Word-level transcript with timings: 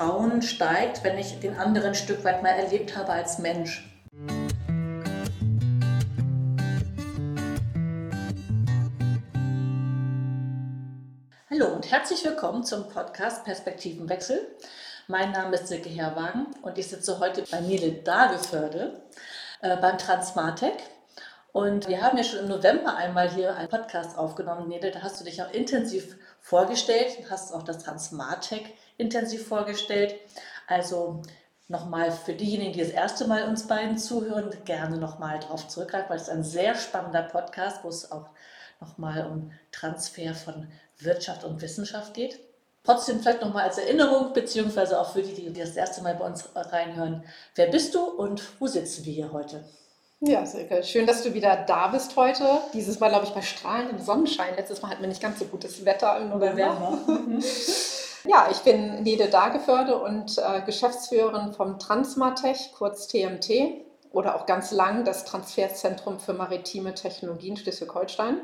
Vertrauen 0.00 0.40
steigt, 0.40 1.04
wenn 1.04 1.18
ich 1.18 1.40
den 1.40 1.58
anderen 1.58 1.88
ein 1.88 1.94
Stück 1.94 2.24
weit 2.24 2.42
mal 2.42 2.48
erlebt 2.48 2.96
habe 2.96 3.12
als 3.12 3.38
Mensch. 3.38 3.86
Hallo 11.50 11.66
und 11.74 11.90
herzlich 11.90 12.24
willkommen 12.24 12.64
zum 12.64 12.88
Podcast 12.88 13.44
Perspektivenwechsel. 13.44 14.40
Mein 15.06 15.32
Name 15.32 15.56
ist 15.56 15.68
Silke 15.68 15.90
Herwagen 15.90 16.46
und 16.62 16.78
ich 16.78 16.88
sitze 16.88 17.18
heute 17.18 17.44
bei 17.50 17.60
Nele 17.60 17.92
Dageförde 17.92 19.02
äh, 19.60 19.76
beim 19.76 19.98
Transmartec. 19.98 20.78
Und 21.52 21.88
wir 21.88 22.00
haben 22.00 22.16
ja 22.16 22.24
schon 22.24 22.38
im 22.38 22.48
November 22.48 22.96
einmal 22.96 23.28
hier 23.28 23.54
einen 23.54 23.68
Podcast 23.68 24.16
aufgenommen, 24.16 24.68
Nele. 24.68 24.92
Da 24.92 25.02
hast 25.02 25.20
du 25.20 25.24
dich 25.24 25.42
auch 25.42 25.52
intensiv 25.52 26.16
vorgestellt, 26.40 27.18
hast 27.28 27.52
auch 27.52 27.64
das 27.64 27.84
Transmartec 27.84 28.72
intensiv 29.00 29.46
vorgestellt. 29.46 30.14
Also 30.66 31.22
nochmal 31.68 32.12
für 32.12 32.34
diejenigen, 32.34 32.72
die 32.72 32.80
das 32.80 32.90
erste 32.90 33.26
Mal 33.26 33.48
uns 33.48 33.66
beiden 33.66 33.98
zuhören, 33.98 34.50
gerne 34.64 34.98
nochmal 34.98 35.38
darauf 35.40 35.68
zurückgreifen, 35.68 36.10
weil 36.10 36.16
es 36.16 36.24
ist 36.24 36.30
ein 36.30 36.44
sehr 36.44 36.74
spannender 36.74 37.22
Podcast, 37.22 37.82
wo 37.82 37.88
es 37.88 38.12
auch 38.12 38.26
nochmal 38.80 39.26
um 39.26 39.52
Transfer 39.72 40.34
von 40.34 40.68
Wirtschaft 40.98 41.44
und 41.44 41.60
Wissenschaft 41.62 42.14
geht. 42.14 42.40
Trotzdem 42.82 43.20
vielleicht 43.20 43.42
nochmal 43.42 43.64
als 43.64 43.78
Erinnerung, 43.78 44.32
beziehungsweise 44.32 44.98
auch 44.98 45.12
für 45.12 45.22
die, 45.22 45.34
die 45.34 45.60
das 45.60 45.76
erste 45.76 46.02
Mal 46.02 46.14
bei 46.14 46.24
uns 46.24 46.48
reinhören. 46.54 47.24
Wer 47.54 47.66
bist 47.66 47.94
du 47.94 48.02
und 48.02 48.42
wo 48.58 48.66
sitzen 48.66 49.04
wir 49.04 49.12
hier 49.12 49.32
heute? 49.32 49.64
Ja, 50.20 50.44
Silke, 50.44 50.82
schön, 50.82 51.06
dass 51.06 51.22
du 51.22 51.32
wieder 51.32 51.64
da 51.66 51.88
bist 51.88 52.16
heute. 52.16 52.44
Dieses 52.74 53.00
Mal, 53.00 53.08
glaube 53.08 53.26
ich, 53.26 53.32
bei 53.32 53.42
strahlendem 53.42 54.00
Sonnenschein. 54.00 54.54
Letztes 54.56 54.82
Mal 54.82 54.90
hatten 54.90 55.02
wir 55.02 55.08
nicht 55.08 55.22
ganz 55.22 55.38
so 55.38 55.46
gutes 55.46 55.84
Wetter 55.84 56.18
im 56.18 56.30
November. 56.30 56.98
ja, 58.24 58.48
ich 58.50 58.58
bin 58.58 59.02
Nede 59.02 59.28
Dageförde 59.28 59.98
und 59.98 60.38
äh, 60.38 60.62
Geschäftsführerin 60.62 61.52
vom 61.52 61.78
Transmatech, 61.78 62.72
kurz 62.76 63.08
TMT, 63.08 63.84
oder 64.12 64.36
auch 64.36 64.46
ganz 64.46 64.72
lang 64.72 65.04
das 65.04 65.24
Transferzentrum 65.24 66.18
für 66.18 66.32
maritime 66.32 66.94
Technologien 66.94 67.56
Schleswig-Holstein. 67.56 68.40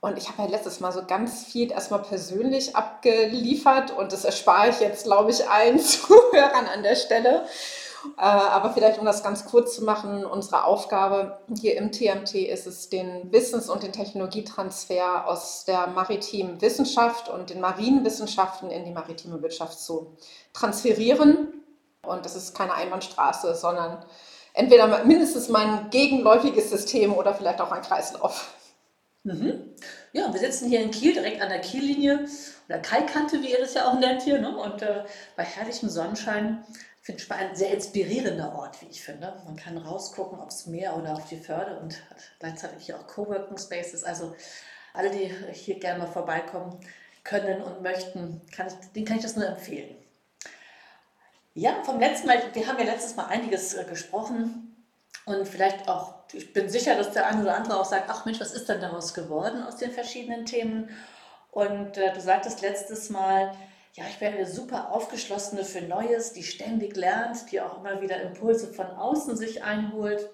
Und 0.00 0.18
ich 0.18 0.28
habe 0.28 0.42
ja 0.42 0.48
letztes 0.48 0.80
Mal 0.80 0.92
so 0.92 1.04
ganz 1.06 1.44
viel 1.44 1.72
erstmal 1.72 2.02
persönlich 2.02 2.76
abgeliefert 2.76 3.90
und 3.90 4.12
das 4.12 4.24
erspare 4.24 4.68
ich 4.68 4.80
jetzt, 4.80 5.04
glaube 5.04 5.30
ich, 5.30 5.48
allen 5.48 5.78
Zuhörern 5.80 6.66
an 6.66 6.82
der 6.82 6.96
Stelle. 6.96 7.46
Äh, 8.16 8.22
aber 8.22 8.72
vielleicht, 8.72 8.98
um 8.98 9.04
das 9.04 9.22
ganz 9.22 9.44
kurz 9.46 9.74
zu 9.74 9.84
machen, 9.84 10.24
unsere 10.24 10.64
Aufgabe 10.64 11.38
hier 11.58 11.76
im 11.76 11.92
TMT 11.92 12.34
ist 12.34 12.66
es, 12.66 12.88
den 12.88 13.32
Wissens- 13.32 13.68
und 13.68 13.82
den 13.82 13.92
Technologietransfer 13.92 15.26
aus 15.26 15.64
der 15.64 15.86
maritimen 15.88 16.60
Wissenschaft 16.60 17.28
und 17.28 17.50
den 17.50 17.60
marinen 17.60 18.04
Wissenschaften 18.04 18.70
in 18.70 18.84
die 18.84 18.92
maritime 18.92 19.42
Wirtschaft 19.42 19.78
zu 19.80 20.16
transferieren. 20.52 21.64
Und 22.02 22.24
das 22.24 22.36
ist 22.36 22.54
keine 22.54 22.74
Einbahnstraße, 22.74 23.54
sondern 23.54 24.04
entweder 24.52 25.04
mindestens 25.04 25.48
mein 25.48 25.90
gegenläufiges 25.90 26.70
System 26.70 27.14
oder 27.14 27.34
vielleicht 27.34 27.60
auch 27.60 27.72
ein 27.72 27.82
Kreislauf. 27.82 28.54
Mhm. 29.24 29.74
Ja, 30.12 30.32
wir 30.32 30.38
sitzen 30.38 30.68
hier 30.68 30.82
in 30.82 30.90
Kiel, 30.90 31.14
direkt 31.14 31.40
an 31.40 31.48
der 31.48 31.60
Kiellinie 31.60 32.26
oder 32.68 32.78
Kaikante, 32.78 33.40
wie 33.42 33.52
ihr 33.52 33.58
das 33.58 33.74
ja 33.74 33.88
auch 33.88 33.98
nennt 33.98 34.22
hier. 34.22 34.38
Ne? 34.38 34.56
Und 34.56 34.82
äh, 34.82 35.04
bei 35.36 35.44
herrlichem 35.44 35.88
Sonnenschein 35.88 36.62
finde 37.04 37.22
ich 37.22 37.30
ein 37.30 37.54
sehr 37.54 37.70
inspirierender 37.70 38.54
Ort, 38.54 38.80
wie 38.80 38.86
ich 38.86 39.02
finde. 39.02 39.34
Man 39.44 39.56
kann 39.56 39.76
rausgucken 39.76 40.40
aufs 40.40 40.66
Meer 40.66 40.96
oder 40.96 41.12
auf 41.12 41.28
die 41.28 41.36
Förde 41.36 41.78
und 41.78 41.94
hat 42.08 42.16
gleichzeitig 42.38 42.86
hier 42.86 42.98
auch 42.98 43.06
Coworking 43.06 43.58
Spaces. 43.58 44.04
Also 44.04 44.34
alle, 44.94 45.10
die 45.10 45.30
hier 45.52 45.78
gerne 45.78 45.98
mal 45.98 46.10
vorbeikommen 46.10 46.80
können 47.22 47.60
und 47.60 47.82
möchten, 47.82 48.40
kann 48.56 48.68
ich, 48.68 48.92
denen 48.92 49.04
kann 49.04 49.18
ich 49.18 49.22
das 49.22 49.36
nur 49.36 49.46
empfehlen. 49.46 49.94
Ja, 51.52 51.82
vom 51.84 52.00
letzten 52.00 52.26
Mal, 52.26 52.42
wir 52.54 52.66
haben 52.66 52.78
ja 52.78 52.84
letztes 52.84 53.16
Mal 53.16 53.26
einiges 53.26 53.74
äh, 53.74 53.84
gesprochen 53.84 54.74
und 55.26 55.46
vielleicht 55.46 55.88
auch, 55.88 56.14
ich 56.32 56.54
bin 56.54 56.70
sicher, 56.70 56.96
dass 56.96 57.12
der 57.12 57.26
eine 57.26 57.42
oder 57.42 57.54
andere 57.54 57.78
auch 57.78 57.84
sagt, 57.84 58.08
ach 58.08 58.24
Mensch, 58.24 58.40
was 58.40 58.52
ist 58.52 58.68
denn 58.68 58.80
daraus 58.80 59.12
geworden 59.12 59.62
aus 59.62 59.76
den 59.76 59.90
verschiedenen 59.90 60.46
Themen? 60.46 60.88
Und 61.50 61.98
äh, 61.98 62.14
du 62.14 62.20
sagtest 62.20 62.62
letztes 62.62 63.10
Mal, 63.10 63.54
ja, 63.94 64.04
ich 64.10 64.18
bin 64.18 64.32
eine 64.32 64.46
super 64.46 64.92
aufgeschlossene 64.92 65.64
für 65.64 65.82
Neues, 65.82 66.32
die 66.32 66.42
ständig 66.42 66.96
lernt, 66.96 67.50
die 67.52 67.60
auch 67.60 67.78
immer 67.78 68.00
wieder 68.00 68.20
Impulse 68.22 68.72
von 68.72 68.86
außen 68.86 69.36
sich 69.36 69.62
einholt. 69.62 70.30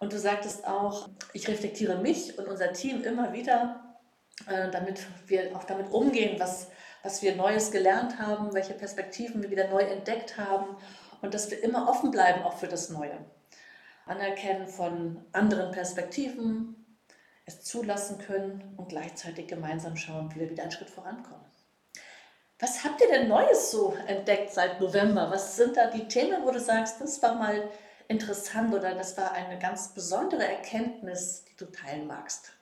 Und 0.00 0.12
du 0.12 0.18
sagtest 0.18 0.66
auch, 0.66 1.08
ich 1.32 1.46
reflektiere 1.46 1.98
mich 1.98 2.36
und 2.38 2.48
unser 2.48 2.72
Team 2.72 3.04
immer 3.04 3.32
wieder, 3.32 3.96
äh, 4.48 4.68
damit 4.70 5.06
wir 5.28 5.56
auch 5.56 5.62
damit 5.62 5.92
umgehen, 5.92 6.40
was, 6.40 6.70
was 7.04 7.22
wir 7.22 7.36
Neues 7.36 7.70
gelernt 7.70 8.18
haben, 8.18 8.52
welche 8.52 8.74
Perspektiven 8.74 9.44
wir 9.44 9.50
wieder 9.50 9.68
neu 9.68 9.82
entdeckt 9.82 10.36
haben 10.36 10.76
und 11.20 11.34
dass 11.34 11.52
wir 11.52 11.62
immer 11.62 11.88
offen 11.88 12.10
bleiben 12.10 12.42
auch 12.42 12.56
für 12.56 12.66
das 12.66 12.90
Neue. 12.90 13.16
Anerkennen 14.06 14.66
von 14.66 15.24
anderen 15.30 15.70
Perspektiven, 15.70 16.98
es 17.46 17.62
zulassen 17.62 18.18
können 18.18 18.74
und 18.76 18.88
gleichzeitig 18.88 19.46
gemeinsam 19.46 19.96
schauen, 19.96 20.34
wie 20.34 20.40
wir 20.40 20.50
wieder 20.50 20.64
einen 20.64 20.72
Schritt 20.72 20.90
vorankommen. 20.90 21.51
Was 22.62 22.84
habt 22.84 23.00
ihr 23.00 23.08
denn 23.08 23.26
Neues 23.26 23.72
so 23.72 23.96
entdeckt 24.06 24.52
seit 24.52 24.80
November? 24.80 25.28
Was 25.32 25.56
sind 25.56 25.76
da 25.76 25.88
die 25.88 26.06
Themen, 26.06 26.44
wo 26.44 26.52
du 26.52 26.60
sagst, 26.60 27.00
das 27.00 27.20
war 27.20 27.34
mal 27.34 27.68
interessant 28.06 28.72
oder 28.72 28.94
das 28.94 29.18
war 29.18 29.32
eine 29.32 29.58
ganz 29.58 29.88
besondere 29.88 30.44
Erkenntnis, 30.44 31.44
die 31.44 31.56
du 31.56 31.64
teilen 31.72 32.06
magst? 32.06 32.52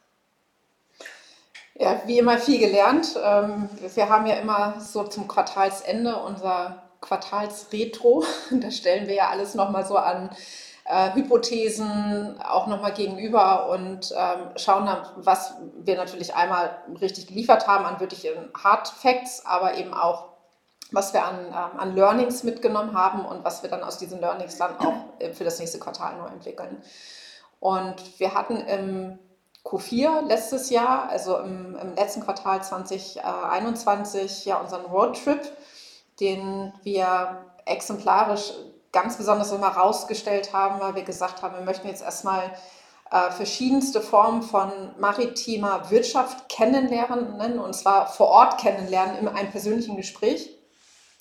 Ja, 1.75 2.01
wie 2.07 2.19
immer 2.19 2.39
viel 2.39 2.59
gelernt. 2.59 3.15
Ähm, 3.23 3.69
wir 3.95 4.09
haben 4.09 4.25
ja 4.25 4.37
immer 4.37 4.81
so 4.81 5.05
zum 5.05 5.29
Quartalsende 5.29 6.17
unser 6.17 6.83
Quartalsretro. 7.03 8.25
Da 8.53 8.71
stellen 8.71 9.07
wir 9.07 9.17
ja 9.17 9.29
alles 9.29 9.55
nochmal 9.55 9.85
so 9.85 9.99
an 9.99 10.31
äh, 10.85 11.15
Hypothesen 11.15 12.41
auch 12.43 12.67
nochmal 12.67 12.93
gegenüber 12.93 13.69
und 13.71 14.13
ähm, 14.17 14.51
schauen 14.57 14.87
dann, 14.87 15.07
was 15.17 15.55
wir 15.77 15.97
natürlich 15.97 16.35
einmal 16.35 16.79
richtig 17.01 17.29
geliefert 17.29 17.67
haben 17.67 17.85
an 17.85 18.01
wirklichen 18.01 18.51
Hard 18.63 18.89
Facts, 18.89 19.45
aber 19.47 19.75
eben 19.75 19.95
auch, 19.95 20.29
was 20.93 21.13
wir 21.13 21.25
an, 21.25 21.47
ähm, 21.47 21.81
an 21.81 21.95
Learnings 21.95 22.43
mitgenommen 22.43 22.95
haben 22.97 23.25
und 23.25 23.45
was 23.45 23.63
wir 23.63 23.71
dann 23.71 23.85
aus 23.85 23.99
diesen 23.99 24.21
Learnings 24.21 24.57
dann 24.59 24.79
auch 24.79 24.95
für 25.33 25.45
das 25.45 25.59
nächste 25.59 25.79
Quartal 25.79 26.17
neu 26.17 26.27
entwickeln. 26.27 26.83
Und 27.61 28.19
wir 28.19 28.35
hatten 28.35 28.57
im 28.57 29.19
Q4 29.65 30.23
letztes 30.27 30.71
Jahr, 30.71 31.09
also 31.11 31.39
im, 31.39 31.77
im 31.77 31.95
letzten 31.95 32.23
Quartal 32.23 32.63
2021, 32.63 34.47
ja 34.47 34.57
unseren 34.59 34.87
Roadtrip, 34.87 35.41
den 36.19 36.73
wir 36.83 37.45
exemplarisch 37.67 38.53
ganz 38.93 39.17
besonders 39.17 39.53
immer 39.53 39.69
rausgestellt 39.69 40.53
haben, 40.53 40.81
weil 40.81 40.95
wir 40.95 41.03
gesagt 41.03 41.43
haben, 41.43 41.55
wir 41.55 41.65
möchten 41.65 41.89
jetzt 41.89 42.03
erstmal 42.03 42.53
äh, 43.11 43.31
verschiedenste 43.31 44.01
Formen 44.01 44.43
von 44.43 44.71
maritimer 44.99 45.91
Wirtschaft 45.91 46.49
kennenlernen 46.49 47.59
und 47.59 47.75
zwar 47.75 48.07
vor 48.07 48.29
Ort 48.29 48.61
kennenlernen 48.61 49.17
in 49.17 49.29
einem 49.29 49.51
persönlichen 49.51 49.97
Gespräch 49.97 50.51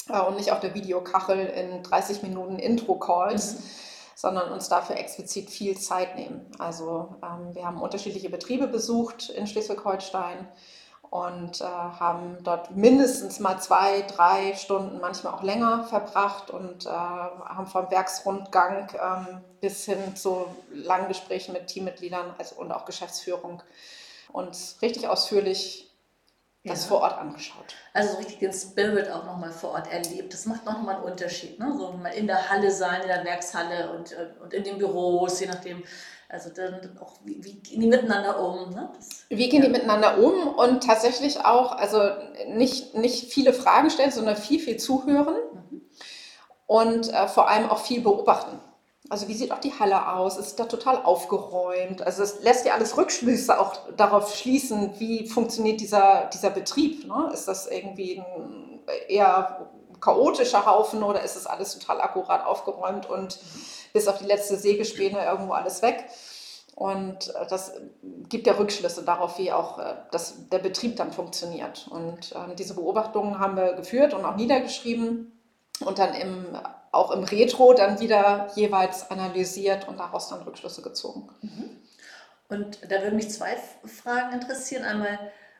äh, 0.10 0.20
und 0.20 0.36
nicht 0.36 0.52
auf 0.52 0.60
der 0.60 0.74
Videokachel 0.74 1.40
in 1.40 1.84
30 1.84 2.24
Minuten 2.24 2.60
Intro-Calls. 2.60 3.54
Mhm. 3.54 3.64
sondern 4.16 4.52
uns 4.52 4.68
dafür 4.68 4.98
explizit 4.98 5.50
viel 5.50 5.78
Zeit 5.78 6.18
nehmen. 6.18 6.46
Also 6.60 7.16
ähm, 7.24 7.56
wir 7.56 7.66
haben 7.66 7.82
unterschiedliche 7.82 8.30
Betriebe 8.30 8.68
besucht 8.68 9.30
in 9.30 9.48
Schleswig-Holstein, 9.48 10.46
und 11.10 11.60
äh, 11.62 11.64
haben 11.64 12.38
dort 12.44 12.72
mindestens 12.72 13.40
mal 13.40 13.60
zwei, 13.60 14.02
drei 14.02 14.54
Stunden, 14.56 15.00
manchmal 15.00 15.34
auch 15.34 15.44
länger 15.44 15.86
verbracht 15.86 16.52
und 16.52 16.86
äh, 16.86 16.90
haben 16.90 17.66
vom 17.66 17.90
Werksrundgang 17.90 18.90
ähm, 18.94 19.42
bis 19.60 19.86
hin 19.86 20.16
zu 20.16 20.46
langen 20.72 21.08
Gesprächen 21.08 21.54
mit 21.54 21.68
Teammitgliedern 21.68 22.36
also, 22.38 22.56
und 22.56 22.72
auch 22.72 22.86
Geschäftsführung 22.86 23.64
uns 24.32 24.78
richtig 24.82 25.08
ausführlich 25.08 25.90
das 26.66 26.86
vor 26.86 27.02
Ort 27.02 27.18
angeschaut. 27.18 27.74
Also 27.94 28.12
so 28.12 28.18
richtig 28.18 28.40
den 28.40 28.54
Spirit 28.54 29.10
auch 29.10 29.26
nochmal 29.26 29.52
vor 29.52 29.72
Ort 29.72 29.92
erlebt. 29.92 30.34
Das 30.34 30.46
macht 30.46 30.66
nochmal 30.66 30.96
einen 30.96 31.06
Unterschied. 31.06 31.58
Ne? 31.58 31.74
So 31.78 31.94
mal 31.94 32.10
in 32.10 32.28
der 32.28 32.50
Halle 32.50 32.70
sein, 32.70 33.02
in 33.02 33.08
der 33.08 33.24
Werkshalle 33.24 33.92
und, 33.94 34.12
äh, 34.12 34.28
und 34.42 34.54
in 34.54 34.64
den 34.64 34.78
Büros, 34.78 35.40
je 35.40 35.48
nachdem, 35.48 35.84
also 36.30 36.52
dann 36.52 36.98
auch, 37.02 37.14
wie, 37.26 37.44
wie 37.44 37.56
gehen 37.56 37.82
die 37.82 37.88
miteinander 37.88 38.40
um? 38.40 38.70
Ne? 38.70 38.92
Das, 38.96 39.26
wie 39.30 39.50
gehen 39.50 39.64
ja. 39.64 39.68
die 39.68 39.72
miteinander 39.72 40.20
um 40.20 40.48
und 40.48 40.84
tatsächlich 40.84 41.44
auch, 41.44 41.72
also 41.72 42.02
nicht, 42.50 42.94
nicht 42.94 43.34
viele 43.34 43.52
Fragen 43.52 43.90
stellen, 43.90 44.12
sondern 44.12 44.36
viel, 44.36 44.60
viel 44.60 44.78
zuhören 44.78 45.36
mhm. 45.54 45.82
und 46.68 47.12
äh, 47.12 47.28
vor 47.28 47.50
allem 47.50 47.70
auch 47.70 47.80
viel 47.80 48.02
beobachten. 48.02 48.60
Also 49.10 49.28
wie 49.28 49.34
sieht 49.34 49.52
auch 49.52 49.60
die 49.60 49.74
Halle 49.74 50.14
aus? 50.14 50.38
Ist 50.38 50.60
da 50.60 50.66
total 50.66 50.98
aufgeräumt? 50.98 52.04
Also 52.04 52.22
es 52.22 52.44
lässt 52.44 52.64
ja 52.64 52.76
alles 52.76 52.96
Rückschlüsse 52.96 53.60
auch 53.60 53.76
darauf 53.98 54.36
schließen, 54.36 55.00
wie 55.00 55.28
funktioniert 55.28 55.82
dieser, 55.82 56.30
dieser 56.32 56.52
Betrieb. 56.52 57.08
Ne? 57.08 57.32
Ist 57.34 57.48
das 57.48 57.66
irgendwie 57.66 58.20
ein 58.20 58.82
eher 59.08 59.72
chaotischer 60.02 60.66
Haufen 60.66 61.04
oder 61.04 61.24
ist 61.24 61.36
es 61.36 61.46
alles 61.46 61.78
total 61.78 62.02
akkurat 62.02 62.46
aufgeräumt 62.46 63.10
und 63.10 63.40
bis 63.94 64.08
auf 64.08 64.18
die 64.20 64.26
letzte 64.26 64.56
Sägespäne 64.58 65.24
irgendwo 65.26 65.54
alles 65.54 65.82
weg. 65.82 66.06
Und 66.76 67.36
äh, 67.36 67.46
das 67.50 67.74
gibt 68.30 68.48
ja 68.48 68.54
Rückschlüsse 68.54 69.04
darauf, 69.04 69.38
wie 69.38 69.52
auch 69.52 69.80
äh, 69.80 69.96
das, 70.12 70.48
der 70.50 70.60
Betrieb 70.60 70.96
dann 70.96 71.12
funktioniert. 71.12 71.88
Und 71.90 72.32
äh, 72.32 72.56
diese 72.56 72.74
Beobachtungen 72.74 73.40
haben 73.40 73.58
wir 73.58 73.74
geführt 73.74 74.14
und 74.14 74.24
auch 74.24 74.36
niedergeschrieben. 74.36 75.34
und 75.82 76.00
dann 76.00 76.14
im, 76.14 76.58
auch 76.92 77.12
im 77.12 77.24
Retro 77.24 77.74
dann 77.74 78.00
wieder 78.00 78.48
jeweils 78.56 79.12
analysiert 79.12 79.88
und 79.88 80.00
daraus 80.00 80.30
dann 80.30 80.42
Rückschlüsse 80.42 80.82
gezogen. 80.82 81.30
Mhm. 81.42 81.70
Und 82.48 82.80
da 82.90 83.02
würden 83.02 83.18
mich 83.18 83.30
zwei 83.30 83.58
Fragen 83.86 84.34
interessieren. 84.34 84.84
Einmal, 84.84 85.20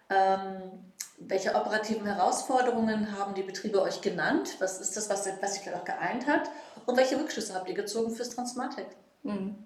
ähm, 0.10 0.92
welche 1.20 1.54
operativen 1.56 2.06
Herausforderungen 2.06 3.18
haben 3.18 3.34
die 3.34 3.44
Betriebe 3.44 3.82
euch 3.82 4.02
genannt? 4.02 4.56
Was 4.60 4.80
ist 4.80 4.96
das, 4.96 5.10
was, 5.10 5.28
was 5.42 5.54
sich 5.54 5.64
vielleicht 5.64 5.82
auch 5.82 5.86
geeint 5.86 6.28
hat? 6.28 6.50
Und 6.86 6.98
welche 6.98 7.20
Rückschlüsse 7.20 7.54
habt 7.54 7.68
ihr 7.70 7.76
gezogen 7.76 8.12
fürs 8.12 8.30
Transmatic? 8.30 8.88
Mhm. 9.24 9.66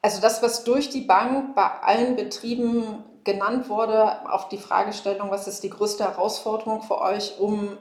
Also 0.00 0.20
das, 0.20 0.42
was 0.42 0.64
durch 0.64 0.90
die 0.90 1.02
Bank 1.02 1.54
bei 1.54 1.68
allen 1.82 2.16
Betrieben 2.16 3.04
genannt 3.24 3.68
wurde, 3.68 4.30
auf 4.30 4.48
die 4.48 4.58
Fragestellung, 4.58 5.30
was 5.30 5.46
ist 5.48 5.62
die 5.62 5.70
größte 5.70 6.04
Herausforderung 6.04 6.82
für 6.82 7.00
euch, 7.00 7.38
um 7.38 7.76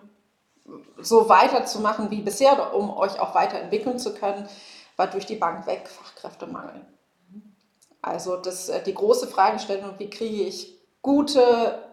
so 1.00 1.30
weiterzumachen 1.30 2.12
wie 2.12 2.22
bisher 2.22 2.76
um 2.76 2.90
euch 2.90 3.20
auch 3.20 3.34
weiterentwickeln 3.34 4.00
zu 4.00 4.14
können, 4.14 4.48
war 4.98 5.08
durch 5.08 5.26
die 5.26 5.36
Bank 5.36 5.66
weg 5.68 5.88
Fachkräftemangel. 5.88 6.86
Also 8.02 8.36
das, 8.38 8.70
äh, 8.70 8.84
die 8.84 8.94
große 8.94 9.28
Fragestellung, 9.28 9.94
wie 9.98 10.10
kriege 10.10 10.44
ich 10.44 10.78
gute 11.02 11.87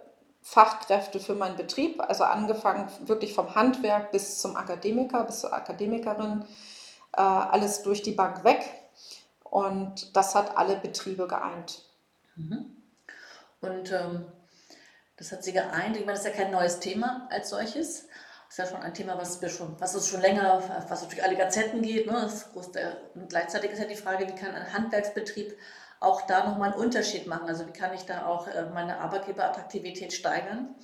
Fachkräfte 0.47 1.21
für 1.21 1.35
meinen 1.35 1.57
Betrieb, 1.57 2.03
also 2.03 2.23
angefangen 2.23 2.91
wirklich 3.09 3.33
vom 3.33 3.55
Handwerk 3.55 4.13
bis 4.13 4.39
zum 4.39 4.57
Akademiker, 4.57 5.25
bis 5.25 5.41
zur 5.41 5.55
Akademikerin, 5.55 6.45
äh, 7.17 7.23
alles 7.23 7.83
durch 7.83 8.03
die 8.03 8.13
Bank 8.13 8.45
weg. 8.45 8.63
Und 9.43 10.15
das 10.15 10.35
hat 10.35 10.59
alle 10.59 10.77
Betriebe 10.77 11.27
geeint. 11.27 11.83
Mhm. 12.37 12.77
Und 13.63 13.91
ähm, 13.91 14.27
das 15.17 15.33
hat 15.33 15.43
sie 15.43 15.55
geeint. 15.55 15.97
Ich 15.97 16.05
meine, 16.05 16.19
das 16.19 16.27
ist 16.27 16.37
ja 16.37 16.45
kein 16.45 16.53
neues 16.53 16.79
Thema 16.79 17.27
als 17.31 17.49
solches. 17.49 18.07
Das 18.49 18.51
ist 18.51 18.59
ja 18.59 18.67
schon 18.67 18.83
ein 18.83 18.93
Thema, 18.93 19.17
was 19.17 19.41
wir 19.41 19.49
schon, 19.49 19.81
was 19.81 19.95
uns 19.95 20.09
schon 20.09 20.21
länger, 20.21 20.63
was 20.89 21.09
durch 21.09 21.25
alle 21.25 21.37
Gazetten 21.37 21.81
geht. 21.81 22.07
Ne? 22.07 22.13
Das 22.21 22.53
große, 22.53 22.97
und 23.15 23.31
gleichzeitig 23.31 23.71
ist 23.71 23.79
ja 23.79 23.87
die 23.87 23.97
Frage, 23.97 24.29
wie 24.29 24.35
kann 24.35 24.55
ein 24.55 24.75
Handwerksbetrieb 24.75 25.57
auch 26.05 26.23
da 26.23 26.45
nochmal 26.45 26.73
einen 26.73 26.81
Unterschied 26.81 27.27
machen? 27.27 27.49
Also 27.49 27.67
wie 27.67 27.73
kann 27.73 27.93
ich 27.95 28.05
da 28.05 28.27
auch 28.27 28.47
äh, 28.47 28.67
meine 28.73 28.99
Arbeitgeberattraktivität 28.99 30.13
steigern? 30.13 30.75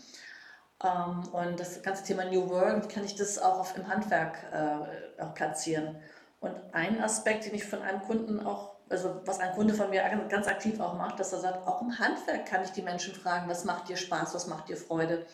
Ähm, 0.82 1.28
und 1.32 1.60
das 1.60 1.82
ganze 1.82 2.04
Thema 2.04 2.24
New 2.24 2.48
Work, 2.48 2.84
wie 2.84 2.88
kann 2.88 3.04
ich 3.04 3.14
das 3.14 3.38
auch 3.38 3.74
im 3.76 3.88
Handwerk 3.88 4.38
äh, 4.52 5.22
auch 5.22 5.34
platzieren? 5.34 5.96
Und 6.40 6.54
ein 6.72 7.02
Aspekt, 7.02 7.44
den 7.44 7.54
ich 7.54 7.64
von 7.64 7.82
einem 7.82 8.00
Kunden 8.02 8.44
auch, 8.44 8.72
also 8.88 9.20
was 9.26 9.40
ein 9.40 9.52
Kunde 9.52 9.74
von 9.74 9.90
mir 9.90 10.02
ganz 10.28 10.46
aktiv 10.48 10.80
auch 10.80 10.94
macht, 10.94 11.20
dass 11.20 11.32
er 11.32 11.40
sagt, 11.40 11.66
auch 11.66 11.82
im 11.82 11.98
Handwerk 11.98 12.46
kann 12.46 12.64
ich 12.64 12.70
die 12.70 12.82
Menschen 12.82 13.14
fragen, 13.14 13.48
was 13.48 13.64
macht 13.64 13.88
dir 13.88 13.96
Spaß, 13.96 14.34
was 14.34 14.46
macht 14.46 14.68
dir 14.68 14.76
Freude? 14.76 15.26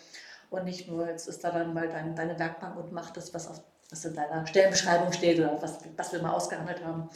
Und 0.50 0.64
nicht 0.64 0.88
nur, 0.88 1.08
jetzt 1.08 1.28
ist 1.28 1.42
da 1.44 1.50
dann 1.50 1.74
mal 1.74 1.88
dein, 1.88 2.14
deine 2.14 2.38
Werkbank 2.38 2.76
und 2.76 2.92
macht 2.92 3.16
das, 3.16 3.32
was, 3.32 3.48
auf, 3.48 3.60
was 3.90 4.04
in 4.04 4.14
deiner 4.14 4.46
Stellenbeschreibung 4.46 5.12
steht 5.12 5.38
oder 5.38 5.60
was, 5.62 5.78
was 5.96 6.12
wir 6.12 6.22
mal 6.22 6.32
ausgehandelt 6.32 6.84
haben. 6.84 7.08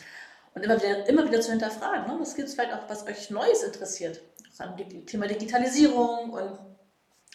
Und 0.55 0.62
immer 0.62 0.76
wieder, 0.76 1.08
immer 1.08 1.26
wieder 1.26 1.41
zu 1.41 1.50
hinterfragen, 1.50 2.06
ne? 2.06 2.20
was 2.20 2.35
gibt 2.35 2.49
es 2.49 2.55
vielleicht 2.55 2.73
auch, 2.73 2.88
was 2.88 3.06
euch 3.06 3.31
Neues 3.31 3.62
interessiert? 3.62 4.20
Das 4.58 4.69
Thema 5.06 5.26
Digitalisierung 5.26 6.31
und 6.31 6.58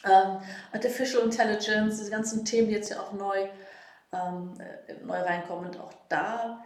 ähm, 0.03 0.41
Artificial 0.73 1.23
Intelligence, 1.23 1.97
diese 1.97 2.11
ganzen 2.11 2.45
Themen, 2.45 2.67
die 2.67 2.75
jetzt 2.75 2.89
ja 2.89 2.99
auch 2.99 3.13
neu 3.13 3.47
ähm, 4.15 4.53
äh, 4.59 4.93
neu 5.03 5.19
reinkommen 5.19 5.67
und 5.67 5.79
auch 5.79 5.93
da 6.09 6.63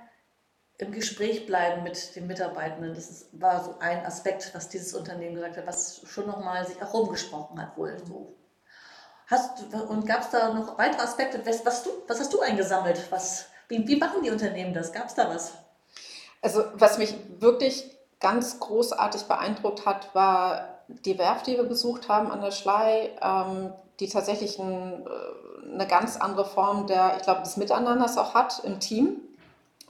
im 0.78 0.92
Gespräch 0.92 1.46
bleiben 1.46 1.84
mit 1.84 2.16
den 2.16 2.28
Mitarbeitenden. 2.28 2.94
Das 2.94 3.10
ist, 3.10 3.42
war 3.42 3.64
so 3.64 3.78
ein 3.80 4.06
Aspekt, 4.06 4.54
was 4.54 4.70
dieses 4.70 4.94
Unternehmen 4.94 5.36
gesagt 5.36 5.58
hat, 5.58 5.68
was 5.68 6.02
schon 6.06 6.28
nochmal 6.28 6.66
sich 6.66 6.82
auch 6.82 6.94
rumgesprochen 6.94 7.62
hat 7.62 7.78
wohl 7.78 7.98
so. 8.06 8.36
Hast, 9.28 9.74
und 9.74 10.08
gab 10.08 10.22
es 10.22 10.30
da 10.32 10.54
noch 10.54 10.78
weitere 10.78 11.04
Aspekte? 11.04 11.46
Was, 11.46 11.66
was, 11.66 11.84
du, 11.84 11.90
was 12.08 12.20
hast 12.20 12.34
du 12.34 12.40
eingesammelt? 12.40 13.12
Was, 13.12 13.48
wie, 13.68 13.86
wie 13.88 13.98
machen 13.98 14.24
die 14.24 14.32
Unternehmen 14.32 14.74
das? 14.74 14.92
Gab 14.92 15.08
es 15.08 15.14
da 15.14 15.30
was? 15.30 15.54
Also 16.42 16.64
was 16.74 16.98
mich 16.98 17.16
wirklich 17.40 17.86
ganz 18.20 18.60
großartig 18.60 19.24
beeindruckt 19.24 19.86
hat, 19.86 20.14
war 20.14 20.80
die 20.88 21.18
Werft, 21.18 21.48
die 21.48 21.56
wir 21.56 21.64
besucht 21.64 22.10
haben 22.10 22.32
an 22.32 22.42
der 22.42 22.52
Schlei, 22.52 23.12
ähm, 23.22 23.74
die 24.00 24.08
tatsächlich 24.08 24.60
ein, 24.60 25.06
äh, 25.06 25.74
eine 25.74 25.88
ganz 25.88 26.18
andere 26.18 26.46
Form 26.46 26.88
der, 26.88 27.16
ich 27.18 27.24
glaube, 27.24 27.42
des 27.42 27.58
Miteinanders 27.58 28.18
auch 28.18 28.34
hat 28.34 28.62
im 28.64 28.80
Team. 28.80 29.22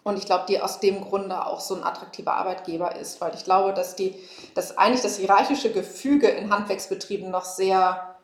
Und 0.04 0.18
ich 0.18 0.26
glaube, 0.26 0.46
die 0.48 0.62
aus 0.62 0.80
dem 0.80 1.02
Grunde 1.02 1.46
auch 1.46 1.60
so 1.60 1.76
ein 1.76 1.84
attraktiver 1.84 2.34
Arbeitgeber 2.34 2.96
ist, 2.96 3.22
weil 3.22 3.36
ich 3.36 3.44
glaube, 3.44 3.74
dass 3.74 3.96
die, 3.96 4.16
dass 4.56 4.78
eigentlich 4.78 5.02
das 5.02 5.18
hierarchische 5.18 5.72
Gefüge 5.72 6.28
in 6.28 6.54
Handwerksbetrieben 6.54 7.30
noch 7.30 7.46
sehr, 7.46 8.16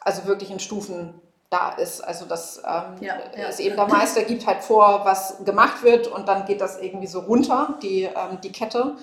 also 0.00 0.26
wirklich 0.26 0.50
in 0.50 0.60
Stufen 0.60 1.20
da 1.52 1.70
ist. 1.70 2.00
Also 2.00 2.24
dass 2.24 2.58
ähm, 2.58 2.96
ja, 3.00 3.16
ja. 3.36 3.48
es 3.48 3.60
eben 3.60 3.76
der 3.76 3.86
Meister 3.86 4.22
gibt 4.22 4.46
halt 4.46 4.62
vor, 4.62 5.02
was 5.04 5.44
gemacht 5.44 5.82
wird 5.82 6.08
und 6.08 6.26
dann 6.28 6.46
geht 6.46 6.60
das 6.60 6.80
irgendwie 6.80 7.06
so 7.06 7.20
runter, 7.20 7.78
die, 7.82 8.04
ähm, 8.04 8.40
die 8.42 8.52
Kette. 8.52 8.96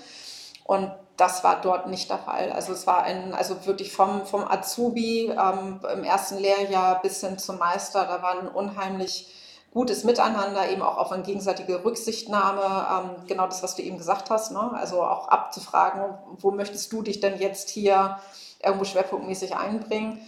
Und 0.65 0.91
das 1.17 1.43
war 1.43 1.61
dort 1.61 1.87
nicht 1.87 2.09
der 2.09 2.19
Fall. 2.19 2.51
Also 2.51 2.73
es 2.73 2.87
war 2.87 3.03
ein, 3.03 3.33
also 3.33 3.65
wirklich 3.65 3.91
vom, 3.91 4.25
vom 4.25 4.47
Azubi 4.47 5.31
ähm, 5.31 5.79
im 5.93 6.03
ersten 6.03 6.37
Lehrjahr 6.37 7.01
bis 7.01 7.21
hin 7.21 7.37
zum 7.37 7.57
Meister, 7.57 8.05
da 8.05 8.21
war 8.21 8.39
ein 8.39 8.47
unheimlich 8.47 9.35
gutes 9.71 10.03
Miteinander, 10.03 10.69
eben 10.69 10.81
auch 10.81 10.97
auf 10.97 11.11
eine 11.11 11.23
gegenseitige 11.23 11.83
Rücksichtnahme, 11.83 12.61
ähm, 12.61 13.27
genau 13.27 13.45
das, 13.45 13.61
was 13.61 13.75
du 13.75 13.83
eben 13.83 13.97
gesagt 13.97 14.29
hast, 14.29 14.51
ne? 14.51 14.71
also 14.73 15.03
auch 15.03 15.27
abzufragen, 15.27 16.17
wo 16.39 16.51
möchtest 16.51 16.91
du 16.91 17.01
dich 17.01 17.19
denn 17.19 17.37
jetzt 17.37 17.69
hier 17.69 18.17
irgendwo 18.63 18.85
schwerpunktmäßig 18.85 19.55
einbringen. 19.55 20.19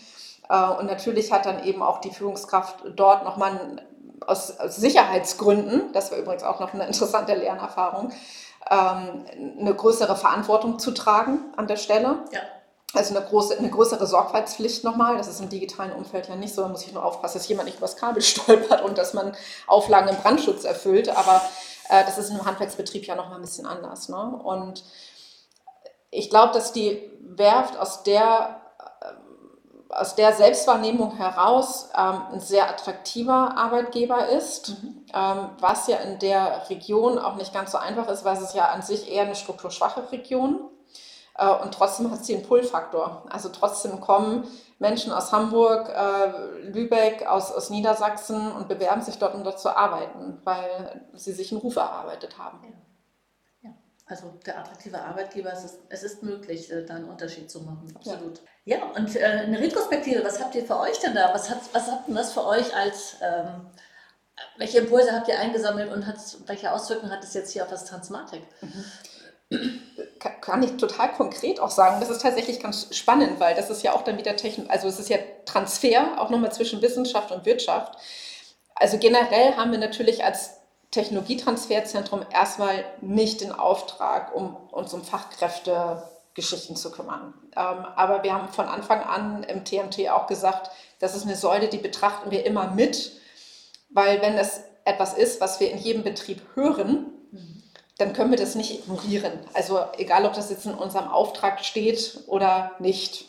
Äh, 0.51 0.69
und 0.79 0.87
natürlich 0.87 1.31
hat 1.31 1.45
dann 1.45 1.63
eben 1.63 1.81
auch 1.81 2.01
die 2.01 2.11
Führungskraft 2.11 2.83
dort 2.95 3.23
nochmal 3.23 3.81
aus, 4.27 4.59
aus 4.59 4.75
Sicherheitsgründen, 4.75 5.93
das 5.93 6.11
war 6.11 6.19
übrigens 6.19 6.43
auch 6.43 6.59
noch 6.59 6.73
eine 6.73 6.85
interessante 6.85 7.33
Lernerfahrung, 7.33 8.11
ähm, 8.69 9.25
eine 9.59 9.73
größere 9.73 10.15
Verantwortung 10.15 10.77
zu 10.77 10.91
tragen 10.91 11.39
an 11.55 11.67
der 11.67 11.77
Stelle. 11.77 12.19
Ja. 12.31 12.41
Also 12.93 13.15
eine, 13.15 13.25
große, 13.25 13.57
eine 13.57 13.69
größere 13.69 14.05
Sorgfaltspflicht 14.05 14.83
nochmal. 14.83 15.15
Das 15.15 15.29
ist 15.29 15.39
im 15.39 15.47
digitalen 15.47 15.93
Umfeld 15.93 16.27
ja 16.27 16.35
nicht 16.35 16.53
so. 16.53 16.61
Da 16.61 16.67
muss 16.67 16.85
ich 16.85 16.91
nur 16.91 17.05
aufpassen, 17.05 17.37
dass 17.37 17.47
jemand 17.47 17.67
nicht 17.67 17.77
übers 17.77 17.95
Kabel 17.95 18.21
stolpert 18.21 18.83
und 18.83 18.97
dass 18.97 19.13
man 19.13 19.33
Auflagen 19.65 20.09
im 20.09 20.17
Brandschutz 20.17 20.65
erfüllt. 20.65 21.07
Aber 21.07 21.41
äh, 21.87 22.03
das 22.03 22.17
ist 22.17 22.29
im 22.29 22.45
Handwerksbetrieb 22.45 23.07
ja 23.07 23.15
nochmal 23.15 23.35
ein 23.35 23.43
bisschen 23.43 23.65
anders. 23.65 24.09
Ne? 24.09 24.41
Und 24.43 24.83
ich 26.09 26.29
glaube, 26.29 26.53
dass 26.53 26.73
die 26.73 27.09
Werft 27.21 27.79
aus 27.79 28.03
der 28.03 28.60
aus 29.91 30.15
der 30.15 30.33
Selbstwahrnehmung 30.33 31.15
heraus 31.17 31.89
ähm, 31.97 32.21
ein 32.33 32.39
sehr 32.39 32.69
attraktiver 32.69 33.57
Arbeitgeber 33.57 34.29
ist, 34.29 34.69
mhm. 34.69 35.05
ähm, 35.13 35.49
was 35.59 35.87
ja 35.87 35.97
in 35.97 36.19
der 36.19 36.69
Region 36.69 37.19
auch 37.19 37.35
nicht 37.35 37.53
ganz 37.53 37.71
so 37.71 37.77
einfach 37.77 38.07
ist, 38.07 38.23
weil 38.23 38.37
es 38.37 38.53
ja 38.53 38.69
an 38.69 38.81
sich 38.81 39.11
eher 39.11 39.23
eine 39.23 39.35
strukturschwache 39.35 40.11
Region. 40.11 40.59
Äh, 41.37 41.49
und 41.49 41.73
trotzdem 41.73 42.11
hat 42.11 42.25
sie 42.25 42.35
einen 42.35 42.45
Pull-Faktor. 42.45 43.23
Also 43.29 43.49
trotzdem 43.49 43.99
kommen 43.99 44.47
Menschen 44.79 45.11
aus 45.11 45.31
Hamburg, 45.31 45.89
äh, 45.89 46.69
Lübeck, 46.69 47.27
aus, 47.27 47.51
aus 47.51 47.69
Niedersachsen 47.69 48.51
und 48.51 48.67
bewerben 48.67 49.01
sich 49.01 49.17
dort, 49.19 49.35
um 49.35 49.43
dort 49.43 49.59
zu 49.59 49.75
arbeiten, 49.75 50.41
weil 50.43 51.05
sie 51.13 51.33
sich 51.33 51.51
einen 51.51 51.61
Ruf 51.61 51.75
erarbeitet 51.75 52.37
haben. 52.37 52.59
Ja. 52.63 52.90
Also 54.11 54.33
der 54.45 54.59
attraktive 54.59 54.99
Arbeitgeber, 54.99 55.53
es 55.53 55.63
ist, 55.63 55.79
es 55.87 56.03
ist 56.03 56.21
möglich, 56.21 56.69
äh, 56.69 56.85
da 56.85 56.95
einen 56.95 57.05
Unterschied 57.05 57.49
zu 57.49 57.61
machen. 57.61 57.93
Absolut. 57.95 58.41
Ja, 58.65 58.79
ja 58.79 58.83
und 58.83 59.15
äh, 59.15 59.23
eine 59.23 59.57
Retrospektive, 59.57 60.21
was 60.25 60.43
habt 60.43 60.53
ihr 60.53 60.65
für 60.65 60.77
euch 60.81 60.99
denn 60.99 61.15
da? 61.15 61.33
Was 61.33 61.49
hat, 61.49 61.61
was 61.71 61.89
hat 61.89 62.09
denn 62.09 62.15
das 62.15 62.33
für 62.33 62.45
euch 62.45 62.75
als, 62.75 63.15
ähm, 63.21 63.67
welche 64.57 64.79
Impulse 64.79 65.13
habt 65.13 65.29
ihr 65.29 65.39
eingesammelt 65.39 65.93
und 65.93 66.05
hat, 66.05 66.17
welche 66.45 66.73
Auswirkungen 66.73 67.09
hat 67.09 67.23
es 67.23 67.33
jetzt 67.33 67.53
hier 67.53 67.63
auf 67.63 67.69
das 67.69 67.85
Transmatic? 67.85 68.41
Mhm. 68.59 69.81
Kann 70.41 70.61
ich 70.61 70.75
total 70.75 71.13
konkret 71.13 71.61
auch 71.61 71.71
sagen. 71.71 72.01
Das 72.01 72.09
ist 72.09 72.21
tatsächlich 72.21 72.59
ganz 72.59 72.93
spannend, 72.93 73.39
weil 73.39 73.55
das 73.55 73.69
ist 73.69 73.81
ja 73.81 73.93
auch 73.93 74.01
dann 74.01 74.17
wieder 74.17 74.35
Technik, 74.35 74.69
also 74.69 74.89
es 74.89 74.99
ist 74.99 75.07
ja 75.07 75.19
Transfer 75.45 76.19
auch 76.19 76.29
nochmal 76.29 76.51
zwischen 76.51 76.81
Wissenschaft 76.81 77.31
und 77.31 77.45
Wirtschaft. 77.45 77.95
Also 78.75 78.97
generell 78.97 79.55
haben 79.55 79.71
wir 79.71 79.79
natürlich 79.79 80.25
als 80.25 80.60
Technologietransferzentrum 80.91 82.25
erstmal 82.31 82.83
nicht 83.01 83.41
den 83.41 83.51
Auftrag, 83.51 84.35
um 84.35 84.55
uns 84.71 84.93
um 84.93 85.03
Fachkräftegeschichten 85.03 86.75
zu 86.75 86.91
kümmern. 86.91 87.33
Ähm, 87.55 87.85
aber 87.95 88.23
wir 88.23 88.33
haben 88.33 88.49
von 88.49 88.65
Anfang 88.65 89.01
an 89.01 89.43
im 89.43 89.63
TMT 89.63 90.09
auch 90.09 90.27
gesagt, 90.27 90.69
das 90.99 91.15
ist 91.15 91.25
eine 91.25 91.35
Säule, 91.35 91.69
die 91.69 91.77
betrachten 91.77 92.29
wir 92.29 92.45
immer 92.45 92.71
mit, 92.71 93.13
weil 93.89 94.21
wenn 94.21 94.35
das 94.35 94.63
etwas 94.83 95.13
ist, 95.13 95.41
was 95.41 95.59
wir 95.59 95.71
in 95.71 95.77
jedem 95.77 96.03
Betrieb 96.03 96.41
hören, 96.55 97.07
dann 97.97 98.13
können 98.13 98.31
wir 98.31 98.37
das 98.37 98.55
nicht 98.55 98.79
ignorieren. 98.79 99.31
Also 99.53 99.79
egal, 99.97 100.25
ob 100.25 100.33
das 100.33 100.49
jetzt 100.49 100.65
in 100.65 100.73
unserem 100.73 101.07
Auftrag 101.07 101.63
steht 101.63 102.19
oder 102.27 102.71
nicht. 102.79 103.25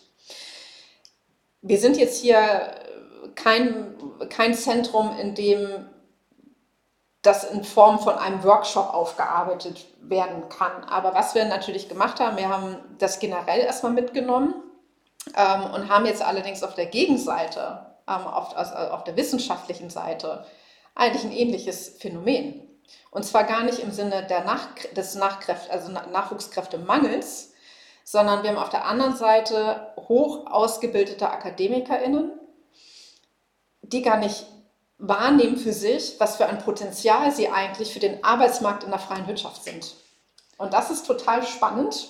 Wir 1.60 1.78
sind 1.78 1.96
jetzt 1.96 2.20
hier 2.20 2.74
kein, 3.34 3.94
kein 4.30 4.54
Zentrum, 4.54 5.16
in 5.18 5.34
dem 5.34 5.86
das 7.22 7.44
in 7.44 7.62
Form 7.62 8.00
von 8.00 8.14
einem 8.14 8.42
Workshop 8.42 8.92
aufgearbeitet 8.92 9.86
werden 10.00 10.48
kann. 10.48 10.84
Aber 10.84 11.14
was 11.14 11.34
wir 11.34 11.44
natürlich 11.44 11.88
gemacht 11.88 12.18
haben, 12.18 12.36
wir 12.36 12.48
haben 12.48 12.76
das 12.98 13.20
generell 13.20 13.60
erstmal 13.60 13.92
mitgenommen 13.92 14.54
ähm, 15.36 15.70
und 15.72 15.88
haben 15.88 16.04
jetzt 16.04 16.22
allerdings 16.22 16.64
auf 16.64 16.74
der 16.74 16.86
Gegenseite, 16.86 17.86
ähm, 18.08 18.26
auf, 18.26 18.56
also 18.56 18.74
auf 18.74 19.04
der 19.04 19.16
wissenschaftlichen 19.16 19.88
Seite, 19.88 20.44
eigentlich 20.96 21.24
ein 21.24 21.32
ähnliches 21.32 21.96
Phänomen. 22.00 22.68
Und 23.12 23.24
zwar 23.24 23.44
gar 23.44 23.62
nicht 23.62 23.78
im 23.78 23.92
Sinne 23.92 24.26
der 24.26 24.44
Nach 24.44 24.68
des 24.96 25.14
Nachkräft 25.14 25.70
also 25.70 25.92
Nachwuchskräftemangels, 25.92 27.52
sondern 28.04 28.42
wir 28.42 28.50
haben 28.50 28.58
auf 28.58 28.70
der 28.70 28.84
anderen 28.84 29.14
Seite 29.14 29.92
hoch 30.08 30.46
ausgebildete 30.46 31.30
AkademikerInnen, 31.30 32.32
die 33.82 34.02
gar 34.02 34.16
nicht 34.16 34.46
wahrnehmen 35.02 35.56
für 35.56 35.72
sich, 35.72 36.14
was 36.18 36.36
für 36.36 36.46
ein 36.46 36.58
Potenzial 36.58 37.32
sie 37.32 37.48
eigentlich 37.48 37.92
für 37.92 37.98
den 37.98 38.22
Arbeitsmarkt 38.22 38.84
in 38.84 38.90
der 38.90 39.00
freien 39.00 39.26
Wirtschaft 39.26 39.64
sind. 39.64 39.96
Und 40.58 40.72
das 40.72 40.92
ist 40.92 41.06
total 41.06 41.44
spannend. 41.44 42.08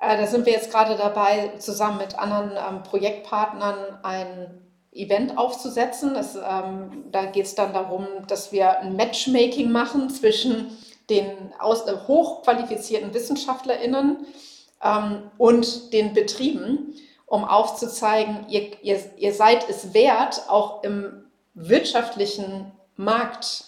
Äh, 0.00 0.16
da 0.16 0.28
sind 0.28 0.46
wir 0.46 0.52
jetzt 0.52 0.70
gerade 0.70 0.96
dabei, 0.96 1.54
zusammen 1.58 1.98
mit 1.98 2.16
anderen 2.16 2.52
ähm, 2.52 2.84
Projektpartnern 2.84 3.98
ein 4.04 4.62
Event 4.92 5.36
aufzusetzen. 5.36 6.14
Das, 6.14 6.36
ähm, 6.36 7.06
da 7.10 7.24
geht 7.26 7.46
es 7.46 7.56
dann 7.56 7.72
darum, 7.72 8.06
dass 8.28 8.52
wir 8.52 8.78
ein 8.78 8.94
Matchmaking 8.94 9.72
machen 9.72 10.08
zwischen 10.08 10.78
den 11.10 11.52
aus, 11.58 11.84
äh, 11.88 11.96
hochqualifizierten 12.06 13.12
WissenschaftlerInnen 13.12 14.24
ähm, 14.84 15.30
und 15.36 15.92
den 15.92 16.14
Betrieben, 16.14 16.94
um 17.26 17.44
aufzuzeigen, 17.44 18.46
ihr, 18.48 18.70
ihr, 18.84 19.00
ihr 19.16 19.34
seid 19.34 19.68
es 19.68 19.94
wert, 19.94 20.44
auch 20.48 20.84
im 20.84 21.24
wirtschaftlichen 21.58 22.72
Markt 22.96 23.64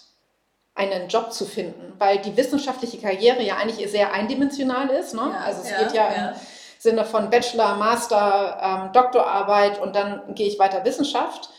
einen 0.73 1.09
Job 1.09 1.33
zu 1.33 1.45
finden, 1.45 1.93
weil 1.97 2.19
die 2.19 2.35
wissenschaftliche 2.37 2.97
Karriere 2.97 3.43
ja 3.43 3.57
eigentlich 3.57 3.89
sehr 3.91 4.13
eindimensional 4.13 4.89
ist. 4.89 5.13
Ne? 5.13 5.29
Ja, 5.33 5.41
also 5.45 5.61
es 5.61 5.69
ja, 5.69 5.77
geht 5.79 5.93
ja, 5.93 6.13
ja, 6.13 6.29
im 6.29 6.35
Sinne 6.79 7.05
von 7.05 7.29
Bachelor, 7.29 7.75
Master, 7.75 8.57
ähm, 8.61 8.93
Doktorarbeit 8.93 9.79
und 9.79 9.95
dann 9.95 10.33
gehe 10.33 10.47
ich 10.47 10.57
weiter 10.59 10.83
Wissenschaft. 10.85 11.49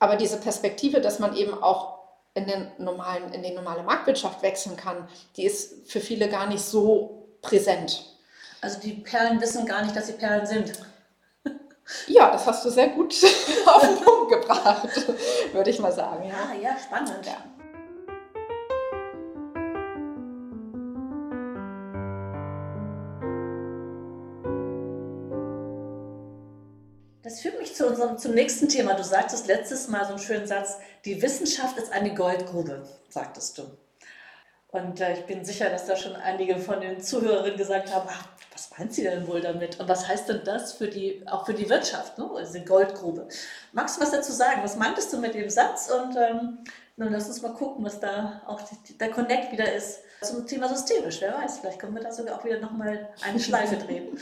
Aber 0.00 0.16
diese 0.16 0.38
Perspektive, 0.38 1.00
dass 1.00 1.18
man 1.18 1.34
eben 1.36 1.54
auch 1.62 1.98
in, 2.34 2.46
den 2.46 2.70
normalen, 2.78 3.32
in 3.32 3.42
die 3.42 3.52
normale 3.52 3.82
Marktwirtschaft 3.82 4.42
wechseln 4.42 4.76
kann, 4.76 5.08
die 5.36 5.44
ist 5.44 5.90
für 5.90 6.00
viele 6.00 6.28
gar 6.28 6.46
nicht 6.46 6.62
so 6.62 7.28
präsent. 7.42 8.04
Also 8.60 8.80
die 8.80 8.92
Perlen 8.92 9.40
wissen 9.40 9.66
gar 9.66 9.82
nicht, 9.82 9.94
dass 9.96 10.08
sie 10.08 10.14
Perlen 10.14 10.46
sind. 10.46 10.72
Ja, 12.06 12.30
das 12.30 12.46
hast 12.46 12.64
du 12.64 12.70
sehr 12.70 12.88
gut 12.88 13.14
auf 13.66 13.80
den 13.80 13.96
Punkt 13.96 14.30
gebracht, 14.30 14.88
würde 15.52 15.70
ich 15.70 15.78
mal 15.78 15.92
sagen. 15.92 16.28
Ja, 16.28 16.50
ah, 16.50 16.54
ja, 16.54 16.76
spannend. 16.78 17.24
Ja. 17.24 17.36
Das 27.22 27.40
führt 27.40 27.58
mich 27.58 27.74
zu 27.74 27.86
unserem, 27.86 28.16
zum 28.16 28.32
nächsten 28.32 28.68
Thema. 28.68 28.94
Du 28.94 29.04
sagtest 29.04 29.48
letztes 29.48 29.88
Mal 29.88 30.04
so 30.04 30.12
einen 30.12 30.18
schönen 30.18 30.46
Satz, 30.46 30.78
die 31.04 31.20
Wissenschaft 31.20 31.76
ist 31.76 31.92
eine 31.92 32.14
Goldgrube, 32.14 32.88
sagtest 33.10 33.58
du. 33.58 33.64
Und 34.70 35.00
äh, 35.00 35.14
ich 35.14 35.24
bin 35.24 35.44
sicher, 35.44 35.70
dass 35.70 35.86
da 35.86 35.96
schon 35.96 36.14
einige 36.14 36.58
von 36.58 36.80
den 36.80 37.00
Zuhörerinnen 37.00 37.56
gesagt 37.56 37.92
haben, 37.94 38.06
ach, 38.10 38.28
was 38.52 38.70
meint 38.76 38.92
sie 38.92 39.02
denn 39.02 39.26
wohl 39.26 39.40
damit? 39.40 39.80
Und 39.80 39.88
was 39.88 40.06
heißt 40.06 40.28
denn 40.28 40.42
das 40.44 40.74
für 40.74 40.88
die, 40.88 41.22
auch 41.26 41.46
für 41.46 41.54
die 41.54 41.70
Wirtschaft, 41.70 42.18
ne? 42.18 42.28
diese 42.40 42.64
Goldgrube? 42.64 43.28
Magst 43.72 43.96
du 43.96 44.02
was 44.02 44.10
dazu 44.10 44.32
sagen? 44.32 44.60
Was 44.62 44.76
meintest 44.76 45.12
du 45.12 45.18
mit 45.18 45.34
dem 45.34 45.48
Satz? 45.48 45.90
Und 45.90 46.16
ähm, 46.16 46.58
nun 46.96 47.12
lass 47.12 47.28
uns 47.28 47.40
mal 47.40 47.54
gucken, 47.54 47.84
was 47.84 47.98
da 47.98 48.42
auch 48.46 48.60
die, 48.60 48.98
der 48.98 49.10
Connect 49.10 49.52
wieder 49.52 49.72
ist 49.72 50.00
zum 50.20 50.46
Thema 50.46 50.68
systemisch. 50.68 51.20
Wer 51.20 51.32
weiß, 51.32 51.60
vielleicht 51.60 51.78
können 51.78 51.94
wir 51.94 52.02
da 52.02 52.12
sogar 52.12 52.38
auch 52.38 52.44
wieder 52.44 52.58
nochmal 52.58 53.08
eine 53.22 53.40
Schleife 53.40 53.76
drehen. 53.86 54.18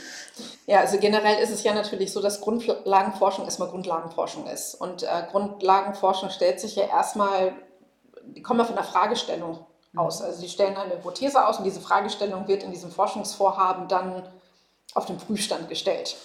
Ja, 0.65 0.79
also 0.79 0.97
generell 0.97 1.43
ist 1.43 1.49
es 1.49 1.63
ja 1.63 1.73
natürlich 1.73 2.13
so, 2.13 2.21
dass 2.21 2.39
Grundlagenforschung 2.39 3.45
erstmal 3.45 3.69
Grundlagenforschung 3.69 4.47
ist. 4.47 4.75
Und 4.75 5.03
äh, 5.03 5.07
Grundlagenforschung 5.29 6.29
stellt 6.29 6.61
sich 6.61 6.75
ja 6.75 6.87
erstmal, 6.87 7.53
die 8.23 8.43
kommen 8.43 8.59
ja 8.59 8.65
von 8.65 8.75
der 8.75 8.85
Fragestellung 8.85 9.65
aus. 9.97 10.21
Also 10.21 10.39
sie 10.39 10.49
stellen 10.49 10.77
eine 10.77 10.95
Hypothese 10.95 11.45
aus 11.45 11.57
und 11.57 11.63
diese 11.63 11.81
Fragestellung 11.81 12.47
wird 12.47 12.63
in 12.63 12.71
diesem 12.71 12.91
Forschungsvorhaben 12.91 13.87
dann 13.87 14.23
auf 14.93 15.05
den 15.05 15.17
Prüfstand 15.17 15.69
gestellt. 15.69 16.15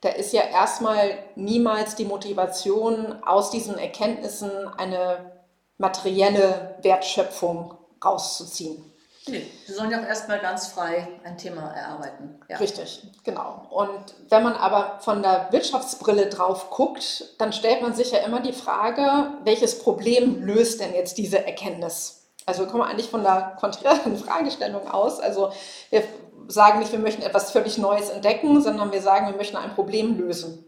Da 0.00 0.10
ist 0.10 0.32
ja 0.32 0.42
erstmal 0.42 1.18
niemals 1.34 1.96
die 1.96 2.04
Motivation, 2.04 3.22
aus 3.24 3.50
diesen 3.50 3.78
Erkenntnissen 3.78 4.50
eine 4.76 5.32
materielle 5.76 6.76
Wertschöpfung 6.82 7.74
rauszuziehen. 8.04 8.84
Nee, 9.26 9.46
sie 9.66 9.72
sollen 9.72 9.90
ja 9.90 10.00
auch 10.00 10.06
erstmal 10.06 10.38
ganz 10.38 10.68
frei 10.68 11.06
ein 11.24 11.36
Thema 11.36 11.72
erarbeiten. 11.72 12.40
Ja. 12.48 12.56
Richtig, 12.56 13.02
genau. 13.24 13.66
Und 13.70 14.14
wenn 14.30 14.42
man 14.42 14.54
aber 14.54 15.00
von 15.00 15.22
der 15.22 15.48
Wirtschaftsbrille 15.50 16.28
drauf 16.28 16.70
guckt, 16.70 17.24
dann 17.38 17.52
stellt 17.52 17.82
man 17.82 17.94
sich 17.94 18.12
ja 18.12 18.20
immer 18.20 18.40
die 18.40 18.52
Frage, 18.52 19.32
welches 19.44 19.80
Problem 19.80 20.42
löst 20.42 20.80
denn 20.80 20.94
jetzt 20.94 21.18
diese 21.18 21.44
Erkenntnis? 21.44 22.17
Also 22.48 22.62
wir 22.62 22.68
kommen 22.68 22.82
eigentlich 22.82 23.10
von 23.10 23.22
der 23.22 23.56
konträren 23.60 24.16
Fragestellung 24.24 24.88
aus. 24.90 25.20
Also 25.20 25.52
wir 25.90 26.02
sagen 26.46 26.78
nicht, 26.78 26.90
wir 26.92 26.98
möchten 26.98 27.20
etwas 27.20 27.50
völlig 27.50 27.76
Neues 27.76 28.08
entdecken, 28.08 28.62
sondern 28.62 28.90
wir 28.90 29.02
sagen, 29.02 29.26
wir 29.26 29.36
möchten 29.36 29.58
ein 29.58 29.74
Problem 29.74 30.16
lösen. 30.16 30.64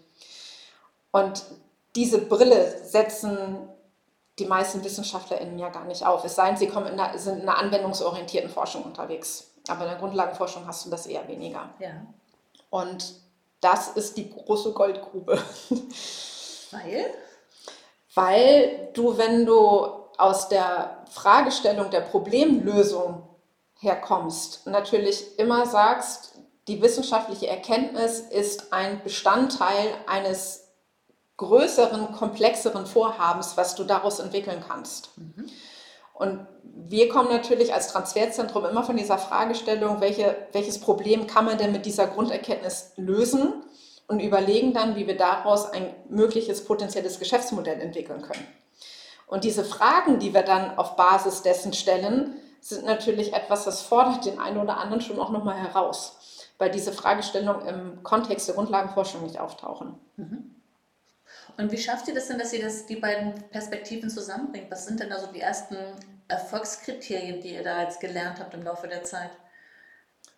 Und 1.10 1.42
diese 1.96 2.18
Brille 2.18 2.84
setzen 2.84 3.66
die 4.38 4.44
meisten 4.44 4.84
WissenschaftlerInnen 4.84 5.58
ja 5.58 5.70
gar 5.70 5.87
nicht 5.87 6.04
auf. 6.04 6.22
Es 6.22 6.34
sei 6.34 6.49
denn, 6.49 6.58
sie 6.58 6.68
kommen 6.68 6.87
in 6.87 7.00
einer, 7.00 7.18
sind 7.18 7.40
in 7.40 7.49
einer 7.49 7.56
anwendungsorientierten 7.56 8.50
Forschung 8.50 8.82
unterwegs. 8.82 9.50
Aber 9.68 9.84
in 9.84 9.90
der 9.90 9.99
Grundlagenforschung 9.99 10.66
hast 10.66 10.84
du 10.84 10.90
das 10.90 11.06
eher 11.06 11.26
weniger. 11.28 11.70
Ja. 11.78 11.92
Und 12.68 13.14
das 13.62 13.88
ist 13.88 14.18
die 14.18 14.28
große 14.28 14.72
Goldgrube. 14.72 15.42
Weil? 16.72 17.06
Weil 18.14 18.90
du, 18.92 19.16
wenn 19.16 19.46
du 19.46 20.00
aus 20.21 20.49
der 20.49 21.05
Fragestellung 21.11 21.91
der 21.91 22.00
Problemlösung 22.00 23.29
herkommst, 23.79 24.67
natürlich 24.67 25.39
immer 25.39 25.67
sagst, 25.67 26.35
die 26.69 26.83
wissenschaftliche 26.83 27.49
Erkenntnis 27.49 28.21
ist 28.21 28.73
ein 28.73 29.03
Bestandteil 29.03 29.89
eines 30.07 30.69
größeren, 31.39 32.12
komplexeren 32.12 32.87
Vorhabens, 32.87 33.57
was 33.57 33.75
du 33.75 33.85
daraus 33.85 34.21
entwickeln 34.21 34.62
kannst. 34.67 35.17
Mhm. 35.17 35.47
Und 36.12 36.47
wir 36.62 37.09
kommen 37.09 37.31
natürlich 37.31 37.73
als 37.73 37.89
Transferzentrum 37.89 38.67
immer 38.67 38.85
von 38.85 38.99
dieser 38.99 39.17
Fragestellung, 39.17 40.03
welche, 40.03 40.37
welches 40.53 40.79
Problem 40.79 41.27
kann 41.27 41.47
man 41.47 41.57
denn 41.57 41.73
mit 41.73 41.87
dieser 41.87 42.07
Grunderkenntnis 42.07 42.93
lösen 42.97 43.65
und 44.07 44.21
überlegen 44.21 44.75
dann, 44.75 44.97
wie 44.97 45.07
wir 45.07 45.17
daraus 45.17 45.73
ein 45.73 45.95
mögliches 46.11 46.67
potenzielles 46.67 47.19
Geschäftsmodell 47.19 47.81
entwickeln 47.81 48.21
können. 48.21 48.47
Und 49.30 49.44
diese 49.44 49.64
Fragen, 49.64 50.18
die 50.18 50.34
wir 50.34 50.42
dann 50.42 50.76
auf 50.76 50.96
Basis 50.96 51.42
dessen 51.42 51.72
stellen, 51.72 52.34
sind 52.60 52.84
natürlich 52.84 53.32
etwas, 53.32 53.64
das 53.64 53.80
fordert 53.80 54.26
den 54.26 54.40
einen 54.40 54.58
oder 54.58 54.78
anderen 54.78 55.00
schon 55.00 55.20
auch 55.20 55.30
nochmal 55.30 55.56
heraus, 55.56 56.50
weil 56.58 56.68
diese 56.68 56.92
Fragestellungen 56.92 57.66
im 57.66 58.02
Kontext 58.02 58.49
der 58.49 58.56
Grundlagenforschung 58.56 59.22
nicht 59.22 59.38
auftauchen. 59.38 59.94
Mhm. 60.16 60.56
Und 61.56 61.70
wie 61.70 61.78
schafft 61.78 62.08
ihr 62.08 62.14
das 62.14 62.26
denn, 62.26 62.40
dass 62.40 62.52
ihr 62.52 62.62
das, 62.62 62.87
die 62.87 62.96
beiden 62.96 63.34
Perspektiven 63.50 64.10
zusammenbringt? 64.10 64.68
Was 64.68 64.87
sind 64.87 64.99
denn 64.99 65.12
also 65.12 65.28
die 65.28 65.40
ersten 65.40 65.76
Erfolgskriterien, 66.26 67.40
die 67.40 67.54
ihr 67.54 67.62
da 67.62 67.82
jetzt 67.82 68.00
gelernt 68.00 68.40
habt 68.40 68.52
im 68.54 68.64
Laufe 68.64 68.88
der 68.88 69.04
Zeit? 69.04 69.30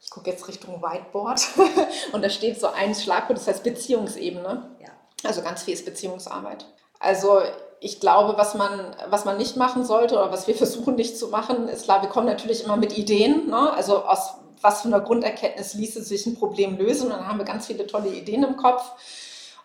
Ich 0.03 0.11
gucke 0.11 0.31
jetzt 0.31 0.47
Richtung 0.49 0.83
Whiteboard 0.83 1.41
und 2.13 2.23
da 2.23 2.29
steht 2.29 2.61
so 2.61 2.67
ein 2.69 2.95
Schlagwort, 2.95 3.39
das 3.39 3.49
heißt 3.49 3.65
Beziehungsebene. 3.65 4.77
Ja. 4.81 4.89
Also 5.25 5.41
ganz 5.41 5.63
viel 5.63 5.73
ist 5.73 5.87
Beziehungsarbeit. 5.87 6.67
Also 6.99 7.41
ich 7.83 7.99
glaube, 7.99 8.39
was 8.39 8.55
man, 8.55 8.95
was 9.11 9.25
man 9.25 9.37
nicht 9.37 9.57
machen 9.57 9.85
sollte 9.85 10.15
oder 10.15 10.33
was 10.33 10.47
wir 10.47 10.55
versuchen 10.65 10.95
nicht 10.95 11.19
zu 11.19 11.29
machen, 11.29 11.69
ist 11.69 11.85
klar, 11.85 12.01
wir 12.01 12.09
kommen 12.09 12.27
natürlich 12.27 12.65
immer 12.65 12.77
mit 12.77 12.97
Ideen. 12.97 13.49
Ne? 13.49 13.73
Also 13.73 14.05
aus 14.05 14.35
was 14.61 14.83
für 14.83 14.89
einer 14.89 15.01
Grunderkenntnis 15.01 15.75
ließe 15.75 16.05
sich 16.05 16.25
ein 16.27 16.37
Problem 16.37 16.79
lösen. 16.79 17.11
Und 17.11 17.19
dann 17.19 17.27
haben 17.27 17.39
wir 17.39 17.45
ganz 17.45 17.67
viele 17.67 17.85
tolle 17.87 18.09
Ideen 18.09 18.45
im 18.45 18.57
Kopf. 18.57 18.93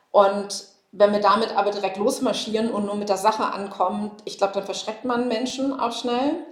Und 0.10 0.66
wenn 0.92 1.12
wir 1.12 1.20
damit 1.20 1.56
aber 1.56 1.70
direkt 1.70 1.98
losmarschieren 1.98 2.72
und 2.72 2.86
nur 2.86 2.96
mit 2.96 3.10
der 3.10 3.18
Sache 3.18 3.46
ankommen, 3.46 4.12
ich 4.26 4.40
glaube, 4.40 4.54
dann 4.54 4.66
verschreckt 4.66 5.06
man 5.06 5.28
Menschen 5.28 5.80
auch 5.80 5.92
schnell. 5.92 6.44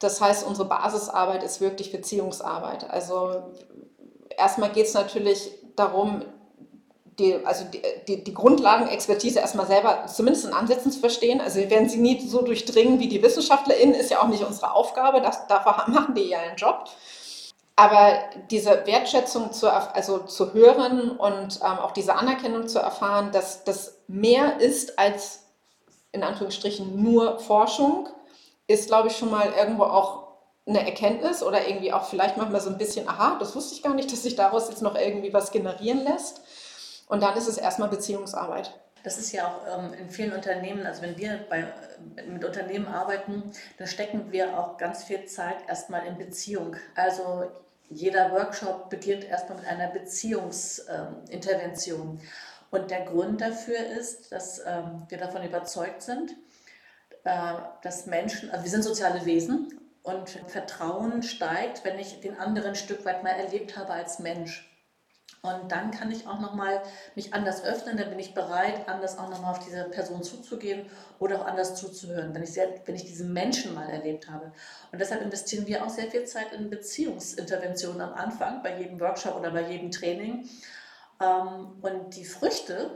Das 0.00 0.20
heißt, 0.20 0.44
unsere 0.44 0.66
Basisarbeit 0.66 1.44
ist 1.44 1.60
wirklich 1.60 1.92
Beziehungsarbeit. 1.92 2.90
Also 2.90 3.44
erstmal 4.36 4.70
geht 4.70 4.86
es 4.86 4.94
natürlich 4.94 5.50
darum, 5.76 6.24
die, 7.20 7.36
also 7.44 7.64
die, 7.64 7.82
die, 8.08 8.24
die 8.24 8.34
Grundlagenexpertise 8.34 9.38
erstmal 9.38 9.66
selber 9.66 10.06
zumindest 10.06 10.46
in 10.46 10.52
Ansätzen 10.52 10.90
zu 10.90 10.98
verstehen. 10.98 11.40
Also 11.40 11.60
wir 11.60 11.70
werden 11.70 11.88
sie 11.88 11.98
nie 11.98 12.26
so 12.26 12.42
durchdringen 12.42 12.98
wie 12.98 13.08
die 13.08 13.22
WissenschaftlerInnen, 13.22 13.94
ist 13.94 14.10
ja 14.10 14.22
auch 14.22 14.28
nicht 14.28 14.42
unsere 14.42 14.72
Aufgabe, 14.72 15.20
das, 15.20 15.46
dafür 15.46 15.84
machen 15.92 16.14
die 16.14 16.28
ja 16.28 16.38
einen 16.38 16.56
Job. 16.56 16.84
Aber 17.76 18.18
diese 18.50 18.84
Wertschätzung 18.86 19.52
zu, 19.52 19.72
also 19.72 20.18
zu 20.18 20.52
hören 20.52 21.12
und 21.12 21.60
ähm, 21.62 21.78
auch 21.78 21.92
diese 21.92 22.14
Anerkennung 22.14 22.68
zu 22.68 22.78
erfahren, 22.78 23.30
dass 23.32 23.64
das 23.64 24.00
mehr 24.06 24.60
ist 24.60 24.98
als 24.98 25.44
in 26.12 26.22
Anführungsstrichen 26.22 27.02
nur 27.02 27.38
Forschung, 27.38 28.08
ist, 28.66 28.88
glaube 28.88 29.08
ich, 29.08 29.16
schon 29.16 29.30
mal 29.30 29.52
irgendwo 29.56 29.84
auch 29.84 30.30
eine 30.66 30.84
Erkenntnis 30.84 31.42
oder 31.42 31.66
irgendwie 31.66 31.92
auch 31.92 32.04
vielleicht 32.04 32.36
manchmal 32.36 32.60
so 32.60 32.70
ein 32.70 32.78
bisschen, 32.78 33.08
aha, 33.08 33.36
das 33.38 33.56
wusste 33.56 33.74
ich 33.74 33.82
gar 33.82 33.94
nicht, 33.94 34.12
dass 34.12 34.22
sich 34.22 34.36
daraus 34.36 34.68
jetzt 34.68 34.82
noch 34.82 34.94
irgendwie 34.94 35.32
was 35.32 35.50
generieren 35.50 36.04
lässt. 36.04 36.42
Und 37.10 37.22
dann 37.24 37.36
ist 37.36 37.48
es 37.48 37.58
erstmal 37.58 37.88
Beziehungsarbeit. 37.88 38.78
Das 39.02 39.18
ist 39.18 39.32
ja 39.32 39.48
auch 39.48 39.66
ähm, 39.76 39.92
in 39.94 40.10
vielen 40.10 40.32
Unternehmen, 40.32 40.86
also 40.86 41.02
wenn 41.02 41.18
wir 41.18 41.44
bei, 41.48 41.66
mit 42.28 42.44
Unternehmen 42.44 42.86
arbeiten, 42.86 43.50
dann 43.78 43.88
stecken 43.88 44.30
wir 44.30 44.56
auch 44.56 44.76
ganz 44.76 45.02
viel 45.02 45.24
Zeit 45.24 45.56
erstmal 45.66 46.06
in 46.06 46.18
Beziehung. 46.18 46.76
Also 46.94 47.50
jeder 47.88 48.30
Workshop 48.30 48.90
beginnt 48.90 49.24
erstmal 49.24 49.58
mit 49.58 49.66
einer 49.66 49.88
Beziehungsintervention. 49.88 52.20
Und 52.70 52.92
der 52.92 53.06
Grund 53.06 53.40
dafür 53.40 53.84
ist, 53.98 54.30
dass 54.30 54.60
ähm, 54.64 55.02
wir 55.08 55.18
davon 55.18 55.42
überzeugt 55.42 56.02
sind, 56.02 56.36
äh, 57.24 57.54
dass 57.82 58.06
Menschen, 58.06 58.52
also 58.52 58.62
wir 58.62 58.70
sind 58.70 58.84
soziale 58.84 59.26
Wesen 59.26 59.80
und 60.04 60.30
Vertrauen 60.46 61.24
steigt, 61.24 61.84
wenn 61.84 61.98
ich 61.98 62.20
den 62.20 62.38
anderen 62.38 62.68
ein 62.68 62.76
Stück 62.76 63.04
weit 63.04 63.24
mal 63.24 63.30
erlebt 63.30 63.76
habe 63.76 63.94
als 63.94 64.20
Mensch. 64.20 64.69
Und 65.42 65.72
dann 65.72 65.90
kann 65.90 66.10
ich 66.10 66.26
auch 66.26 66.38
nochmal 66.38 66.82
mich 67.14 67.32
anders 67.32 67.64
öffnen, 67.64 67.96
dann 67.96 68.10
bin 68.10 68.18
ich 68.18 68.34
bereit, 68.34 68.86
anders 68.88 69.16
auch 69.18 69.30
nochmal 69.30 69.52
auf 69.52 69.64
diese 69.64 69.84
Person 69.84 70.22
zuzugehen 70.22 70.86
oder 71.18 71.40
auch 71.40 71.46
anders 71.46 71.76
zuzuhören, 71.76 72.34
wenn 72.34 72.42
ich, 72.42 72.52
sehr, 72.52 72.68
wenn 72.84 72.94
ich 72.94 73.04
diesen 73.04 73.32
Menschen 73.32 73.74
mal 73.74 73.88
erlebt 73.88 74.28
habe. 74.30 74.52
Und 74.92 75.00
deshalb 75.00 75.22
investieren 75.22 75.66
wir 75.66 75.82
auch 75.84 75.88
sehr 75.88 76.10
viel 76.10 76.24
Zeit 76.24 76.52
in 76.52 76.68
Beziehungsinterventionen 76.68 78.02
am 78.02 78.12
Anfang, 78.12 78.62
bei 78.62 78.78
jedem 78.78 79.00
Workshop 79.00 79.36
oder 79.36 79.50
bei 79.50 79.62
jedem 79.62 79.90
Training. 79.90 80.46
Ähm, 81.22 81.78
und 81.80 82.16
die 82.16 82.26
Früchte, 82.26 82.90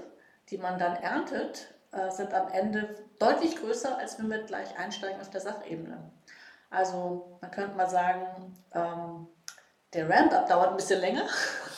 die 0.51 0.59
man 0.59 0.79
dann 0.79 0.97
erntet, 0.97 1.75
äh, 1.93 2.11
sind 2.11 2.35
am 2.35 2.49
Ende 2.53 2.95
deutlich 3.19 3.57
größer, 3.57 3.97
als 3.97 4.19
wenn 4.19 4.29
wir 4.29 4.43
gleich 4.43 4.77
einsteigen 4.79 5.21
auf 5.21 5.31
der 5.31 5.41
Sachebene. 5.41 6.11
Also 6.69 7.39
man 7.41 7.51
könnte 7.51 7.77
mal 7.77 7.89
sagen, 7.89 8.55
ähm, 8.75 9.29
der 9.95 10.09
Ramp-up 10.09 10.49
dauert 10.49 10.71
ein 10.71 10.77
bisschen 10.77 11.01
länger, 11.01 11.27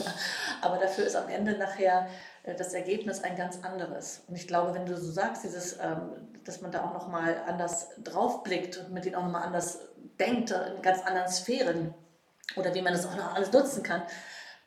aber 0.63 0.79
dafür 0.79 1.05
ist 1.07 1.17
am 1.17 1.29
Ende 1.29 1.57
nachher 1.57 2.09
äh, 2.45 2.55
das 2.55 2.75
Ergebnis 2.75 3.23
ein 3.23 3.37
ganz 3.37 3.63
anderes. 3.63 4.23
Und 4.27 4.37
ich 4.37 4.49
glaube, 4.49 4.75
wenn 4.75 4.87
du 4.87 4.97
so 4.97 5.13
sagst, 5.13 5.45
dieses, 5.45 5.79
ähm, 5.81 6.11
dass 6.45 6.61
man 6.61 6.73
da 6.73 6.85
auch 6.85 6.95
nochmal 6.95 7.43
anders 7.47 7.89
draufblickt 8.03 8.79
und 8.79 8.93
mit 8.93 9.05
denen 9.05 9.17
auch 9.17 9.25
nochmal 9.25 9.43
anders 9.43 9.81
denkt, 10.19 10.51
in 10.51 10.83
ganz 10.83 11.03
anderen 11.03 11.29
Sphären 11.29 11.95
oder 12.57 12.75
wie 12.75 12.83
man 12.83 12.93
das 12.93 13.07
auch 13.07 13.17
noch 13.17 13.35
alles 13.35 13.53
nutzen 13.53 13.83
kann, 13.83 14.03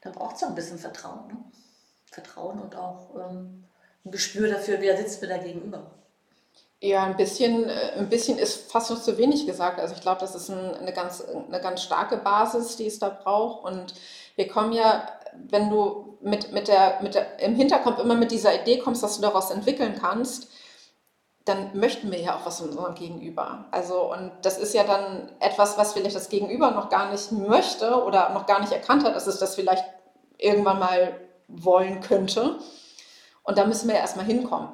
dann 0.02 0.14
braucht 0.14 0.36
es 0.36 0.44
auch 0.44 0.50
ein 0.50 0.56
bisschen 0.56 0.78
Vertrauen. 0.78 1.28
Ne? 1.28 1.38
Vertrauen 2.06 2.60
und 2.60 2.76
auch 2.76 3.16
ähm, 3.16 3.66
ein 4.06 4.12
Gespür 4.12 4.50
dafür, 4.50 4.80
wer 4.82 4.98
sitzt 4.98 5.22
mir 5.22 5.28
da 5.28 5.38
gegenüber. 5.38 5.99
Ja, 6.82 7.04
ein 7.04 7.18
bisschen, 7.18 7.70
äh, 7.70 7.94
ein 7.98 8.10
bisschen 8.10 8.38
ist 8.38 8.72
fast 8.72 8.90
noch 8.90 9.02
zu 9.02 9.18
wenig 9.18 9.46
gesagt. 9.46 9.80
Also 9.80 9.96
ich 9.96 10.02
glaube, 10.02 10.22
das 10.22 10.34
ist 10.34 10.50
ein, 10.50 10.76
eine, 10.76 10.94
ganz, 10.94 11.22
eine 11.22 11.60
ganz 11.60 11.84
starke 11.84 12.18
Basis, 12.18 12.78
die 12.78 12.88
es 12.88 13.00
da 13.00 13.10
braucht. 13.10 13.66
Und 13.66 13.94
wir 14.36 14.48
kommen 14.48 14.72
ja, 14.72 15.08
wenn 15.50 15.70
du 15.70 16.18
mit, 16.22 16.54
mit 16.54 16.68
der, 16.70 17.00
mit 17.02 17.16
der, 17.16 17.40
im 17.40 17.56
Hinterkopf 17.56 18.00
immer 18.00 18.16
mit 18.16 18.32
dieser 18.32 18.62
Idee 18.62 18.80
kommst, 18.80 19.04
dass 19.04 19.18
du 19.18 19.22
daraus 19.22 19.52
entwickeln 19.52 19.98
kannst, 20.00 20.50
dann 21.46 21.78
möchten 21.78 22.12
wir 22.12 22.20
ja 22.20 22.38
auch 22.38 22.46
was 22.46 22.60
von 22.60 22.70
unserem 22.70 22.96
Gegenüber. 22.96 23.66
Also, 23.72 24.12
und 24.12 24.32
das 24.44 24.58
ist 24.58 24.74
ja 24.74 24.84
dann 24.84 25.32
etwas, 25.40 25.78
was 25.78 25.94
vielleicht 25.94 26.16
das 26.16 26.30
Gegenüber 26.30 26.72
noch 26.72 26.90
gar 26.90 27.12
nicht 27.12 27.32
möchte 27.32 28.04
oder 28.04 28.30
noch 28.30 28.46
gar 28.46 28.62
nicht 28.62 28.72
erkannt 28.72 29.04
hat, 29.04 29.16
dass 29.16 29.28
es 29.28 29.40
das 29.40 29.56
vielleicht 29.56 29.84
irgendwann 30.38 30.80
mal 30.80 31.20
wollen 31.48 32.02
könnte. 32.02 32.60
Und 33.44 33.58
da 33.58 33.66
müssen 33.66 33.88
wir 33.88 33.96
ja 33.96 34.02
erstmal 34.02 34.26
hinkommen. 34.26 34.70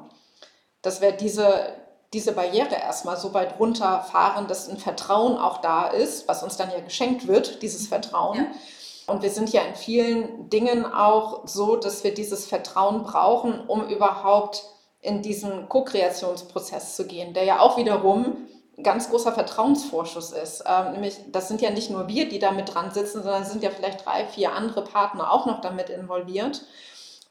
Dass 0.81 1.01
wir 1.01 1.13
diese, 1.13 1.73
diese 2.15 2.31
Barriere 2.31 2.75
erstmal 2.75 3.17
so 3.17 3.33
weit 3.33 3.59
runterfahren, 3.59 4.47
dass 4.47 4.69
ein 4.69 4.77
Vertrauen 4.77 5.37
auch 5.37 5.59
da 5.59 5.87
ist, 5.87 6.29
was 6.29 6.43
uns 6.43 6.55
dann 6.55 6.71
ja 6.71 6.79
geschenkt 6.79 7.27
wird, 7.27 7.61
dieses 7.61 7.87
Vertrauen. 7.87 8.37
Ja. 8.37 9.13
Und 9.13 9.21
wir 9.21 9.29
sind 9.29 9.51
ja 9.51 9.61
in 9.63 9.75
vielen 9.75 10.49
Dingen 10.49 10.85
auch 10.85 11.45
so, 11.45 11.75
dass 11.75 12.05
wir 12.05 12.13
dieses 12.13 12.47
Vertrauen 12.47 13.03
brauchen, 13.03 13.59
um 13.67 13.89
überhaupt 13.89 14.63
in 15.01 15.21
diesen 15.21 15.67
Co-Kreationsprozess 15.67 16.95
zu 16.95 17.05
gehen, 17.05 17.33
der 17.33 17.43
ja 17.43 17.59
auch 17.59 17.75
wiederum 17.77 18.47
ein 18.77 18.83
ganz 18.83 19.09
großer 19.09 19.33
Vertrauensvorschuss 19.33 20.31
ist. 20.31 20.63
Ähm, 20.65 20.93
nämlich, 20.93 21.17
das 21.33 21.49
sind 21.49 21.61
ja 21.61 21.69
nicht 21.69 21.89
nur 21.89 22.07
wir, 22.07 22.29
die 22.29 22.39
da 22.39 22.51
mit 22.51 22.73
dran 22.73 22.91
sitzen, 22.91 23.23
sondern 23.23 23.43
sind 23.43 23.61
ja 23.61 23.71
vielleicht 23.71 24.05
drei, 24.05 24.25
vier 24.25 24.53
andere 24.53 24.85
Partner 24.85 25.31
auch 25.33 25.45
noch 25.45 25.59
damit 25.59 25.89
involviert. 25.89 26.61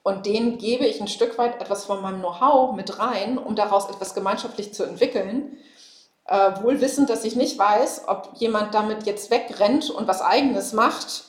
Und 0.05 0.27
denen 0.27 0.59
gebe 0.59 0.85
ich 0.85 1.01
ein 1.01 1.09
Stück 1.09 1.39
weit 1.39 1.63
etwas 1.63 1.87
von 1.87 2.03
meinem 2.03 2.21
Know-how 2.21 2.77
mit 2.77 2.99
rein, 2.99 3.39
um 3.39 3.57
daraus 3.57 3.89
etwas 3.89 4.15
gemeinschaftlich 4.15 4.75
zu 4.75 4.85
entwickeln. 4.85 5.57
Äh, 6.27 6.63
wohl 6.63 6.83
wissend, 6.83 7.09
dass 7.09 7.25
ich 7.25 7.37
nicht 7.37 7.59
weiß, 7.59 8.03
ob 8.07 8.33
jemand 8.35 8.75
damit 8.75 9.07
jetzt 9.07 9.31
wegrennt 9.31 9.89
und 9.89 10.07
was 10.07 10.21
Eigenes 10.21 10.75
macht, 10.75 11.25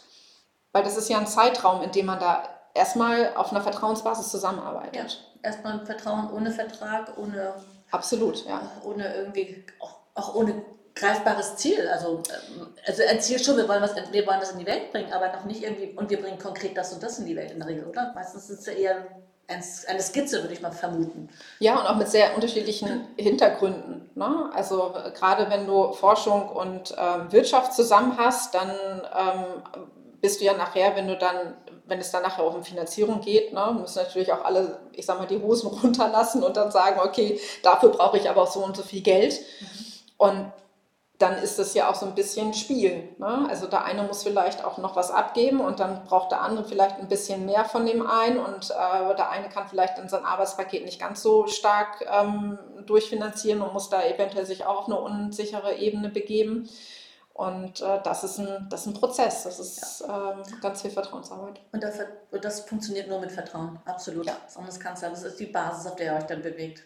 weil 0.74 0.84
das 0.84 0.98
ist 0.98 1.10
ja 1.10 1.18
ein 1.18 1.26
Zeitraum, 1.26 1.82
in 1.84 1.92
dem 1.92 2.06
man 2.06 2.20
da 2.20 2.44
erstmal 2.74 3.34
auf 3.36 3.52
einer 3.52 3.62
Vertrauensbasis 3.62 4.30
zusammenarbeitet. 4.30 4.96
Ja, 4.96 5.50
erstmal 5.50 5.86
Vertrauen 5.86 6.30
ohne 6.34 6.52
Vertrag, 6.52 7.18
ohne. 7.18 7.54
Absolut, 7.92 8.46
ja. 8.46 8.62
Ohne 8.84 9.16
irgendwie, 9.16 9.66
auch, 9.80 10.00
auch 10.16 10.36
ohne 10.36 10.66
greifbares 10.96 11.58
Ziel. 11.58 11.88
Also, 11.88 12.24
ähm, 12.30 12.68
also 12.86 13.04
ein 13.08 13.22
Ziel 13.22 13.40
schon, 13.40 13.58
wir 13.58 13.68
wollen, 13.68 13.82
was, 13.82 13.96
wir 13.96 14.28
wollen 14.28 14.42
was 14.42 14.52
in 14.52 14.60
die 14.60 14.66
Welt 14.66 14.92
bringen, 14.92 15.14
aber 15.14 15.28
noch 15.28 15.46
nicht 15.46 15.64
irgendwie, 15.64 15.94
und 15.96 16.10
wir 16.10 16.22
bringen 16.22 16.40
konkret 16.40 16.76
das 16.78 16.94
und 16.94 17.04
das 17.04 17.20
in 17.20 17.26
die 17.26 17.36
Welt 17.36 17.52
in 17.52 17.60
der 17.60 17.68
Regel, 17.68 17.86
oder? 17.86 18.14
Meistens 18.16 18.50
ist 18.50 18.60
es 18.60 18.66
ja 18.66 18.74
eher 18.74 19.08
eine 19.48 20.02
Skizze, 20.02 20.42
würde 20.42 20.54
ich 20.54 20.62
mal 20.62 20.72
vermuten. 20.72 21.30
Ja, 21.60 21.80
und 21.80 21.86
auch 21.86 21.98
mit 21.98 22.08
sehr 22.08 22.34
unterschiedlichen 22.34 23.08
Hintergründen. 23.16 24.10
Ne? 24.16 24.50
Also 24.54 24.94
gerade 25.14 25.50
wenn 25.52 25.68
du 25.68 25.94
Forschung 25.94 26.50
und 26.50 26.96
ähm, 26.98 27.32
Wirtschaft 27.32 27.74
zusammen 27.74 28.18
hast, 28.18 28.56
dann 28.56 28.70
ähm, 28.70 29.44
bist 30.20 30.42
du 30.42 30.46
ja 30.46 30.54
nachher, 30.54 30.96
wenn 30.96 31.08
du 31.08 31.16
dann, 31.16 31.56
wenn 31.86 32.00
es 32.00 32.10
dann 32.10 32.24
nachher 32.24 32.44
auch 32.44 32.56
um 32.56 32.64
Finanzierung 32.64 33.22
geht, 33.22 33.54
ne, 33.54 33.78
müssen 33.80 34.00
natürlich 34.00 34.34
auch 34.34 34.44
alle, 34.44 34.80
ich 34.94 35.06
sag 35.06 35.20
mal, 35.20 35.28
die 35.28 35.40
Hosen 35.40 35.70
runterlassen 35.84 36.44
und 36.44 36.58
dann 36.58 36.72
sagen, 36.72 37.00
okay, 37.00 37.40
dafür 37.62 37.90
brauche 37.90 38.18
ich 38.18 38.28
aber 38.28 38.42
auch 38.42 38.52
so 38.52 38.64
und 38.64 38.76
so 38.76 38.82
viel 38.82 39.02
Geld. 39.02 39.40
Mhm. 39.62 39.68
Und 40.18 40.52
dann 41.18 41.38
ist 41.38 41.60
das 41.60 41.74
ja 41.74 41.90
auch 41.90 41.96
so 41.96 42.06
ein 42.06 42.16
bisschen 42.16 42.54
Spiel. 42.54 43.16
Ne? 43.18 43.48
Also 43.50 43.68
der 43.68 43.86
eine 43.86 44.04
muss 44.04 44.24
vielleicht 44.24 44.66
auch 44.66 44.78
noch 44.78 44.96
was 44.96 45.12
abgeben 45.12 45.62
und 45.62 45.80
dann 45.80 46.04
braucht 46.04 46.32
der 46.32 46.42
andere 46.42 46.66
vielleicht 46.66 47.00
ein 47.00 47.08
bisschen 47.08 47.46
mehr 47.46 47.64
von 47.64 47.86
dem 47.86 48.06
einen 48.06 48.38
und 48.38 48.72
äh, 48.72 49.16
der 49.16 49.30
eine 49.30 49.48
kann 49.48 49.68
vielleicht 49.70 49.98
in 49.98 50.10
sein 50.10 50.26
Arbeitspaket 50.26 50.84
nicht 50.84 51.00
ganz 51.00 51.22
so 51.22 51.48
stark 51.48 52.06
ähm, 52.12 52.60
durchfinanzieren 52.86 53.62
und 53.62 53.72
muss 53.72 53.90
da 53.90 54.04
eventuell 54.04 54.46
sich 54.46 54.66
auch 54.66 54.82
auf 54.82 54.88
eine 54.88 55.00
unsichere 55.00 55.76
Ebene 55.76 56.10
begeben. 56.10 56.70
Und 57.34 57.82
äh, 57.82 58.00
das, 58.04 58.24
ist 58.24 58.38
ein, 58.40 58.68
das 58.70 58.82
ist 58.82 58.88
ein 58.88 58.94
Prozess, 58.94 59.44
das 59.44 59.60
ist 59.60 60.06
ja. 60.08 60.32
ähm, 60.32 60.44
ganz 60.62 60.82
viel 60.82 60.92
Vertrauensarbeit. 60.92 61.60
Und 61.74 61.84
das, 61.84 62.00
und 62.32 62.46
das, 62.46 62.62
funktioniert 62.62 63.10
nur 63.10 63.20
mit 63.20 63.32
Vertrauen, 63.32 63.78
absolut. 63.84 64.26
Ja. 64.26 64.38
Sonst 64.48 64.82
das 64.84 65.24
ist 65.24 65.40
die 65.40 65.48
Basis, 65.48 65.86
auf 65.86 65.98
der 65.98 66.14
ihr 66.14 66.18
euch 66.18 66.28
dann 66.28 66.42
bewegt. 66.42 66.84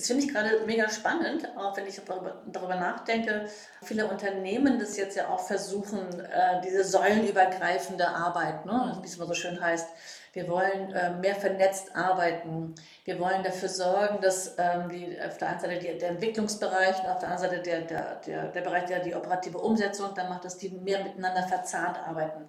Das 0.00 0.06
finde 0.06 0.24
ich 0.24 0.32
gerade 0.32 0.62
mega 0.64 0.88
spannend, 0.88 1.46
auch 1.58 1.76
wenn 1.76 1.86
ich 1.86 2.00
darüber, 2.02 2.40
darüber, 2.46 2.76
nachdenke. 2.76 3.44
Viele 3.82 4.06
Unternehmen 4.06 4.78
das 4.78 4.96
jetzt 4.96 5.14
ja 5.14 5.28
auch 5.28 5.40
versuchen, 5.40 5.98
äh, 6.20 6.62
diese 6.64 6.84
säulenübergreifende 6.84 8.08
Arbeit, 8.08 8.64
ne, 8.64 8.96
wie 9.02 9.06
es 9.06 9.16
immer 9.16 9.26
so 9.26 9.34
schön 9.34 9.60
heißt. 9.60 9.86
Wir 10.32 10.48
wollen 10.48 10.94
äh, 10.94 11.10
mehr 11.10 11.34
vernetzt 11.34 11.94
arbeiten. 11.94 12.74
Wir 13.04 13.18
wollen 13.18 13.42
dafür 13.42 13.68
sorgen, 13.68 14.22
dass 14.22 14.54
ähm, 14.56 14.88
die, 14.88 15.18
auf 15.20 15.36
der 15.36 15.48
einen 15.48 15.60
Seite 15.60 15.78
die, 15.78 15.98
der 15.98 16.08
Entwicklungsbereich 16.10 16.98
und 17.00 17.06
auf 17.06 17.18
der 17.18 17.28
anderen 17.32 17.50
Seite 17.50 17.62
der, 17.62 17.80
der, 17.82 18.20
der, 18.26 18.46
der 18.46 18.60
Bereich 18.62 18.86
der 18.86 19.00
die 19.00 19.14
operative 19.14 19.58
Umsetzung, 19.58 20.14
dann 20.14 20.30
macht, 20.30 20.46
dass 20.46 20.56
die 20.56 20.70
mehr 20.70 21.04
miteinander 21.04 21.46
verzahnt 21.46 21.98
arbeiten. 21.98 22.46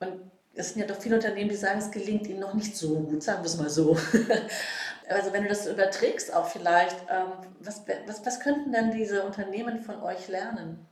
Und 0.00 0.32
es 0.54 0.70
sind 0.70 0.80
ja 0.80 0.86
doch 0.88 1.00
viele 1.00 1.14
Unternehmen, 1.14 1.48
die 1.48 1.56
sagen, 1.56 1.78
es 1.78 1.92
gelingt 1.92 2.26
ihnen 2.26 2.40
noch 2.40 2.54
nicht 2.54 2.76
so 2.76 2.98
gut, 3.00 3.22
sagen 3.22 3.42
wir 3.42 3.46
es 3.46 3.56
mal 3.56 3.70
so. 3.70 3.96
Also 5.08 5.32
wenn 5.32 5.42
du 5.42 5.48
das 5.48 5.66
überträgst 5.66 6.32
auch 6.34 6.46
vielleicht, 6.46 6.96
ähm, 7.10 7.32
was, 7.60 7.82
was, 8.06 8.24
was 8.24 8.40
könnten 8.40 8.72
denn 8.72 8.90
diese 8.90 9.24
Unternehmen 9.24 9.80
von 9.80 10.02
euch 10.02 10.28
lernen? 10.28 10.86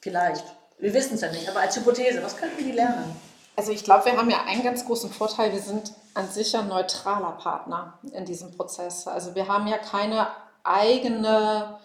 Vielleicht. 0.00 0.44
Wir 0.78 0.94
wissen 0.94 1.14
es 1.14 1.20
ja 1.20 1.30
nicht, 1.30 1.48
aber 1.48 1.60
als 1.60 1.76
Hypothese, 1.76 2.22
was 2.22 2.36
könnten 2.36 2.64
die 2.64 2.72
lernen? 2.72 3.14
Also 3.56 3.72
ich 3.72 3.84
glaube, 3.84 4.06
wir 4.06 4.16
haben 4.16 4.30
ja 4.30 4.44
einen 4.46 4.62
ganz 4.62 4.86
großen 4.86 5.10
Vorteil, 5.10 5.52
wir 5.52 5.60
sind 5.60 5.92
an 6.14 6.28
sich 6.28 6.56
ein 6.56 6.68
neutraler 6.68 7.32
Partner 7.32 7.98
in 8.12 8.24
diesem 8.24 8.56
Prozess. 8.56 9.06
Also 9.06 9.34
wir 9.34 9.48
haben 9.48 9.66
ja 9.66 9.76
keine 9.76 10.28
eigene, 10.62 11.78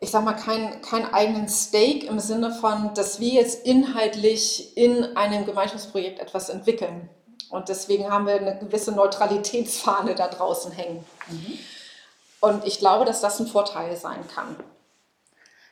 ich 0.00 0.10
sag 0.10 0.24
mal, 0.24 0.34
keinen 0.34 0.82
kein 0.82 1.12
eigenen 1.14 1.48
Stake 1.48 2.06
im 2.06 2.18
Sinne 2.18 2.52
von, 2.52 2.92
dass 2.94 3.20
wir 3.20 3.28
jetzt 3.28 3.64
inhaltlich 3.64 4.76
in 4.76 5.16
einem 5.16 5.46
Gemeinschaftsprojekt 5.46 6.18
etwas 6.18 6.48
entwickeln. 6.48 7.08
Und 7.50 7.68
deswegen 7.68 8.10
haben 8.10 8.26
wir 8.26 8.34
eine 8.34 8.58
gewisse 8.58 8.92
Neutralitätsfahne 8.92 10.14
da 10.14 10.28
draußen 10.28 10.72
hängen. 10.72 11.04
Mhm. 11.28 11.58
Und 12.40 12.66
ich 12.66 12.78
glaube, 12.78 13.04
dass 13.04 13.20
das 13.20 13.40
ein 13.40 13.46
Vorteil 13.46 13.96
sein 13.96 14.26
kann. 14.34 14.56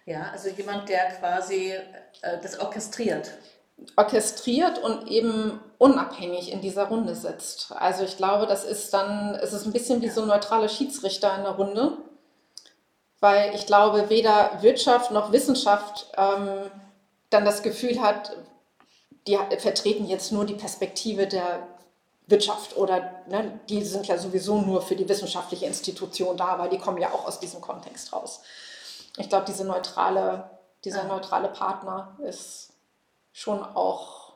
Ja, 0.06 0.30
also 0.32 0.48
jemand, 0.48 0.88
der 0.88 1.10
quasi 1.12 1.72
äh, 2.22 2.38
das 2.42 2.60
orchestriert. 2.60 3.30
Orchestriert 3.96 4.78
und 4.78 5.08
eben 5.08 5.60
unabhängig 5.78 6.52
in 6.52 6.60
dieser 6.60 6.84
Runde 6.84 7.14
sitzt. 7.14 7.72
Also 7.72 8.04
ich 8.04 8.16
glaube, 8.16 8.46
das 8.46 8.64
ist 8.64 8.94
dann, 8.94 9.34
es 9.34 9.52
ist 9.52 9.66
ein 9.66 9.72
bisschen 9.72 10.00
wie 10.02 10.10
so 10.10 10.22
ein 10.22 10.28
neutraler 10.28 10.68
Schiedsrichter 10.68 11.34
in 11.36 11.42
der 11.42 11.52
Runde, 11.52 11.96
weil 13.20 13.54
ich 13.54 13.66
glaube, 13.66 14.10
weder 14.10 14.58
Wirtschaft 14.60 15.10
noch 15.10 15.32
Wissenschaft 15.32 16.12
ähm, 16.16 16.70
dann 17.30 17.44
das 17.44 17.62
Gefühl 17.62 18.00
hat, 18.00 18.36
die 19.26 19.38
vertreten 19.58 20.06
jetzt 20.06 20.32
nur 20.32 20.44
die 20.44 20.54
Perspektive 20.54 21.26
der 21.26 21.66
Wirtschaft 22.26 22.76
oder 22.76 23.22
ne, 23.28 23.60
die 23.68 23.84
sind 23.84 24.06
ja 24.06 24.16
sowieso 24.16 24.60
nur 24.60 24.82
für 24.82 24.96
die 24.96 25.08
wissenschaftliche 25.08 25.66
Institution 25.66 26.36
da, 26.36 26.58
weil 26.58 26.70
die 26.70 26.78
kommen 26.78 26.98
ja 26.98 27.12
auch 27.12 27.26
aus 27.26 27.38
diesem 27.38 27.60
Kontext 27.60 28.12
raus. 28.12 28.40
Ich 29.18 29.28
glaube, 29.28 29.44
diese 29.46 29.64
neutrale, 29.64 30.50
dieser 30.84 31.04
neutrale 31.04 31.48
Partner 31.48 32.16
ist 32.26 32.72
schon 33.32 33.62
auch 33.62 34.32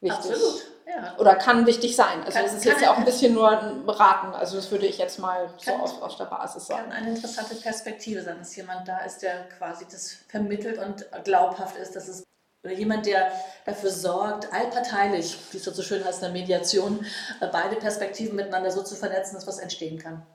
wichtig. 0.00 0.32
Absolut. 0.32 0.62
Ja. 0.86 1.16
Oder 1.18 1.36
kann 1.36 1.66
wichtig 1.66 1.94
sein. 1.94 2.24
Also 2.24 2.40
es 2.40 2.54
ist 2.54 2.64
jetzt 2.64 2.82
ja 2.82 2.92
auch 2.92 2.98
ein 2.98 3.04
bisschen 3.04 3.32
nur 3.34 3.48
ein 3.48 3.86
Beraten. 3.86 4.34
Also 4.34 4.56
das 4.56 4.72
würde 4.72 4.86
ich 4.86 4.98
jetzt 4.98 5.20
mal 5.20 5.48
so 5.56 5.70
aus, 5.72 6.02
aus 6.02 6.16
der 6.16 6.24
Basis 6.24 6.66
sagen. 6.66 6.82
Kann 6.82 6.92
eine 6.92 7.10
interessante 7.10 7.54
Perspektive 7.54 8.22
sein, 8.22 8.38
dass 8.38 8.56
jemand 8.56 8.88
da 8.88 8.98
ist, 8.98 9.18
der 9.18 9.48
quasi 9.50 9.84
das 9.84 10.16
vermittelt 10.28 10.78
und 10.78 11.06
glaubhaft 11.22 11.76
ist, 11.76 11.94
dass 11.94 12.08
es 12.08 12.24
oder 12.62 12.74
jemand, 12.74 13.06
der 13.06 13.32
dafür 13.64 13.90
sorgt, 13.90 14.52
allparteilich, 14.52 15.36
wie 15.50 15.56
es 15.56 15.64
so 15.64 15.82
schön 15.82 16.04
heißt 16.04 16.22
in 16.22 16.32
der 16.32 16.40
Mediation, 16.40 17.04
äh, 17.40 17.48
beide 17.50 17.76
Perspektiven 17.76 18.36
miteinander 18.36 18.70
so 18.70 18.82
zu 18.82 18.96
vernetzen, 18.96 19.34
dass 19.34 19.46
was 19.46 19.58
entstehen 19.58 19.98
kann. 19.98 20.26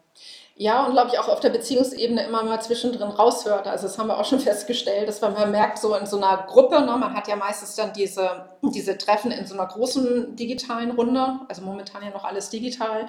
Ja, 0.57 0.85
und 0.85 0.93
glaube 0.93 1.11
ich 1.11 1.19
auch 1.19 1.27
auf 1.27 1.41
der 1.41 1.49
Beziehungsebene 1.49 2.23
immer 2.23 2.41
mal 2.43 2.61
zwischendrin 2.61 3.09
raushört. 3.09 3.67
Also 3.67 3.87
das 3.87 3.97
haben 3.97 4.07
wir 4.07 4.17
auch 4.17 4.25
schon 4.25 4.39
festgestellt, 4.51 5.07
dass 5.07 5.21
man 5.21 5.51
merkt, 5.51 5.77
so 5.79 5.93
in 5.95 6.05
so 6.05 6.17
einer 6.17 6.45
Gruppe, 6.47 6.79
ne, 6.79 6.95
man 6.97 7.13
hat 7.13 7.27
ja 7.27 7.35
meistens 7.35 7.75
dann 7.75 7.93
diese, 7.93 8.49
diese 8.63 8.97
Treffen 8.97 9.31
in 9.31 9.45
so 9.45 9.53
einer 9.53 9.67
großen 9.67 10.35
digitalen 10.35 10.91
Runde, 10.91 11.41
also 11.49 11.61
momentan 11.61 12.03
ja 12.03 12.09
noch 12.09 12.23
alles 12.23 12.49
digital. 12.49 13.07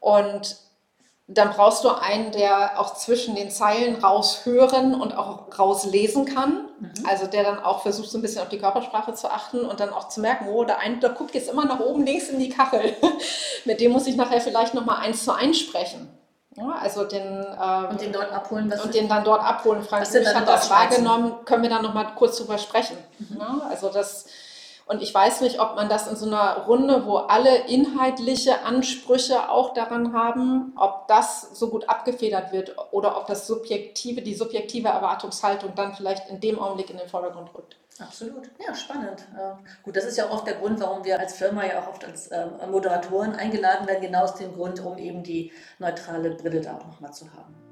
Und 0.00 0.56
dann 1.30 1.50
brauchst 1.50 1.84
du 1.84 1.90
einen, 1.90 2.32
der 2.32 2.80
auch 2.80 2.94
zwischen 2.94 3.34
den 3.34 3.50
Zeilen 3.50 3.96
raushören 3.96 4.98
und 4.98 5.16
auch 5.16 5.58
rauslesen 5.58 6.24
kann. 6.24 6.70
Mhm. 6.80 7.06
Also 7.06 7.26
der 7.26 7.42
dann 7.42 7.62
auch 7.62 7.82
versucht, 7.82 8.08
so 8.08 8.16
ein 8.16 8.22
bisschen 8.22 8.40
auf 8.40 8.48
die 8.48 8.58
Körpersprache 8.58 9.12
zu 9.12 9.30
achten 9.30 9.60
und 9.60 9.78
dann 9.78 9.90
auch 9.90 10.08
zu 10.08 10.22
merken, 10.22 10.48
oh, 10.48 10.64
der 10.64 10.78
eine, 10.78 10.96
der 10.96 11.10
guckt 11.10 11.34
jetzt 11.34 11.50
immer 11.50 11.66
nach 11.66 11.80
oben 11.80 12.06
links 12.06 12.30
in 12.30 12.38
die 12.38 12.48
Kachel. 12.48 12.96
Mit 13.66 13.80
dem 13.80 13.92
muss 13.92 14.06
ich 14.06 14.16
nachher 14.16 14.40
vielleicht 14.40 14.72
nochmal 14.72 15.00
eins 15.00 15.24
zu 15.24 15.32
eins 15.32 15.58
sprechen. 15.58 16.08
Ja, 16.56 16.76
also 16.80 17.04
den, 17.04 17.22
ähm, 17.22 17.86
und 17.90 18.00
den 18.00 18.10
dort 18.10 18.32
abholen. 18.32 18.72
und 18.82 18.94
den 18.94 19.06
dann 19.06 19.22
dort 19.22 19.44
abholen. 19.44 19.82
Frank, 19.82 20.08
ich 20.10 20.34
habe 20.34 20.46
das 20.46 20.70
wahrgenommen, 20.70 21.44
können 21.44 21.62
wir 21.62 21.70
dann 21.70 21.82
nochmal 21.82 22.06
kurz 22.16 22.38
drüber 22.38 22.56
sprechen. 22.56 22.96
Mhm. 23.18 23.38
Ja, 23.38 23.60
also 23.68 23.90
das 23.90 24.24
und 24.88 25.02
ich 25.02 25.14
weiß 25.14 25.42
nicht, 25.42 25.60
ob 25.60 25.76
man 25.76 25.90
das 25.90 26.08
in 26.08 26.16
so 26.16 26.26
einer 26.26 26.64
Runde, 26.66 27.04
wo 27.04 27.16
alle 27.16 27.66
inhaltliche 27.66 28.62
Ansprüche 28.62 29.50
auch 29.50 29.74
daran 29.74 30.14
haben, 30.14 30.72
ob 30.76 31.06
das 31.08 31.50
so 31.52 31.68
gut 31.68 31.88
abgefedert 31.90 32.52
wird 32.52 32.74
oder 32.90 33.18
ob 33.18 33.26
das 33.26 33.46
subjektive, 33.46 34.22
die 34.22 34.34
subjektive 34.34 34.88
Erwartungshaltung 34.88 35.74
dann 35.74 35.94
vielleicht 35.94 36.30
in 36.30 36.40
dem 36.40 36.58
Augenblick 36.58 36.88
in 36.88 36.96
den 36.96 37.08
Vordergrund 37.08 37.54
rückt. 37.54 37.76
Absolut, 37.98 38.48
ja, 38.64 38.74
spannend. 38.74 39.26
Gut, 39.82 39.96
das 39.96 40.04
ist 40.04 40.16
ja 40.16 40.26
auch 40.26 40.32
oft 40.32 40.46
der 40.46 40.54
Grund, 40.54 40.80
warum 40.80 41.04
wir 41.04 41.18
als 41.18 41.34
Firma 41.34 41.66
ja 41.66 41.82
auch 41.82 41.88
oft 41.88 42.04
als 42.04 42.28
äh, 42.28 42.46
Moderatoren 42.70 43.34
eingeladen 43.34 43.86
werden, 43.88 44.00
genau 44.00 44.22
aus 44.22 44.36
dem 44.36 44.54
Grund, 44.54 44.80
um 44.80 44.96
eben 44.96 45.22
die 45.22 45.52
neutrale 45.78 46.30
Brille 46.30 46.60
da 46.60 46.78
auch 46.78 46.86
nochmal 46.86 47.12
zu 47.12 47.26
haben. 47.32 47.67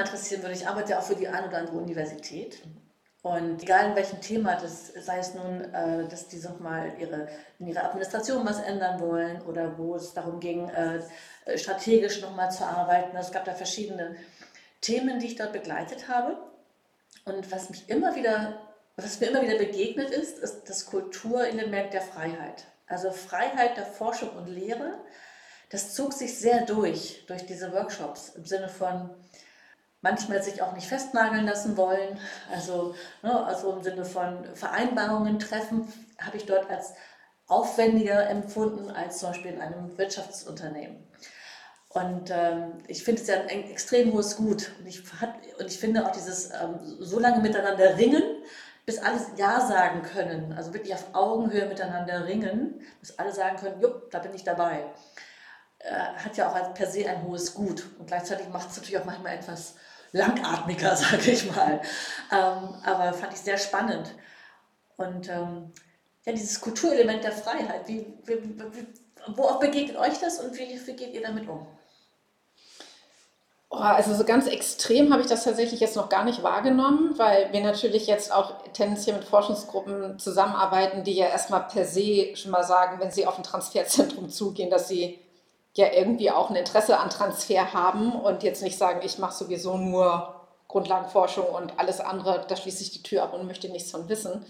Interessieren 0.00 0.42
würde, 0.42 0.54
ich 0.54 0.66
arbeite 0.66 0.92
ja 0.92 0.98
auch 0.98 1.04
für 1.04 1.16
die 1.16 1.28
eine 1.28 1.48
oder 1.48 1.58
andere 1.58 1.76
Universität. 1.76 2.62
Und 3.22 3.62
egal 3.62 3.90
in 3.90 3.94
welchem 3.94 4.20
Thema, 4.20 4.56
das 4.56 4.88
sei 4.88 5.18
es 5.18 5.34
nun, 5.34 5.72
äh, 5.72 6.08
dass 6.08 6.26
die 6.26 6.40
mal 6.58 6.92
ihre, 6.98 7.28
in 7.60 7.68
ihrer 7.68 7.84
Administration 7.84 8.44
was 8.44 8.58
ändern 8.60 9.00
wollen 9.00 9.40
oder 9.42 9.78
wo 9.78 9.94
es 9.94 10.12
darum 10.12 10.40
ging, 10.40 10.68
äh, 10.70 11.00
strategisch 11.56 12.20
nochmal 12.20 12.50
zu 12.50 12.64
arbeiten. 12.64 13.16
Es 13.16 13.30
gab 13.30 13.44
da 13.44 13.54
verschiedene 13.54 14.16
Themen, 14.80 15.20
die 15.20 15.28
ich 15.28 15.36
dort 15.36 15.52
begleitet 15.52 16.08
habe. 16.08 16.36
Und 17.24 17.52
was 17.52 17.70
mich 17.70 17.88
immer 17.88 18.16
wieder, 18.16 18.58
was 18.96 19.20
mir 19.20 19.28
immer 19.28 19.42
wieder 19.42 19.56
begegnet 19.56 20.10
ist, 20.10 20.38
ist 20.38 20.68
das 20.68 20.86
Kulturelement 20.86 21.92
der 21.92 22.02
Freiheit. 22.02 22.64
Also 22.88 23.12
Freiheit 23.12 23.76
der 23.76 23.86
Forschung 23.86 24.30
und 24.30 24.48
Lehre, 24.48 24.98
das 25.70 25.94
zog 25.94 26.12
sich 26.12 26.38
sehr 26.38 26.66
durch, 26.66 27.24
durch 27.28 27.46
diese 27.46 27.72
Workshops 27.72 28.30
im 28.30 28.44
Sinne 28.44 28.68
von, 28.68 29.10
manchmal 30.02 30.42
sich 30.42 30.60
auch 30.60 30.74
nicht 30.74 30.88
festnageln 30.88 31.46
lassen 31.46 31.76
wollen. 31.76 32.18
Also, 32.52 32.94
ne, 33.22 33.44
also 33.44 33.72
im 33.72 33.82
Sinne 33.82 34.04
von 34.04 34.44
Vereinbarungen 34.54 35.38
treffen, 35.38 35.90
habe 36.18 36.36
ich 36.36 36.44
dort 36.44 36.68
als 36.68 36.92
aufwendiger 37.46 38.28
empfunden 38.28 38.90
als 38.90 39.18
zum 39.18 39.30
Beispiel 39.30 39.52
in 39.52 39.60
einem 39.60 39.96
Wirtschaftsunternehmen. 39.96 41.06
Und 41.88 42.30
ähm, 42.30 42.78
ich 42.88 43.04
finde 43.04 43.20
es 43.20 43.28
ja 43.28 43.34
ein 43.42 43.70
extrem 43.70 44.12
hohes 44.12 44.36
Gut. 44.36 44.72
Und 44.78 44.86
ich, 44.86 45.02
hat, 45.20 45.34
und 45.58 45.66
ich 45.66 45.78
finde 45.78 46.06
auch 46.06 46.10
dieses 46.10 46.50
ähm, 46.50 46.78
so 47.00 47.18
lange 47.18 47.42
miteinander 47.42 47.98
ringen, 47.98 48.22
bis 48.86 48.98
alle 48.98 49.20
Ja 49.36 49.60
sagen 49.60 50.02
können, 50.02 50.54
also 50.54 50.72
wirklich 50.72 50.94
auf 50.94 51.14
Augenhöhe 51.14 51.66
miteinander 51.66 52.26
ringen, 52.26 52.80
bis 53.00 53.18
alle 53.18 53.32
sagen 53.32 53.58
können, 53.58 53.80
jupp, 53.80 54.10
da 54.10 54.18
bin 54.20 54.34
ich 54.34 54.42
dabei, 54.42 54.84
äh, 55.80 55.92
hat 55.92 56.36
ja 56.36 56.48
auch 56.48 56.54
als 56.54 56.72
per 56.72 56.86
se 56.86 57.06
ein 57.08 57.22
hohes 57.24 57.54
Gut. 57.54 57.84
Und 57.98 58.06
gleichzeitig 58.06 58.48
macht 58.48 58.70
es 58.70 58.76
natürlich 58.78 58.98
auch 58.98 59.04
manchmal 59.04 59.34
etwas 59.34 59.74
langatmiger, 60.12 60.94
sage 60.96 61.30
ich 61.30 61.50
mal. 61.50 61.80
Ähm, 62.30 62.74
aber 62.84 63.12
fand 63.12 63.32
ich 63.32 63.40
sehr 63.40 63.58
spannend. 63.58 64.14
Und 64.96 65.28
ähm, 65.28 65.72
ja, 66.24 66.32
dieses 66.32 66.60
Kulturelement 66.60 67.24
der 67.24 67.32
Freiheit, 67.32 67.88
wie, 67.88 68.06
wie, 68.24 68.34
wie, 68.34 68.86
worauf 69.34 69.58
begegnet 69.58 69.96
euch 69.96 70.18
das 70.20 70.38
und 70.38 70.56
wie, 70.56 70.80
wie 70.86 70.92
geht 70.92 71.12
ihr 71.12 71.22
damit 71.22 71.48
um? 71.48 71.66
Oh, 73.74 73.76
also 73.78 74.14
so 74.14 74.24
ganz 74.24 74.46
extrem 74.46 75.12
habe 75.12 75.22
ich 75.22 75.28
das 75.28 75.44
tatsächlich 75.44 75.80
jetzt 75.80 75.96
noch 75.96 76.10
gar 76.10 76.24
nicht 76.24 76.42
wahrgenommen, 76.42 77.18
weil 77.18 77.50
wir 77.54 77.62
natürlich 77.62 78.06
jetzt 78.06 78.30
auch 78.30 78.62
tendenziell 78.74 79.16
mit 79.16 79.24
Forschungsgruppen 79.24 80.18
zusammenarbeiten, 80.18 81.04
die 81.04 81.14
ja 81.14 81.26
erstmal 81.26 81.66
per 81.68 81.86
se 81.86 82.36
schon 82.36 82.50
mal 82.50 82.64
sagen, 82.64 83.00
wenn 83.00 83.10
sie 83.10 83.26
auf 83.26 83.38
ein 83.38 83.42
Transferzentrum 83.42 84.28
zugehen, 84.28 84.68
dass 84.68 84.88
sie 84.88 85.18
ja 85.74 85.92
irgendwie 85.92 86.30
auch 86.30 86.50
ein 86.50 86.56
Interesse 86.56 86.98
an 86.98 87.10
Transfer 87.10 87.72
haben 87.72 88.12
und 88.12 88.42
jetzt 88.42 88.62
nicht 88.62 88.76
sagen, 88.76 89.00
ich 89.04 89.18
mache 89.18 89.34
sowieso 89.34 89.76
nur 89.76 90.40
Grundlagenforschung 90.68 91.46
und 91.46 91.78
alles 91.78 92.00
andere, 92.00 92.44
da 92.46 92.56
schließe 92.56 92.82
ich 92.82 92.90
die 92.90 93.02
Tür 93.02 93.22
ab 93.24 93.34
und 93.34 93.46
möchte 93.46 93.68
nichts 93.68 93.90
von 93.90 94.08
wissen. 94.08 94.44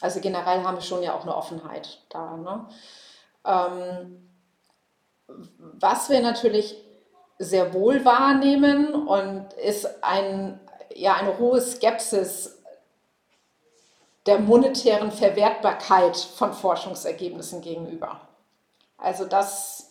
Also 0.00 0.20
generell 0.20 0.62
haben 0.62 0.76
wir 0.76 0.82
schon 0.82 1.02
ja 1.02 1.14
auch 1.14 1.22
eine 1.22 1.34
Offenheit 1.34 2.00
da. 2.08 2.36
Ne? 2.36 2.68
Ähm, 3.44 4.28
was 5.58 6.08
wir 6.08 6.20
natürlich 6.20 6.76
sehr 7.38 7.74
wohl 7.74 8.04
wahrnehmen 8.04 9.06
und 9.06 9.52
ist 9.54 10.02
ein, 10.02 10.60
ja, 10.94 11.14
eine 11.14 11.38
hohe 11.38 11.60
Skepsis 11.60 12.62
der 14.26 14.38
monetären 14.38 15.12
Verwertbarkeit 15.12 16.16
von 16.16 16.52
Forschungsergebnissen 16.52 17.60
gegenüber. 17.60 18.20
Also 18.98 19.24
das 19.24 19.85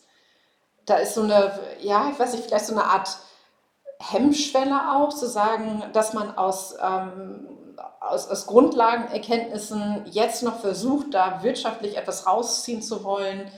da 0.85 0.97
ist 0.97 1.15
so 1.15 1.23
eine, 1.23 1.59
ja, 1.81 2.09
ich 2.11 2.19
weiß 2.19 2.33
nicht, 2.33 2.45
vielleicht 2.45 2.65
so 2.65 2.73
eine 2.73 2.85
Art 2.85 3.09
Hemmschwelle 3.99 4.93
auch, 4.93 5.09
zu 5.09 5.27
sagen, 5.27 5.83
dass 5.93 6.13
man 6.13 6.37
aus, 6.37 6.75
ähm, 6.81 7.47
aus, 7.99 8.29
aus 8.29 8.45
Grundlagenerkenntnissen 8.45 10.05
jetzt 10.05 10.43
noch 10.43 10.59
versucht, 10.59 11.13
da 11.13 11.41
wirtschaftlich 11.43 11.97
etwas 11.97 12.27
rausziehen 12.27 12.81
zu 12.81 13.03
wollen. 13.03 13.49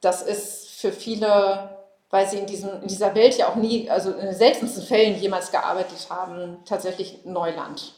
Das 0.00 0.22
ist 0.22 0.68
für 0.80 0.92
viele, 0.92 1.76
weil 2.10 2.28
sie 2.28 2.38
in, 2.38 2.46
diesem, 2.46 2.82
in 2.82 2.88
dieser 2.88 3.14
Welt 3.14 3.36
ja 3.36 3.48
auch 3.48 3.56
nie, 3.56 3.90
also 3.90 4.12
in 4.12 4.26
den 4.26 4.34
seltensten 4.34 4.82
Fällen 4.82 5.18
jemals 5.18 5.50
gearbeitet 5.50 6.06
haben, 6.08 6.58
tatsächlich 6.64 7.24
Neuland. 7.24 7.94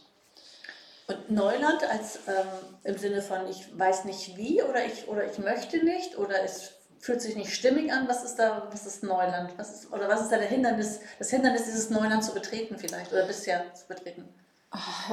Und 1.08 1.30
Neuland 1.30 1.84
als 1.88 2.16
ähm, 2.26 2.48
im 2.82 2.98
Sinne 2.98 3.22
von 3.22 3.46
ich 3.48 3.78
weiß 3.78 4.06
nicht 4.06 4.36
wie 4.36 4.62
oder 4.62 4.84
ich 4.84 5.06
oder 5.06 5.24
ich 5.24 5.38
möchte 5.38 5.84
nicht 5.84 6.18
oder 6.18 6.42
es 6.42 6.72
fühlt 6.98 7.20
sich 7.20 7.36
nicht 7.36 7.54
stimmig 7.54 7.92
an. 7.92 8.08
Was 8.08 8.24
ist 8.24 8.36
da, 8.36 8.66
was 8.70 8.86
ist 8.86 9.02
Neuland? 9.02 9.50
Was 9.56 9.74
ist, 9.74 9.92
oder 9.92 10.08
was 10.08 10.22
ist 10.22 10.32
da 10.32 10.38
der 10.38 10.48
Hindernis, 10.48 11.00
das 11.18 11.30
Hindernis, 11.30 11.64
dieses 11.64 11.90
Neuland 11.90 12.24
zu 12.24 12.32
betreten 12.32 12.78
vielleicht 12.78 13.12
oder 13.12 13.24
bisher 13.24 13.62
zu 13.74 13.86
betreten? 13.86 14.28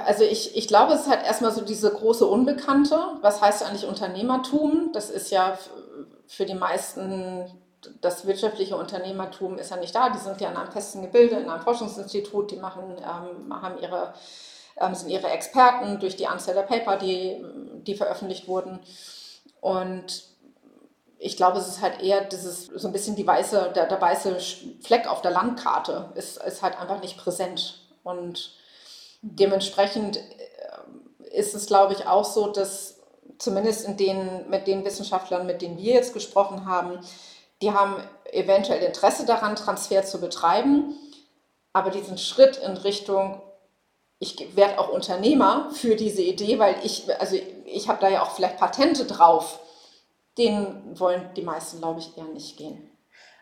Also 0.05 0.23
ich, 0.23 0.57
ich 0.57 0.67
glaube, 0.67 0.93
es 0.93 1.01
ist 1.01 1.09
halt 1.09 1.25
erstmal 1.25 1.51
so 1.51 1.61
diese 1.61 1.91
große 1.91 2.25
Unbekannte. 2.25 2.99
Was 3.21 3.41
heißt 3.41 3.63
eigentlich 3.63 3.85
Unternehmertum? 3.85 4.91
Das 4.93 5.09
ist 5.09 5.31
ja 5.31 5.57
für 6.27 6.45
die 6.45 6.55
meisten, 6.55 7.45
das 8.01 8.25
wirtschaftliche 8.25 8.75
Unternehmertum 8.75 9.57
ist 9.57 9.71
ja 9.71 9.77
nicht 9.77 9.95
da. 9.95 10.09
Die 10.09 10.17
sind 10.17 10.41
ja 10.41 10.49
in 10.49 10.57
einem 10.57 10.71
festen 10.71 11.01
Gebilde, 11.01 11.35
in 11.35 11.49
einem 11.49 11.61
Forschungsinstitut, 11.61 12.51
die 12.51 12.57
machen, 12.57 12.95
ähm, 12.97 13.61
haben 13.61 13.79
ihre, 13.81 14.13
ähm, 14.77 14.95
sind 14.95 15.09
ihre 15.09 15.27
Experten 15.27 15.99
durch 15.99 16.15
die 16.15 16.27
Anzahl 16.27 16.55
der 16.55 16.63
Paper, 16.63 16.97
die, 16.97 17.45
die 17.85 17.95
veröffentlicht 17.95 18.47
wurden. 18.47 18.79
Und 19.61 20.32
ich 21.23 21.37
glaube, 21.37 21.57
es 21.57 21.67
ist 21.69 21.81
halt 21.81 22.01
eher 22.01 22.21
dieses, 22.25 22.65
so 22.65 22.87
ein 22.87 22.91
bisschen 22.91 23.15
die 23.15 23.25
weiße, 23.25 23.71
der, 23.73 23.85
der 23.85 24.01
weiße 24.01 24.37
Fleck 24.81 25.07
auf 25.07 25.21
der 25.21 25.31
Landkarte 25.31 26.11
ist, 26.15 26.37
ist 26.43 26.61
halt 26.61 26.77
einfach 26.77 27.01
nicht 27.01 27.17
präsent. 27.17 27.79
Und 28.03 28.51
dementsprechend 29.21 30.17
äh, 30.17 31.37
ist 31.37 31.55
es, 31.55 31.65
glaube 31.65 31.93
ich, 31.93 32.07
auch 32.07 32.25
so, 32.25 32.47
dass 32.47 32.99
zumindest 33.37 33.87
in 33.87 33.95
den, 33.95 34.49
mit 34.49 34.67
den 34.67 34.83
Wissenschaftlern, 34.83 35.45
mit 35.45 35.61
denen 35.61 35.77
wir 35.77 35.93
jetzt 35.93 36.13
gesprochen 36.13 36.65
haben, 36.65 36.99
die 37.61 37.71
haben 37.71 37.95
eventuell 38.25 38.83
Interesse 38.83 39.25
daran, 39.25 39.55
Transfer 39.55 40.03
zu 40.03 40.19
betreiben, 40.19 40.93
aber 41.71 41.89
diesen 41.89 42.17
Schritt 42.17 42.57
in 42.57 42.75
Richtung, 42.75 43.41
ich 44.19 44.57
werde 44.57 44.77
auch 44.77 44.89
Unternehmer 44.89 45.69
für 45.71 45.95
diese 45.95 46.21
Idee, 46.21 46.59
weil 46.59 46.75
ich, 46.83 47.05
also 47.19 47.37
ich 47.65 47.87
habe 47.87 48.01
da 48.01 48.09
ja 48.09 48.23
auch 48.23 48.31
vielleicht 48.31 48.57
Patente 48.57 49.05
drauf, 49.05 49.59
den 50.37 50.99
wollen 50.99 51.29
die 51.35 51.41
meisten, 51.41 51.79
glaube 51.79 51.99
ich, 51.99 52.17
eher 52.17 52.25
nicht 52.25 52.57
gehen. 52.57 52.89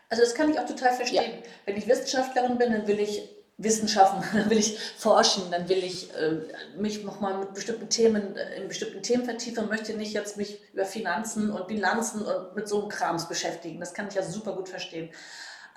Also 0.08 0.22
das 0.22 0.34
kann 0.34 0.50
ich 0.50 0.58
auch 0.58 0.66
total 0.66 0.92
verstehen. 0.92 1.38
Ja. 1.38 1.50
Wenn 1.64 1.76
ich 1.76 1.88
Wissenschaftlerin 1.88 2.58
bin, 2.58 2.72
dann 2.72 2.86
will 2.86 3.00
ich 3.00 3.28
Wissenschaften, 3.56 4.22
dann 4.36 4.50
will 4.50 4.58
ich 4.58 4.78
forschen, 4.78 5.50
dann 5.50 5.68
will 5.68 5.82
ich 5.82 6.14
äh, 6.14 6.40
mich 6.76 7.02
nochmal 7.04 7.38
mit 7.38 7.54
bestimmten 7.54 7.88
Themen, 7.88 8.36
äh, 8.36 8.56
in 8.56 8.68
bestimmten 8.68 9.02
Themen 9.02 9.24
vertiefen, 9.24 9.68
möchte 9.68 9.94
nicht 9.94 10.12
jetzt 10.12 10.36
mich 10.36 10.60
über 10.72 10.84
Finanzen 10.84 11.50
und 11.50 11.66
Bilanzen 11.66 12.22
und 12.22 12.54
mit 12.54 12.68
so 12.68 12.80
einem 12.80 12.88
Krams 12.88 13.28
beschäftigen. 13.28 13.80
Das 13.80 13.94
kann 13.94 14.08
ich 14.08 14.14
ja 14.14 14.22
super 14.22 14.54
gut 14.54 14.68
verstehen. 14.68 15.10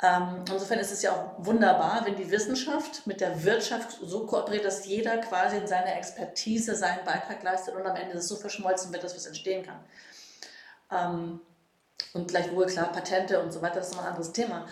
Ähm, 0.04 0.44
insofern 0.50 0.80
ist 0.80 0.92
es 0.92 1.02
ja 1.02 1.14
auch 1.14 1.46
wunderbar, 1.46 2.02
wenn 2.06 2.18
die 2.18 2.30
Wissenschaft 2.30 3.08
mit 3.08 3.22
der 3.22 3.46
Wirtschaft 3.46 3.98
so 4.04 4.26
kooperiert, 4.26 4.66
dass 4.66 4.86
jeder 4.86 5.18
quasi 5.20 5.56
in 5.56 5.68
seiner 5.68 5.96
Expertise 5.96 6.76
seinen 6.76 7.06
Beitrag 7.06 7.42
leistet 7.44 7.76
und 7.76 7.88
am 7.88 7.96
Ende 7.96 8.16
das 8.16 8.28
so 8.28 8.36
verschmolzen 8.36 8.92
wird, 8.92 9.04
dass 9.04 9.16
was 9.16 9.26
entstehen 9.26 9.66
kann. 9.66 9.80
Ähm, 10.92 11.42
und 12.14 12.28
gleichwohl, 12.28 12.66
klar, 12.66 12.92
Patente 12.92 13.42
und 13.42 13.52
so 13.52 13.62
weiter, 13.62 13.76
das 13.76 13.90
ist 13.90 13.96
noch 13.96 14.04
ein 14.04 14.10
anderes 14.10 14.32
Thema. 14.32 14.68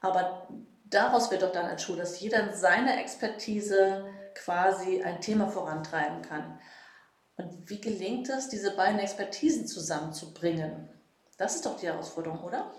Aber 0.00 0.48
daraus 0.84 1.30
wird 1.30 1.42
doch 1.42 1.52
dann 1.52 1.66
ein 1.66 1.78
Schuh, 1.78 1.96
dass 1.96 2.20
jeder 2.20 2.48
in 2.48 2.54
seiner 2.54 2.98
Expertise 2.98 4.06
quasi 4.34 5.02
ein 5.02 5.20
Thema 5.20 5.48
vorantreiben 5.48 6.22
kann. 6.22 6.58
Und 7.36 7.68
wie 7.68 7.80
gelingt 7.80 8.28
es, 8.28 8.48
diese 8.48 8.74
beiden 8.74 8.98
Expertisen 8.98 9.66
zusammenzubringen? 9.66 10.88
Das 11.36 11.56
ist 11.56 11.66
doch 11.66 11.76
die 11.76 11.86
Herausforderung, 11.86 12.42
oder? 12.42 12.72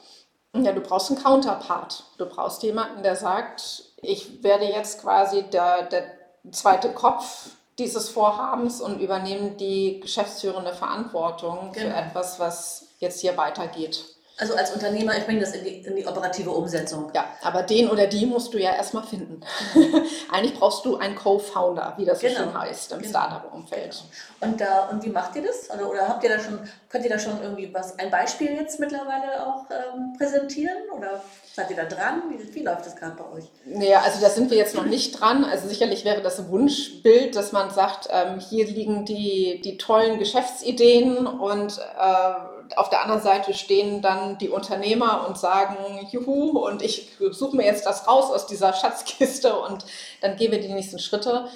Ja, 0.54 0.74
du 0.74 0.82
brauchst 0.82 1.12
einen 1.12 1.22
Counterpart. 1.22 2.04
Du 2.18 2.26
brauchst 2.26 2.64
jemanden, 2.64 3.04
der 3.04 3.16
sagt, 3.16 3.84
ich 3.98 4.44
werde 4.44 4.66
jetzt 4.66 5.02
quasi 5.02 5.44
der, 5.44 5.84
der 5.84 6.04
zweite 6.52 6.92
Kopf 6.92 7.52
dieses 7.80 8.10
Vorhabens 8.10 8.82
und 8.82 9.00
übernehme 9.00 9.52
die 9.52 10.00
geschäftsführende 10.02 10.74
Verantwortung 10.74 11.72
genau. 11.72 11.88
für 11.88 11.94
etwas, 11.94 12.40
was 12.40 12.88
jetzt 13.00 13.22
hier 13.22 13.38
weitergeht. 13.38 14.06
Also 14.40 14.56
als 14.56 14.72
Unternehmer, 14.72 15.18
ich 15.18 15.26
bringe 15.26 15.42
das 15.42 15.52
in 15.52 15.66
die, 15.66 15.82
in 15.82 15.98
die, 15.98 16.08
operative 16.08 16.50
Umsetzung. 16.52 17.12
Ja, 17.14 17.26
aber 17.42 17.62
den 17.62 17.90
oder 17.90 18.08
die 18.08 18.26
musst 18.26 18.54
du 18.54 18.58
ja 18.58 18.74
erstmal 18.74 19.04
finden. 19.04 19.42
Eigentlich 20.32 20.58
brauchst 20.58 20.86
du 20.86 20.96
einen 20.96 21.16
Co-Founder, 21.16 21.96
wie 21.98 22.06
das 22.06 22.22
so 22.22 22.28
genau. 22.28 22.40
schön 22.40 22.58
heißt 22.58 22.94
im 22.94 23.00
genau. 23.00 23.10
Startup-Umfeld. 23.10 23.92
Genau. 24.40 24.52
Und, 24.52 24.62
da, 24.62 24.88
und 24.90 25.04
wie 25.04 25.10
macht 25.10 25.36
ihr 25.36 25.42
das? 25.42 25.70
Oder, 25.70 25.90
oder 25.90 26.08
habt 26.08 26.24
ihr 26.24 26.30
da 26.30 26.40
schon, 26.40 26.58
könnt 26.88 27.04
ihr 27.04 27.10
da 27.10 27.20
schon 27.20 27.42
irgendwie 27.42 27.74
was, 27.74 28.00
ein 28.00 28.10
Beispiel 28.10 28.54
jetzt 28.54 28.80
mittlerweile 28.80 29.46
auch 29.46 29.66
ähm, 29.70 30.14
präsentieren? 30.18 30.90
Oder 30.96 31.22
seid 31.54 31.70
ihr 31.72 31.76
da 31.76 31.84
dran? 31.84 32.24
Wie, 32.30 32.56
wie 32.56 32.64
läuft 32.64 32.86
das 32.86 32.96
gerade 32.96 33.18
bei 33.18 33.38
euch? 33.38 33.44
Naja, 33.66 34.02
also 34.06 34.22
da 34.22 34.30
sind 34.30 34.52
wir 34.52 34.58
jetzt 34.58 34.74
noch 34.74 34.86
nicht 34.86 35.20
dran. 35.20 35.44
Also 35.44 35.68
sicherlich 35.68 36.06
wäre 36.06 36.22
das 36.22 36.40
ein 36.40 36.50
Wunschbild, 36.50 37.36
dass 37.36 37.52
man 37.52 37.72
sagt, 37.72 38.08
ähm, 38.10 38.40
hier 38.40 38.66
liegen 38.66 39.04
die, 39.04 39.60
die 39.62 39.78
tollen 39.78 40.18
Geschäftsideen 40.18 41.28
und 41.28 41.78
äh, 41.78 42.34
auf 42.78 42.90
der 42.90 43.02
anderen 43.02 43.22
Seite 43.22 43.54
stehen 43.54 44.02
dann 44.02 44.38
die 44.38 44.50
Unternehmer 44.50 45.26
und 45.28 45.38
sagen, 45.38 46.08
juhu, 46.12 46.60
und 46.60 46.82
ich 46.82 47.12
suche 47.32 47.56
mir 47.56 47.66
jetzt 47.66 47.86
das 47.86 48.08
raus 48.08 48.32
aus 48.32 48.48
dieser 48.48 48.74
Schatzkiste 48.74 49.58
und 49.60 49.86
dann 50.22 50.36
gehen 50.36 50.52
wir 50.52 50.62
die 50.62 50.74
nächsten 50.74 51.00
Schritte. 51.00 51.48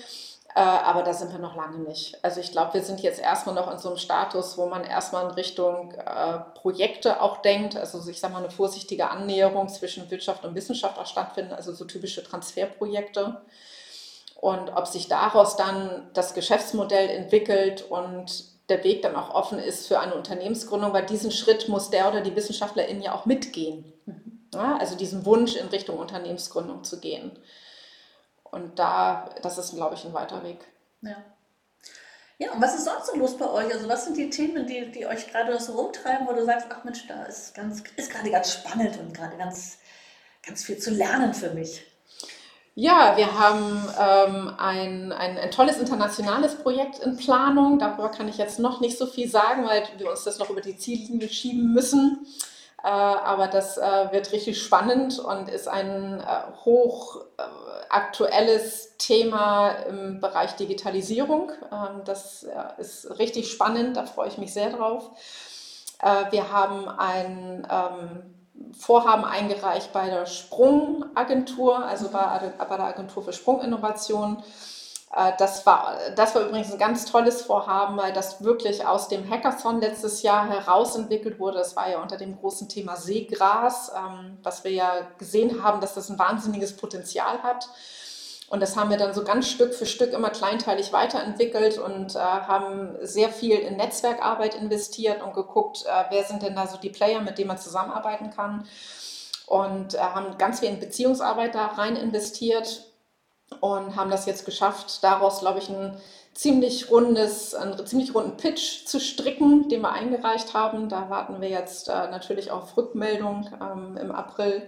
Äh, 0.56 0.60
aber 0.60 1.02
da 1.02 1.14
sind 1.14 1.32
wir 1.32 1.40
noch 1.40 1.56
lange 1.56 1.80
nicht. 1.80 2.24
Also 2.24 2.40
ich 2.40 2.52
glaube, 2.52 2.76
wir 2.76 2.84
sind 2.84 3.02
jetzt 3.02 3.20
erstmal 3.20 3.56
noch 3.56 3.72
in 3.72 3.80
so 3.80 3.90
einem 3.90 3.98
Status, 3.98 4.58
wo 4.58 4.68
man 4.68 4.84
erstmal 4.84 5.26
in 5.26 5.32
Richtung 5.32 5.92
äh, 5.94 6.40
Projekte 6.56 7.22
auch 7.22 7.38
denkt. 7.38 7.76
Also 7.76 8.08
ich 8.08 8.20
sage 8.20 8.34
mal, 8.34 8.40
eine 8.40 8.52
vorsichtige 8.52 9.10
Annäherung 9.10 9.68
zwischen 9.68 10.12
Wirtschaft 10.12 10.46
und 10.46 10.54
Wissenschaft 10.54 11.00
auch 11.00 11.08
stattfinden, 11.08 11.54
also 11.54 11.74
so 11.74 11.86
typische 11.86 12.24
Transferprojekte. 12.24 13.42
Und 14.40 14.76
ob 14.76 14.88
sich 14.88 15.08
daraus 15.08 15.56
dann 15.56 16.10
das 16.14 16.36
Geschäftsmodell 16.36 17.10
entwickelt 17.10 17.90
und 17.90 18.53
der 18.74 18.84
Weg 18.84 19.04
dann 19.04 19.16
auch 19.16 19.34
offen 19.34 19.60
ist 19.60 19.88
für 19.88 20.00
eine 20.00 20.16
Unternehmensgründung, 20.16 20.94
weil 20.94 21.06
diesen 21.06 21.32
Schritt 21.32 21.70
muss 21.70 21.90
der 21.90 22.10
oder 22.10 22.22
die 22.22 22.36
Wissenschaftlerin 22.36 23.02
ja 23.02 23.14
auch 23.14 23.26
mitgehen. 23.26 23.94
Mhm. 24.06 24.50
Ja, 24.54 24.78
also 24.78 24.96
diesen 24.96 25.26
Wunsch 25.26 25.56
in 25.56 25.68
Richtung 25.68 25.98
Unternehmensgründung 25.98 26.84
zu 26.84 27.00
gehen. 27.00 27.32
Und 28.44 28.78
da, 28.78 29.30
das 29.42 29.58
ist, 29.58 29.76
glaube 29.76 29.96
ich, 29.96 30.06
ein 30.06 30.14
weiter 30.14 30.44
Weg. 30.44 30.60
Ja. 31.02 31.18
Ja, 32.40 32.52
und 32.52 32.62
was 32.62 32.76
ist 32.76 32.86
sonst 32.86 33.08
so 33.08 33.16
los 33.16 33.38
bei 33.38 33.50
euch? 33.50 33.72
Also 33.72 33.88
was 33.88 34.06
sind 34.06 34.18
die 34.18 34.30
Themen, 34.30 34.66
die, 34.66 34.92
die 34.92 35.06
euch 35.06 35.28
gerade 35.28 35.58
so 35.60 35.74
rumtreiben, 35.74 36.28
wo 36.28 36.34
du 36.34 36.44
sagst, 36.44 36.68
ach 36.70 36.84
Mensch, 36.84 37.08
da 37.08 37.24
ist, 37.26 37.54
ganz, 37.54 37.84
ist 37.96 38.12
gerade 38.12 38.30
ganz 38.32 38.54
spannend 38.54 39.00
und 39.00 39.14
gerade 39.14 39.38
ganz, 39.38 39.78
ganz 40.46 40.64
viel 40.64 40.78
zu 40.78 40.92
lernen 40.92 41.34
für 41.34 41.52
mich? 41.52 41.86
Ja, 42.76 43.16
wir 43.18 43.38
haben 43.38 43.88
ähm, 44.00 44.52
ein, 44.58 45.12
ein, 45.12 45.38
ein 45.38 45.52
tolles 45.52 45.78
internationales 45.78 46.56
Projekt 46.56 47.00
in 47.00 47.18
Planung. 47.18 47.78
Darüber 47.78 48.10
kann 48.10 48.28
ich 48.28 48.38
jetzt 48.38 48.58
noch 48.58 48.82
nicht 48.82 48.98
so 48.98 49.06
viel 49.06 49.30
sagen, 49.30 49.66
weil 49.66 49.84
wir 49.98 50.10
uns 50.10 50.24
das 50.24 50.40
noch 50.40 50.50
über 50.50 50.62
die 50.62 50.76
Ziellinie 50.76 51.30
schieben 51.30 51.72
müssen. 51.72 52.26
Äh, 52.84 52.88
aber 52.88 53.46
das 53.48 53.78
äh, 53.78 54.12
wird 54.12 54.32
richtig 54.32 54.60
spannend 54.60 55.20
und 55.20 55.50
ist 55.50 55.68
ein 55.68 56.20
äh, 56.20 56.66
hoch 56.66 57.22
äh, 57.38 58.60
Thema 58.98 59.70
im 59.88 60.20
Bereich 60.20 60.56
Digitalisierung. 60.56 61.52
Ähm, 61.72 62.02
das 62.06 62.44
äh, 62.44 62.82
ist 62.82 63.20
richtig 63.20 63.52
spannend, 63.52 63.98
da 63.98 64.06
freue 64.08 64.30
ich 64.30 64.40
mich 64.40 64.52
sehr 64.52 64.72
drauf. 64.72 65.12
Äh, 66.02 66.32
wir 66.32 66.52
haben 66.52 66.90
ein 66.90 67.68
ähm, 67.70 68.43
Vorhaben 68.78 69.26
eingereicht 69.26 69.94
bei 69.94 70.10
der 70.10 70.26
Sprungagentur, 70.26 71.78
also 71.78 72.10
bei, 72.10 72.54
bei 72.58 72.78
der 72.78 72.86
Agentur 72.86 73.24
für 73.24 73.34
Sprunginnovation. 73.34 74.44
Äh, 75.16 75.34
das 75.38 75.66
war, 75.66 75.98
das 76.16 76.36
war 76.36 76.44
übrigens 76.44 76.72
ein 76.72 76.80
ganz 76.80 77.06
tolles 77.06 77.44
Vorhaben, 77.44 77.98
weil 77.98 78.14
das 78.14 78.44
wirklich 78.44 78.86
aus 78.86 79.08
dem 79.08 79.30
Hackathon 79.30 79.80
letztes 79.80 80.22
Jahr 80.22 80.50
herausentwickelt 80.50 81.40
wurde. 81.40 81.60
Das 81.60 81.76
war 81.76 81.90
ja 81.90 82.02
unter 82.02 82.18
dem 82.18 82.38
großen 82.38 82.70
Thema 82.70 82.96
Seegras, 82.96 83.92
ähm, 83.96 84.38
was 84.44 84.64
wir 84.64 84.72
ja 84.72 84.92
gesehen 85.18 85.64
haben, 85.64 85.82
dass 85.82 85.94
das 85.94 86.10
ein 86.10 86.20
wahnsinniges 86.20 86.76
Potenzial 86.76 87.42
hat. 87.44 87.70
Und 88.50 88.60
das 88.60 88.76
haben 88.76 88.90
wir 88.90 88.98
dann 88.98 89.14
so 89.14 89.24
ganz 89.24 89.48
Stück 89.48 89.74
für 89.74 89.86
Stück 89.86 90.14
immer 90.14 90.30
kleinteilig 90.30 90.94
weiterentwickelt 90.94 91.78
und 91.78 92.16
äh, 92.16 92.20
haben 92.20 92.96
sehr 93.02 93.30
viel 93.30 93.58
in 93.58 93.78
Netzwerkarbeit 93.78 94.54
investiert 94.54 95.24
und 95.24 95.34
geguckt, 95.34 95.86
äh, 95.86 96.04
wer 96.12 96.24
sind 96.24 96.44
denn 96.44 96.56
da 96.56 96.68
so 96.68 96.78
die 96.78 96.90
Player, 96.90 97.22
mit 97.22 97.38
denen 97.38 97.48
man 97.48 97.58
zusammenarbeiten 97.58 98.30
kann. 98.30 98.68
Und 99.48 99.96
äh, 99.96 99.98
haben 99.98 100.38
ganz 100.38 100.60
viel 100.60 100.70
in 100.70 100.80
Beziehungsarbeit 100.80 101.56
da 101.56 101.68
rein 101.68 101.96
investiert 101.96 102.86
und 103.60 103.96
haben 103.96 104.12
das 104.12 104.26
jetzt 104.26 104.46
geschafft, 104.46 105.04
daraus, 105.04 105.40
glaube 105.40 105.60
ich, 105.60 105.70
ein 105.70 105.98
ziemlich 106.34 106.90
rundes, 106.90 107.54
einen 107.54 107.86
ziemlich 107.86 108.14
runden 108.14 108.38
Pitch 108.38 108.86
zu 108.86 109.00
stricken, 109.00 109.70
den 109.70 109.82
wir 109.82 109.92
eingereicht 109.92 110.54
haben. 110.54 110.90
Da 110.90 111.10
warten 111.10 111.42
wir 111.42 111.50
jetzt 111.50 111.90
äh, 111.90 112.10
natürlich 112.10 112.52
auf 112.52 112.76
Rückmeldung 112.76 113.50
ähm, 113.62 113.98
im 113.98 114.12
April. 114.12 114.68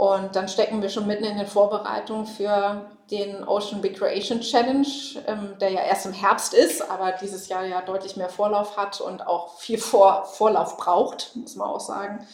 Und 0.00 0.34
dann 0.34 0.48
stecken 0.48 0.80
wir 0.80 0.88
schon 0.88 1.06
mitten 1.06 1.24
in 1.24 1.36
den 1.36 1.46
Vorbereitungen 1.46 2.24
für 2.24 2.90
den 3.10 3.46
Ocean 3.46 3.82
Recreation 3.82 4.40
Challenge, 4.40 4.86
ähm, 5.26 5.58
der 5.60 5.72
ja 5.72 5.82
erst 5.82 6.06
im 6.06 6.14
Herbst 6.14 6.54
ist, 6.54 6.80
aber 6.90 7.12
dieses 7.12 7.48
Jahr 7.48 7.66
ja 7.66 7.82
deutlich 7.82 8.16
mehr 8.16 8.30
Vorlauf 8.30 8.78
hat 8.78 9.02
und 9.02 9.26
auch 9.26 9.58
viel 9.58 9.76
Vor 9.76 10.24
Vorlauf 10.24 10.78
braucht, 10.78 11.36
muss 11.36 11.54
man 11.54 11.68
auch 11.68 11.80
sagen. 11.80 12.26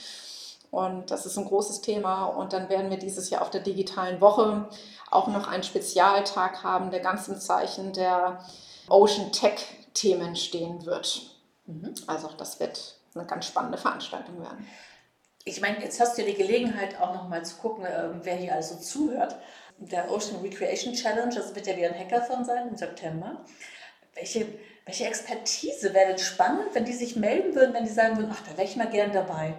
Und 0.71 1.11
das 1.11 1.27
ist 1.27 1.37
ein 1.39 1.47
großes 1.47 1.81
Thema. 1.81 2.27
Und 2.27 2.53
dann 2.53 2.69
werden 2.69 2.89
wir 2.89 3.01
dieses 3.01 3.31
Jahr 3.31 3.43
auf 3.43 3.51
der 3.51 3.63
digitalen 3.63 4.21
Woche 4.21 4.69
auch 5.11 5.27
noch 5.27 5.49
einen 5.49 5.65
Spezialtag 5.65 6.63
haben, 6.63 6.93
der 6.93 7.01
ganz 7.01 7.27
im 7.27 7.41
Zeichen 7.41 7.93
der 7.93 8.45
Ocean 8.89 9.33
Tech 9.33 9.59
Themen 9.93 10.37
stehen 10.37 10.87
wird. 10.87 11.21
Mhm. 11.65 11.97
Also 12.07 12.29
das 12.39 12.61
wird 12.61 12.95
eine 13.17 13.27
ganz 13.27 13.47
spannende 13.47 13.79
Veranstaltung 13.79 14.41
werden 14.41 14.69
ich 15.49 15.61
meine, 15.61 15.81
jetzt 15.81 16.01
hast 16.01 16.19
du 16.19 16.23
ja 16.23 16.29
die 16.29 16.35
Gelegenheit 16.35 17.01
auch 17.01 17.15
noch 17.15 17.29
mal 17.29 17.45
zu 17.45 17.57
gucken, 17.57 17.87
ähm, 17.87 18.21
wer 18.25 18.35
hier 18.35 18.53
also 18.53 18.75
zuhört. 18.75 19.37
Der 19.79 20.11
Ocean 20.11 20.41
Recreation 20.43 20.93
Challenge, 20.93 21.33
das 21.33 21.55
wird 21.55 21.69
ja 21.69 21.77
wieder 21.77 21.89
ein 21.89 21.99
Hackathon 21.99 22.45
sein 22.45 22.69
im 22.69 22.77
September. 22.77 23.45
Welche, 24.15 24.47
welche 24.85 25.07
Expertise 25.07 25.95
wäre 25.95 26.09
denn 26.09 26.19
spannend, 26.19 26.75
wenn 26.75 26.85
die 26.85 26.93
sich 26.93 27.15
melden 27.15 27.55
würden, 27.55 27.75
wenn 27.75 27.85
die 27.85 27.93
sagen 27.93 28.17
würden, 28.17 28.33
ach, 28.35 28.43
da 28.43 28.57
wäre 28.57 28.67
ich 28.67 28.75
mal 28.75 28.91
gern 28.91 29.13
dabei? 29.13 29.55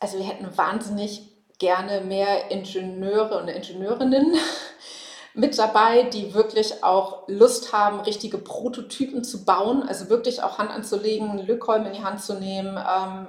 Also 0.00 0.18
wir 0.18 0.26
hätten 0.26 0.56
wahnsinnig 0.58 1.28
gerne 1.58 2.00
mehr 2.00 2.50
Ingenieure 2.50 3.38
und 3.40 3.48
Ingenieurinnen. 3.48 4.34
mit 5.34 5.56
dabei, 5.58 6.02
die 6.04 6.34
wirklich 6.34 6.82
auch 6.82 7.28
Lust 7.28 7.72
haben, 7.72 8.00
richtige 8.00 8.38
Prototypen 8.38 9.22
zu 9.22 9.44
bauen, 9.44 9.82
also 9.86 10.08
wirklich 10.08 10.42
auch 10.42 10.58
Hand 10.58 10.70
anzulegen, 10.70 11.46
Lötkolben 11.46 11.86
in 11.86 11.92
die 11.92 12.02
Hand 12.02 12.22
zu 12.22 12.34
nehmen, 12.34 12.76
ähm, 12.76 13.28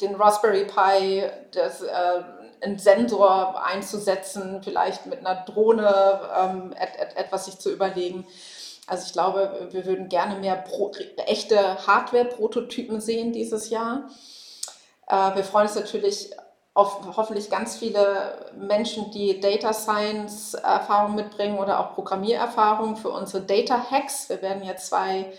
den 0.00 0.14
Raspberry 0.14 0.64
Pi, 0.64 1.24
das, 1.52 1.82
äh, 1.82 2.22
einen 2.60 2.78
Sensor 2.78 3.64
einzusetzen, 3.64 4.62
vielleicht 4.62 5.06
mit 5.06 5.24
einer 5.24 5.44
Drohne 5.44 6.20
ähm, 6.36 6.72
et, 6.72 7.00
et, 7.00 7.16
etwas 7.16 7.46
sich 7.46 7.58
zu 7.58 7.70
überlegen. 7.72 8.26
Also 8.86 9.04
ich 9.06 9.12
glaube, 9.12 9.68
wir 9.70 9.86
würden 9.86 10.08
gerne 10.08 10.40
mehr 10.40 10.56
Pro 10.56 10.92
echte 11.26 11.86
Hardware-Prototypen 11.86 13.00
sehen 13.00 13.32
dieses 13.32 13.70
Jahr. 13.70 14.08
Äh, 15.06 15.36
wir 15.36 15.44
freuen 15.44 15.66
uns 15.66 15.76
natürlich 15.76 16.30
auf 16.74 17.16
hoffentlich 17.16 17.50
ganz 17.50 17.76
viele 17.76 18.52
Menschen, 18.56 19.10
die 19.10 19.40
Data 19.40 19.72
Science 19.72 20.54
Erfahrung 20.54 21.16
mitbringen 21.16 21.58
oder 21.58 21.80
auch 21.80 21.94
Programmiererfahrung 21.94 22.96
für 22.96 23.10
unsere 23.10 23.42
Data 23.42 23.90
Hacks. 23.90 24.28
Wir 24.28 24.40
werden 24.42 24.62
jetzt 24.62 24.86
zwei 24.86 25.32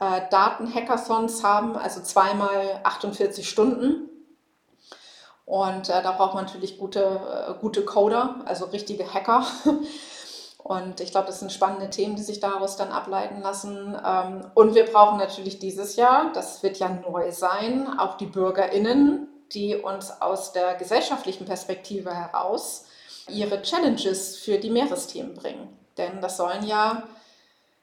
äh, 0.00 0.22
Daten-Hackathons 0.30 1.44
haben, 1.44 1.76
also 1.76 2.00
zweimal 2.00 2.80
48 2.82 3.48
Stunden. 3.48 4.08
Und 5.44 5.88
äh, 5.88 6.02
da 6.02 6.12
braucht 6.12 6.34
man 6.34 6.44
natürlich 6.44 6.78
gute, 6.78 7.20
äh, 7.48 7.54
gute 7.60 7.84
Coder, 7.84 8.36
also 8.46 8.66
richtige 8.66 9.12
Hacker. 9.12 9.44
Und 10.62 11.00
ich 11.00 11.10
glaube, 11.10 11.26
das 11.26 11.40
sind 11.40 11.52
spannende 11.52 11.90
Themen, 11.90 12.16
die 12.16 12.22
sich 12.22 12.38
daraus 12.38 12.76
dann 12.76 12.90
ableiten 12.90 13.40
lassen. 13.40 13.98
Ähm, 14.06 14.50
und 14.54 14.74
wir 14.74 14.84
brauchen 14.84 15.18
natürlich 15.18 15.58
dieses 15.58 15.96
Jahr, 15.96 16.32
das 16.34 16.62
wird 16.62 16.78
ja 16.78 16.88
neu 16.88 17.32
sein, 17.32 17.98
auch 17.98 18.18
die 18.18 18.26
BürgerInnen, 18.26 19.26
die 19.52 19.74
uns 19.74 20.20
aus 20.20 20.52
der 20.52 20.74
gesellschaftlichen 20.74 21.46
Perspektive 21.46 22.14
heraus 22.14 22.84
ihre 23.28 23.62
Challenges 23.62 24.36
für 24.36 24.58
die 24.58 24.70
Meeresthemen 24.70 25.34
bringen. 25.34 25.76
Denn 25.96 26.20
das 26.20 26.36
sollen 26.36 26.66
ja 26.66 27.04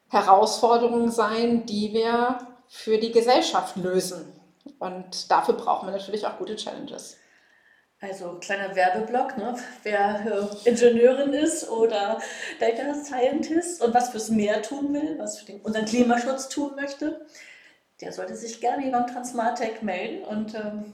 Herausforderungen 0.10 1.12
sein, 1.12 1.66
die 1.66 1.94
wir 1.94 2.40
für 2.68 2.98
die 2.98 3.12
Gesellschaft 3.12 3.76
lösen. 3.78 4.34
Und 4.80 5.32
dafür 5.32 5.56
brauchen 5.56 5.88
wir 5.88 5.96
natürlich 5.96 6.26
auch 6.26 6.38
gute 6.38 6.56
Challenges. 6.56 7.18
Also 8.00 8.38
kleiner 8.40 8.76
Werbeblock, 8.76 9.38
ne? 9.38 9.56
wer 9.82 10.24
äh, 10.26 10.70
Ingenieurin 10.70 11.34
ist 11.34 11.68
oder 11.68 12.22
Data 12.60 12.94
Scientist 12.94 13.82
und 13.82 13.92
was 13.92 14.10
fürs 14.10 14.30
Meer 14.30 14.62
tun 14.62 14.94
will, 14.94 15.18
was 15.18 15.40
für 15.40 15.46
den, 15.48 15.62
unseren 15.62 15.86
Klimaschutz 15.86 16.48
tun 16.48 16.76
möchte, 16.76 17.26
der 18.00 18.14
sollte 18.14 18.36
sich 18.36 18.62
gerne 18.62 18.84
hier 18.84 18.92
beim 18.92 19.08
Transmartech 19.08 19.82
melden 19.82 20.24
und 20.26 20.54
ähm, 20.54 20.94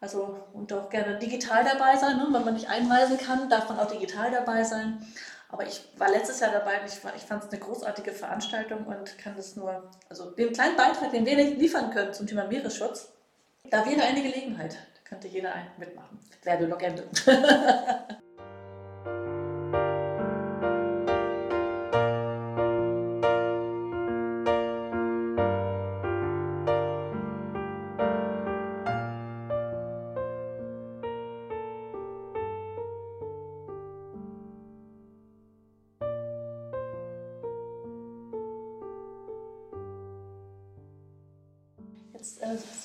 also 0.00 0.38
und 0.54 0.72
auch 0.72 0.88
gerne 0.88 1.18
digital 1.18 1.64
dabei 1.64 1.96
sein. 1.96 2.16
Ne? 2.16 2.28
Wenn 2.30 2.44
man 2.44 2.54
nicht 2.54 2.70
einreisen 2.70 3.18
kann, 3.18 3.50
darf 3.50 3.68
man 3.68 3.78
auch 3.78 3.90
digital 3.90 4.30
dabei 4.30 4.64
sein. 4.64 5.06
Aber 5.48 5.66
ich 5.66 5.82
war 5.96 6.10
letztes 6.10 6.40
Jahr 6.40 6.52
dabei 6.52 6.80
und 6.80 6.86
ich, 6.86 6.98
ich 7.16 7.22
fand 7.22 7.44
es 7.44 7.50
eine 7.50 7.58
großartige 7.58 8.12
Veranstaltung 8.12 8.84
und 8.84 9.16
kann 9.18 9.34
das 9.34 9.56
nur, 9.56 9.90
also 10.08 10.30
den 10.30 10.52
kleinen 10.52 10.76
Beitrag, 10.76 11.10
den 11.10 11.24
wir 11.24 11.36
liefern 11.36 11.90
können 11.90 12.12
zum 12.12 12.26
Thema 12.26 12.44
Meeresschutz, 12.44 13.12
da 13.70 13.84
wäre 13.86 14.02
eine 14.02 14.22
Gelegenheit. 14.22 14.74
Da 14.74 15.08
könnte 15.08 15.28
jeder 15.28 15.54
einen 15.54 15.70
mitmachen. 15.78 16.18
Werbelogende. 16.42 17.08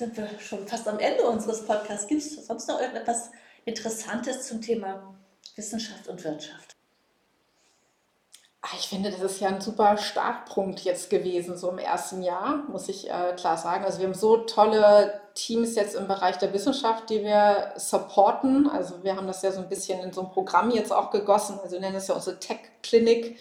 sind 0.04 0.16
wir 0.18 0.28
schon 0.38 0.66
fast 0.66 0.86
am 0.86 0.98
Ende 0.98 1.24
unseres 1.24 1.64
Podcasts. 1.64 2.06
Gibt 2.06 2.20
es 2.20 2.46
sonst 2.46 2.68
noch 2.68 2.80
irgendetwas 2.80 3.30
Interessantes 3.64 4.46
zum 4.46 4.60
Thema 4.60 5.14
Wissenschaft 5.56 6.08
und 6.08 6.22
Wirtschaft? 6.22 6.76
Ah, 8.60 8.76
ich 8.78 8.88
finde, 8.88 9.10
das 9.10 9.20
ist 9.20 9.40
ja 9.40 9.48
ein 9.48 9.60
super 9.60 9.96
Startpunkt 9.96 10.80
jetzt 10.80 11.10
gewesen, 11.10 11.56
so 11.56 11.70
im 11.70 11.78
ersten 11.78 12.22
Jahr, 12.22 12.64
muss 12.68 12.88
ich 12.88 13.10
äh, 13.10 13.34
klar 13.36 13.58
sagen. 13.58 13.84
Also 13.84 13.98
wir 13.98 14.06
haben 14.06 14.14
so 14.14 14.38
tolle 14.38 15.20
Teams 15.34 15.74
jetzt 15.74 15.94
im 15.94 16.08
Bereich 16.08 16.38
der 16.38 16.52
Wissenschaft, 16.52 17.10
die 17.10 17.22
wir 17.22 17.72
supporten. 17.76 18.68
Also 18.68 19.02
wir 19.04 19.16
haben 19.16 19.26
das 19.26 19.42
ja 19.42 19.52
so 19.52 19.60
ein 19.60 19.68
bisschen 19.68 20.00
in 20.00 20.12
so 20.12 20.22
ein 20.22 20.30
Programm 20.30 20.70
jetzt 20.70 20.92
auch 20.92 21.10
gegossen. 21.10 21.58
Also 21.62 21.74
wir 21.74 21.80
nennen 21.80 21.94
das 21.94 22.08
ja 22.08 22.14
unsere 22.14 22.38
Tech-Klinik 22.38 23.38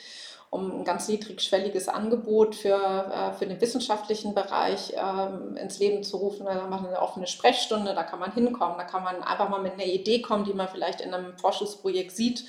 um 0.54 0.82
ein 0.82 0.84
ganz 0.84 1.08
niedrigschwelliges 1.08 1.90
Angebot 1.90 2.54
für, 2.54 2.76
äh, 2.76 3.34
für 3.34 3.48
den 3.48 3.60
wissenschaftlichen 3.60 4.36
Bereich 4.36 4.94
ähm, 4.96 5.58
ins 5.58 5.80
Leben 5.80 6.04
zu 6.04 6.18
rufen. 6.18 6.46
Da 6.46 6.68
machen 6.68 6.84
wir 6.84 6.90
eine 6.90 7.02
offene 7.02 7.26
Sprechstunde, 7.26 7.96
da 7.96 8.04
kann 8.04 8.20
man 8.20 8.32
hinkommen, 8.34 8.78
da 8.78 8.84
kann 8.84 9.04
man 9.04 9.24
einfach 9.24 9.50
mal 9.50 9.62
mit 9.62 9.74
einer 9.74 9.86
Idee 9.86 10.22
kommen, 10.22 10.46
die 10.46 10.54
man 10.54 10.68
vielleicht 10.68 11.02
in 11.02 11.12
einem 11.12 11.36
Forschungsprojekt 11.40 12.12
sieht. 12.12 12.46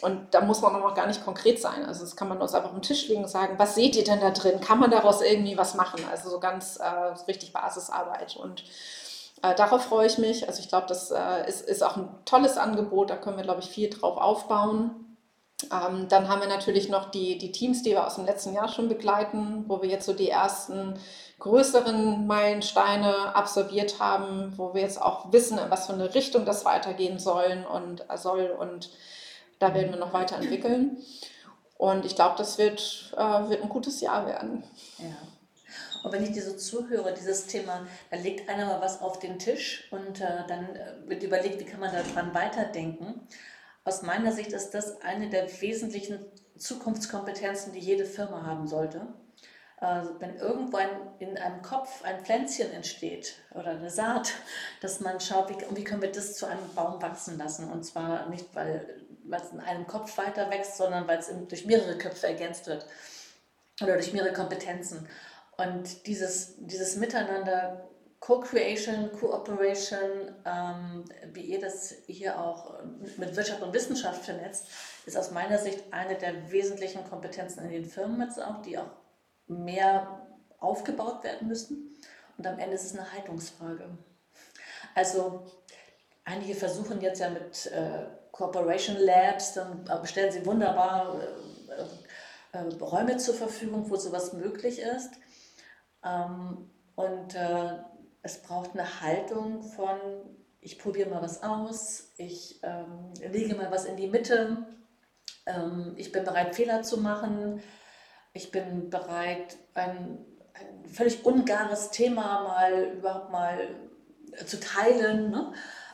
Und 0.00 0.34
da 0.34 0.40
muss 0.40 0.62
man 0.62 0.74
auch 0.74 0.80
noch 0.80 0.94
gar 0.94 1.06
nicht 1.06 1.24
konkret 1.24 1.60
sein. 1.60 1.84
Also 1.86 2.00
das 2.00 2.16
kann 2.16 2.28
man 2.28 2.40
uns 2.42 2.54
einfach 2.54 2.70
auf 2.70 2.74
den 2.74 2.82
Tisch 2.82 3.06
legen 3.08 3.22
und 3.22 3.30
sagen, 3.30 3.54
was 3.56 3.76
seht 3.76 3.94
ihr 3.94 4.04
denn 4.04 4.20
da 4.20 4.30
drin? 4.30 4.60
Kann 4.60 4.80
man 4.80 4.90
daraus 4.90 5.22
irgendwie 5.22 5.56
was 5.56 5.74
machen? 5.74 6.00
Also 6.10 6.30
so 6.30 6.40
ganz 6.40 6.76
äh, 6.76 6.88
richtig 7.28 7.52
Basisarbeit. 7.52 8.36
Und 8.36 8.64
äh, 9.42 9.54
darauf 9.54 9.84
freue 9.84 10.06
ich 10.06 10.18
mich. 10.18 10.48
Also 10.48 10.60
ich 10.60 10.68
glaube, 10.68 10.86
das 10.88 11.12
äh, 11.12 11.48
ist, 11.48 11.68
ist 11.68 11.82
auch 11.82 11.96
ein 11.96 12.08
tolles 12.24 12.58
Angebot. 12.58 13.10
Da 13.10 13.16
können 13.16 13.36
wir, 13.36 13.44
glaube 13.44 13.60
ich, 13.60 13.68
viel 13.68 13.90
drauf 13.90 14.16
aufbauen. 14.16 15.07
Ähm, 15.72 16.08
dann 16.08 16.28
haben 16.28 16.40
wir 16.40 16.48
natürlich 16.48 16.88
noch 16.88 17.10
die, 17.10 17.36
die 17.36 17.50
Teams, 17.50 17.82
die 17.82 17.90
wir 17.90 18.06
aus 18.06 18.14
dem 18.14 18.26
letzten 18.26 18.54
Jahr 18.54 18.68
schon 18.68 18.88
begleiten, 18.88 19.64
wo 19.66 19.82
wir 19.82 19.88
jetzt 19.88 20.06
so 20.06 20.12
die 20.12 20.30
ersten 20.30 20.94
größeren 21.40 22.26
Meilensteine 22.26 23.34
absolviert 23.34 23.98
haben, 23.98 24.54
wo 24.56 24.74
wir 24.74 24.82
jetzt 24.82 25.00
auch 25.00 25.32
wissen, 25.32 25.58
in 25.58 25.70
was 25.70 25.86
für 25.86 25.92
eine 25.92 26.14
Richtung 26.14 26.44
das 26.44 26.64
weitergehen 26.64 27.18
sollen 27.18 27.66
und 27.66 28.08
äh, 28.08 28.16
soll 28.16 28.56
und 28.58 28.90
da 29.58 29.74
werden 29.74 29.90
wir 29.90 29.98
noch 29.98 30.12
weiterentwickeln. 30.12 30.98
Und 31.76 32.04
ich 32.04 32.16
glaube, 32.16 32.34
das 32.38 32.58
wird, 32.58 33.14
äh, 33.16 33.48
wird 33.48 33.62
ein 33.62 33.68
gutes 33.68 34.00
Jahr 34.00 34.26
werden. 34.26 34.64
Ja. 34.98 35.16
Und 36.04 36.12
wenn 36.12 36.22
ich 36.22 36.32
dir 36.32 36.42
so 36.42 36.56
zuhöre, 36.56 37.12
dieses 37.12 37.46
Thema, 37.46 37.86
da 38.10 38.16
legt 38.16 38.48
einer 38.48 38.66
mal 38.66 38.80
was 38.80 39.00
auf 39.00 39.18
den 39.18 39.38
Tisch 39.38 39.88
und 39.90 40.20
äh, 40.20 40.46
dann 40.46 40.76
äh, 40.76 40.92
wird 41.06 41.22
überlegt, 41.22 41.60
wie 41.60 41.64
kann 41.64 41.80
man 41.80 41.92
daran 41.92 42.34
weiterdenken. 42.34 43.20
Aus 43.84 44.02
meiner 44.02 44.32
Sicht 44.32 44.52
ist 44.52 44.70
das 44.70 45.00
eine 45.02 45.30
der 45.30 45.48
wesentlichen 45.60 46.18
Zukunftskompetenzen, 46.56 47.72
die 47.72 47.78
jede 47.78 48.04
Firma 48.04 48.44
haben 48.44 48.66
sollte. 48.66 49.06
Also 49.80 50.20
wenn 50.20 50.36
irgendwo 50.36 50.76
ein, 50.76 50.88
in 51.20 51.38
einem 51.38 51.62
Kopf 51.62 52.02
ein 52.02 52.24
Pflänzchen 52.24 52.72
entsteht 52.72 53.36
oder 53.54 53.70
eine 53.70 53.90
Saat, 53.90 54.32
dass 54.80 55.00
man 55.00 55.20
schaut, 55.20 55.50
wie, 55.50 55.76
wie 55.76 55.84
können 55.84 56.02
wir 56.02 56.10
das 56.10 56.36
zu 56.36 56.46
einem 56.46 56.74
Baum 56.74 57.00
wachsen 57.00 57.38
lassen. 57.38 57.70
Und 57.70 57.84
zwar 57.84 58.28
nicht, 58.28 58.46
weil 58.54 59.04
es 59.30 59.52
in 59.52 59.60
einem 59.60 59.86
Kopf 59.86 60.18
weiter 60.18 60.50
wächst, 60.50 60.76
sondern 60.76 61.06
weil 61.06 61.18
es 61.18 61.30
durch 61.48 61.64
mehrere 61.64 61.96
Köpfe 61.96 62.26
ergänzt 62.26 62.66
wird 62.66 62.86
oder 63.80 63.94
durch 63.94 64.12
mehrere 64.12 64.32
Kompetenzen. 64.32 65.08
Und 65.56 66.06
dieses, 66.06 66.54
dieses 66.58 66.96
Miteinander 66.96 67.87
Co-Creation, 68.20 69.12
Cooperation, 69.12 70.34
ähm, 70.44 71.04
wie 71.32 71.42
ihr 71.42 71.60
das 71.60 71.94
hier 72.06 72.38
auch 72.38 72.82
mit 73.16 73.36
Wirtschaft 73.36 73.62
und 73.62 73.72
Wissenschaft 73.72 74.24
vernetzt, 74.24 74.68
ist 75.06 75.16
aus 75.16 75.30
meiner 75.30 75.58
Sicht 75.58 75.84
eine 75.92 76.16
der 76.16 76.50
wesentlichen 76.50 77.08
Kompetenzen 77.08 77.64
in 77.64 77.70
den 77.70 77.84
Firmen 77.84 78.20
jetzt 78.20 78.42
auch, 78.42 78.60
die 78.62 78.76
auch 78.76 78.90
mehr 79.46 80.26
aufgebaut 80.58 81.22
werden 81.22 81.48
müssen. 81.48 81.96
Und 82.36 82.46
am 82.46 82.58
Ende 82.58 82.74
ist 82.74 82.84
es 82.84 82.98
eine 82.98 83.12
Haltungsfrage. 83.12 83.88
Also 84.94 85.46
einige 86.24 86.54
versuchen 86.54 87.00
jetzt 87.00 87.20
ja 87.20 87.30
mit 87.30 87.66
äh, 87.66 88.06
Corporation 88.32 88.96
Labs, 88.96 89.54
dann 89.54 89.84
stellen 90.04 90.32
sie 90.32 90.44
wunderbar 90.44 91.20
äh, 92.52 92.58
äh, 92.58 92.74
Räume 92.80 93.16
zur 93.16 93.34
Verfügung, 93.34 93.88
wo 93.90 93.96
sowas 93.96 94.32
möglich 94.32 94.80
ist. 94.80 95.10
Ähm, 96.04 96.70
und 96.94 97.34
äh, 97.34 97.78
es 98.28 98.42
braucht 98.42 98.72
eine 98.74 99.00
Haltung 99.00 99.62
von, 99.62 99.98
ich 100.60 100.78
probiere 100.78 101.08
mal 101.08 101.22
was 101.22 101.42
aus, 101.42 102.12
ich 102.18 102.60
ähm, 102.62 103.14
lege 103.32 103.54
mal 103.54 103.70
was 103.70 103.86
in 103.86 103.96
die 103.96 104.06
Mitte, 104.06 104.66
ähm, 105.46 105.94
ich 105.96 106.12
bin 106.12 106.24
bereit, 106.24 106.54
Fehler 106.54 106.82
zu 106.82 106.98
machen, 106.98 107.62
ich 108.34 108.50
bin 108.50 108.90
bereit, 108.90 109.56
ein, 109.72 110.26
ein 110.52 110.84
völlig 110.92 111.24
ungares 111.24 111.90
Thema 111.90 112.42
mal 112.42 112.96
überhaupt 112.98 113.30
mal 113.30 113.76
zu 114.44 114.60
teilen. 114.60 115.30
Ne? 115.30 115.52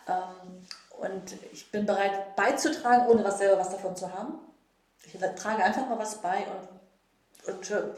Ähm, 0.09 0.67
und 0.99 1.37
ich 1.53 1.71
bin 1.71 1.87
bereit 1.87 2.35
beizutragen, 2.35 3.07
ohne 3.07 3.23
was 3.23 3.39
selber 3.39 3.61
was 3.61 3.71
davon 3.71 3.95
zu 3.95 4.13
haben. 4.13 4.41
Ich 5.07 5.21
trage 5.37 5.63
einfach 5.63 5.89
mal 5.89 5.99
was 5.99 6.21
bei 6.21 6.45
und, 7.47 7.55
und 7.55 7.95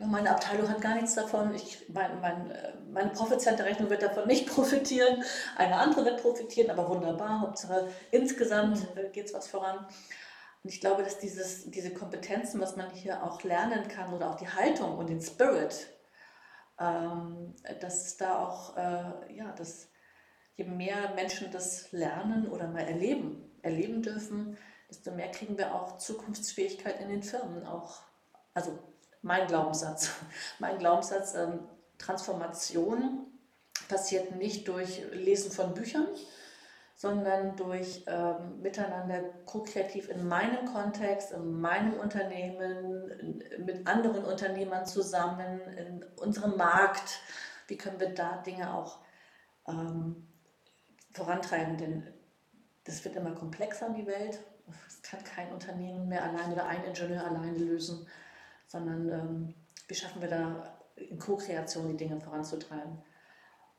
äh, 0.00 0.06
meine 0.06 0.30
Abteilung 0.30 0.68
hat 0.68 0.80
gar 0.80 0.94
nichts 0.94 1.14
davon, 1.14 1.54
ich, 1.54 1.88
mein, 1.88 2.20
mein, 2.20 2.50
äh, 2.50 2.72
meine 2.90 3.10
Profitcenter-Rechnung 3.10 3.90
wird 3.90 4.02
davon 4.02 4.26
nicht 4.26 4.46
profitieren, 4.54 5.22
eine 5.56 5.76
andere 5.76 6.04
wird 6.04 6.22
profitieren, 6.22 6.70
aber 6.70 6.88
wunderbar, 6.88 7.40
Hauptsache 7.40 7.88
insgesamt 8.10 8.80
mhm. 8.94 8.98
Äh, 8.98 9.08
geht 9.10 9.26
es 9.26 9.34
was 9.34 9.48
voran. 9.48 9.86
Und 10.62 10.70
ich 10.70 10.80
glaube, 10.80 11.02
dass 11.02 11.18
dieses, 11.18 11.70
diese 11.70 11.94
Kompetenzen, 11.94 12.60
was 12.60 12.76
man 12.76 12.90
hier 12.90 13.22
auch 13.22 13.42
lernen 13.42 13.88
kann 13.88 14.12
oder 14.12 14.30
auch 14.30 14.36
die 14.36 14.48
Haltung 14.48 14.98
und 14.98 15.08
den 15.08 15.20
Spirit, 15.20 15.88
ähm, 16.78 17.54
dass 17.80 18.16
da 18.16 18.38
auch, 18.38 18.76
äh, 18.76 19.34
ja, 19.34 19.52
dass 19.56 19.88
je 20.56 20.64
mehr 20.64 21.14
Menschen 21.14 21.50
das 21.50 21.92
lernen 21.92 22.48
oder 22.48 22.68
mal 22.68 22.82
erleben, 22.82 23.50
erleben 23.62 24.02
dürfen, 24.02 24.58
desto 24.90 25.12
mehr 25.12 25.30
kriegen 25.30 25.56
wir 25.56 25.74
auch 25.74 25.96
Zukunftsfähigkeit 25.98 27.00
in 27.00 27.08
den 27.08 27.22
Firmen. 27.22 27.66
Auch, 27.66 28.02
also 28.52 28.78
mein 29.22 29.46
Glaubenssatz, 29.46 30.10
mein 30.58 30.78
Glaubenssatz, 30.78 31.34
ähm, 31.34 31.60
Transformation 31.98 33.26
passiert 33.88 34.36
nicht 34.36 34.68
durch 34.68 35.02
Lesen 35.12 35.50
von 35.50 35.74
Büchern, 35.74 36.06
sondern 37.00 37.56
durch 37.56 38.04
ähm, 38.06 38.60
Miteinander 38.60 39.22
ko-kreativ 39.46 40.08
in 40.10 40.28
meinem 40.28 40.66
Kontext, 40.66 41.32
in 41.32 41.60
meinem 41.60 41.94
Unternehmen, 41.94 43.42
mit 43.64 43.86
anderen 43.86 44.24
Unternehmern 44.24 44.86
zusammen, 44.86 45.60
in 45.76 46.04
unserem 46.16 46.56
Markt. 46.56 47.20
Wie 47.68 47.76
können 47.76 48.00
wir 48.00 48.10
da 48.10 48.38
Dinge 48.38 48.74
auch 48.74 48.98
ähm, 49.66 50.28
vorantreiben? 51.12 51.78
Denn 51.78 52.06
das 52.84 53.04
wird 53.04 53.16
immer 53.16 53.32
komplexer 53.32 53.86
in 53.86 53.94
die 53.94 54.06
Welt. 54.06 54.40
Das 54.84 55.02
kann 55.02 55.24
kein 55.24 55.52
Unternehmen 55.52 56.06
mehr 56.08 56.22
alleine 56.22 56.52
oder 56.52 56.66
ein 56.66 56.84
Ingenieur 56.84 57.24
alleine 57.24 57.56
lösen, 57.56 58.06
sondern 58.70 59.08
ähm, 59.08 59.54
wie 59.88 59.94
schaffen 59.94 60.22
wir 60.22 60.28
da 60.28 60.62
in 60.94 61.18
Co-Kreation 61.18 61.88
die 61.88 61.96
Dinge 61.96 62.20
voranzutreiben? 62.20 62.98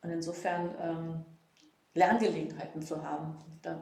Und 0.04 0.10
insofern 0.10 0.76
ähm, 0.80 1.26
Lerngelegenheiten 1.94 2.82
zu 2.82 3.04
haben. 3.04 3.38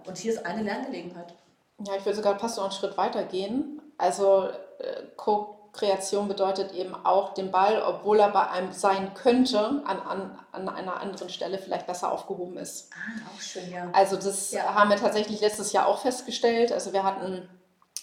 Und 0.06 0.18
hier 0.18 0.34
ist 0.34 0.46
eine 0.46 0.64
Lerngelegenheit. 0.64 1.34
Ja, 1.80 1.96
ich 1.96 2.06
würde 2.06 2.18
sogar 2.18 2.38
fast 2.38 2.58
noch 2.58 2.66
einen 2.66 2.74
Schritt 2.74 2.98
weiter 2.98 3.24
gehen. 3.24 3.82
Also 3.98 4.50
äh, 4.80 5.04
Co-Kreation 5.16 6.28
bedeutet 6.28 6.74
eben 6.74 6.94
auch 6.94 7.34
den 7.34 7.52
Ball, 7.52 7.82
obwohl 7.82 8.20
er 8.20 8.30
bei 8.30 8.50
einem 8.50 8.72
sein 8.74 9.14
könnte, 9.14 9.60
an, 9.60 10.00
an, 10.02 10.40
an 10.52 10.70
einer 10.70 11.00
anderen 11.00 11.30
Stelle 11.30 11.58
vielleicht 11.58 11.88
besser 11.88 12.12
aufgehoben 12.12 12.58
ist. 12.58 12.92
Ah, 12.94 13.30
auch 13.34 13.42
schön, 13.42 13.72
ja. 13.72 13.90
Also 13.94 14.16
das 14.18 14.52
ja. 14.52 14.76
haben 14.76 14.90
wir 14.90 14.98
tatsächlich 14.98 15.40
letztes 15.42 15.72
Jahr 15.72 15.88
auch 15.88 16.02
festgestellt. 16.02 16.72
Also 16.72 16.94
wir 16.94 17.04
hatten 17.04 17.48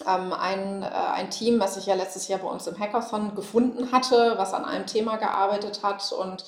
ein, 0.05 0.83
äh, 0.83 0.85
ein 0.85 1.29
Team, 1.29 1.59
was 1.59 1.75
sich 1.75 1.85
ja 1.85 1.95
letztes 1.95 2.27
Jahr 2.27 2.39
bei 2.39 2.47
uns 2.47 2.67
im 2.67 2.77
Hackathon 2.77 3.35
gefunden 3.35 3.91
hatte, 3.91 4.33
was 4.37 4.53
an 4.53 4.65
einem 4.65 4.85
Thema 4.85 5.17
gearbeitet 5.17 5.81
hat 5.83 6.11
und 6.11 6.45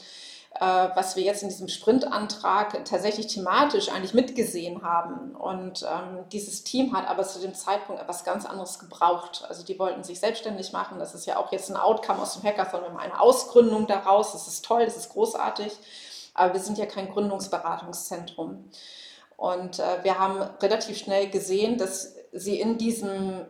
äh, 0.55 0.89
was 0.95 1.15
wir 1.15 1.23
jetzt 1.23 1.43
in 1.43 1.49
diesem 1.49 1.67
Sprintantrag 1.67 2.83
tatsächlich 2.85 3.27
thematisch 3.27 3.89
eigentlich 3.89 4.13
mitgesehen 4.13 4.83
haben. 4.83 5.35
Und 5.35 5.83
ähm, 5.83 6.25
dieses 6.31 6.63
Team 6.63 6.95
hat 6.95 7.07
aber 7.07 7.23
zu 7.23 7.39
dem 7.39 7.53
Zeitpunkt 7.53 8.01
etwas 8.01 8.23
ganz 8.23 8.45
anderes 8.45 8.79
gebraucht. 8.79 9.45
Also 9.47 9.63
die 9.63 9.79
wollten 9.79 10.03
sich 10.03 10.19
selbstständig 10.19 10.73
machen. 10.73 10.99
Das 10.99 11.13
ist 11.15 11.25
ja 11.25 11.37
auch 11.37 11.51
jetzt 11.51 11.69
ein 11.69 11.77
Outcome 11.77 12.21
aus 12.21 12.33
dem 12.33 12.43
Hackathon. 12.43 12.81
Wir 12.81 12.89
haben 12.89 12.97
eine 12.97 13.21
Ausgründung 13.21 13.87
daraus. 13.87 14.33
Das 14.33 14.47
ist 14.47 14.65
toll, 14.65 14.85
das 14.85 14.97
ist 14.97 15.09
großartig. 15.09 15.71
Aber 16.33 16.53
wir 16.53 16.59
sind 16.59 16.77
ja 16.77 16.85
kein 16.85 17.11
Gründungsberatungszentrum. 17.11 18.69
Und 19.37 19.79
äh, 19.79 20.03
wir 20.03 20.19
haben 20.19 20.41
relativ 20.61 20.97
schnell 20.97 21.29
gesehen, 21.29 21.77
dass 21.77 22.15
sie 22.31 22.59
in 22.59 22.77
diesem 22.77 23.45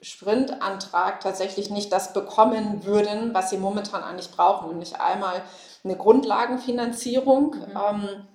Sprintantrag 0.00 1.20
tatsächlich 1.20 1.70
nicht 1.70 1.92
das 1.92 2.12
bekommen 2.12 2.84
würden, 2.84 3.32
was 3.32 3.50
sie 3.50 3.56
momentan 3.56 4.02
eigentlich 4.02 4.30
brauchen. 4.30 4.68
Und 4.68 4.78
nicht 4.78 5.00
einmal 5.00 5.42
eine 5.82 5.96
Grundlagenfinanzierung 5.96 7.56
mhm. 7.56 7.78
ähm, 7.78 8.28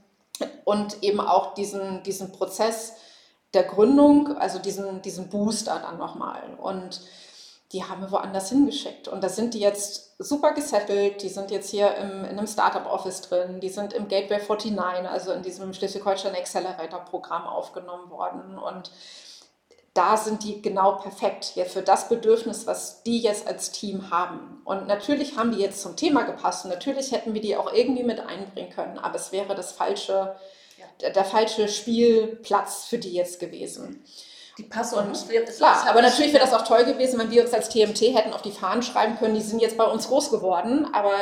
und 0.64 1.04
eben 1.04 1.20
auch 1.20 1.54
diesen, 1.54 2.04
diesen 2.04 2.32
Prozess 2.32 2.94
der 3.54 3.64
Gründung, 3.64 4.38
also 4.38 4.60
diesen, 4.60 5.02
diesen 5.02 5.30
Booster 5.30 5.80
dann 5.80 5.98
nochmal. 5.98 6.42
Und 6.62 7.02
die 7.72 7.84
haben 7.84 8.02
wir 8.02 8.12
woanders 8.12 8.50
hingeschickt. 8.50 9.08
Und 9.08 9.24
da 9.24 9.30
sind 9.30 9.54
die 9.54 9.60
jetzt 9.60 10.16
super 10.18 10.54
gesettelt. 10.54 11.22
Die 11.22 11.30
sind 11.30 11.52
jetzt 11.52 11.70
hier 11.70 11.96
im, 11.96 12.26
in 12.26 12.38
einem 12.38 12.48
Startup-Office 12.48 13.22
drin. 13.22 13.60
Die 13.60 13.70
sind 13.70 13.94
im 13.94 14.08
Gateway 14.08 14.40
49, 14.40 15.08
also 15.08 15.32
in 15.34 15.44
diesem 15.44 15.74
Schleswig-Holstein 15.74 16.36
Accelerator-Programm 16.36 17.46
aufgenommen 17.46 18.10
worden. 18.10 18.58
Und 18.58 18.92
da 19.94 20.18
sind 20.18 20.44
die 20.44 20.62
genau 20.62 20.94
perfekt 20.94 21.54
ja, 21.56 21.66
für 21.66 21.82
das 21.82 22.10
Bedürfnis, 22.10 22.68
was 22.68 23.04
die 23.04 23.20
jetzt 23.20 23.48
als 23.48 23.72
Team 23.72 24.12
haben. 24.12 24.62
Und 24.64 24.88
natürlich 24.88 25.38
haben 25.38 25.52
die 25.52 25.60
jetzt 25.60 25.82
zum 25.82 25.96
Thema 25.96 26.24
gepasst 26.24 26.66
und 26.66 26.72
natürlich 26.72 27.12
hätten 27.12 27.34
wir 27.34 27.42
die 27.42 27.56
auch 27.56 27.74
irgendwie 27.74 28.04
mit 28.04 28.20
einbringen 28.20 28.72
können, 28.72 29.00
aber 29.00 29.16
es 29.16 29.32
wäre 29.32 29.56
das 29.56 29.72
falsche, 29.72 30.36
ja. 30.78 31.10
der, 31.10 31.26
falsche 31.26 31.68
Spielplatz 31.68 32.86
für 32.86 33.00
die 33.00 33.14
jetzt 33.14 33.40
gewesen. 33.40 34.04
Die 34.58 34.64
passen 34.64 35.00
und 35.00 35.18
klar, 35.58 35.88
aber 35.88 36.02
natürlich 36.02 36.34
wäre 36.34 36.44
das 36.44 36.54
auch 36.54 36.68
toll 36.68 36.84
gewesen, 36.84 37.18
wenn 37.18 37.32
wir 37.32 37.44
uns 37.44 37.54
als 37.54 37.70
TMT 37.70 38.02
hätten 38.14 38.34
auf 38.34 38.42
die 38.42 38.52
Fahnen 38.52 38.84
schreiben 38.84 39.18
können, 39.18 39.36
die 39.36 39.42
sind 39.42 39.62
jetzt 39.62 39.78
bei 39.78 39.86
uns 39.86 40.10
groß 40.10 40.32
geworden, 40.32 40.88
aber 40.94 41.14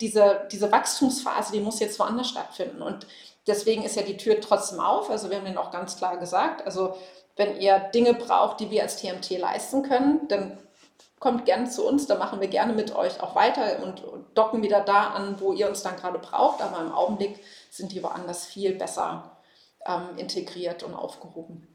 diese, 0.00 0.48
diese 0.50 0.72
Wachstumsphase, 0.72 1.52
die 1.52 1.60
muss 1.60 1.78
jetzt 1.78 1.98
woanders 2.00 2.28
stattfinden 2.28 2.82
und 2.82 3.06
deswegen 3.46 3.84
ist 3.84 3.94
ja 3.94 4.02
die 4.02 4.16
Tür 4.16 4.40
trotzdem 4.40 4.80
auf, 4.80 5.08
also 5.08 5.30
wir 5.30 5.36
haben 5.36 5.44
den 5.44 5.56
auch 5.56 5.70
ganz 5.70 5.96
klar 5.96 6.18
gesagt, 6.18 6.66
also 6.66 6.96
wenn 7.40 7.58
ihr 7.58 7.78
Dinge 7.78 8.12
braucht, 8.12 8.60
die 8.60 8.70
wir 8.70 8.82
als 8.82 8.96
TMT 8.96 9.30
leisten 9.38 9.82
können, 9.82 10.28
dann 10.28 10.58
kommt 11.18 11.46
gerne 11.46 11.70
zu 11.70 11.86
uns, 11.86 12.06
da 12.06 12.16
machen 12.16 12.38
wir 12.40 12.48
gerne 12.48 12.74
mit 12.74 12.94
euch 12.94 13.20
auch 13.20 13.34
weiter 13.34 13.82
und 13.82 14.02
docken 14.34 14.62
wieder 14.62 14.82
da 14.82 15.08
an, 15.08 15.40
wo 15.40 15.54
ihr 15.54 15.66
uns 15.66 15.82
dann 15.82 15.96
gerade 15.96 16.18
braucht. 16.18 16.60
Aber 16.60 16.78
im 16.80 16.92
Augenblick 16.92 17.42
sind 17.70 17.92
die 17.92 18.02
woanders 18.02 18.44
viel 18.44 18.74
besser 18.74 19.38
ähm, 19.86 20.18
integriert 20.18 20.82
und 20.82 20.92
aufgehoben. 20.92 21.66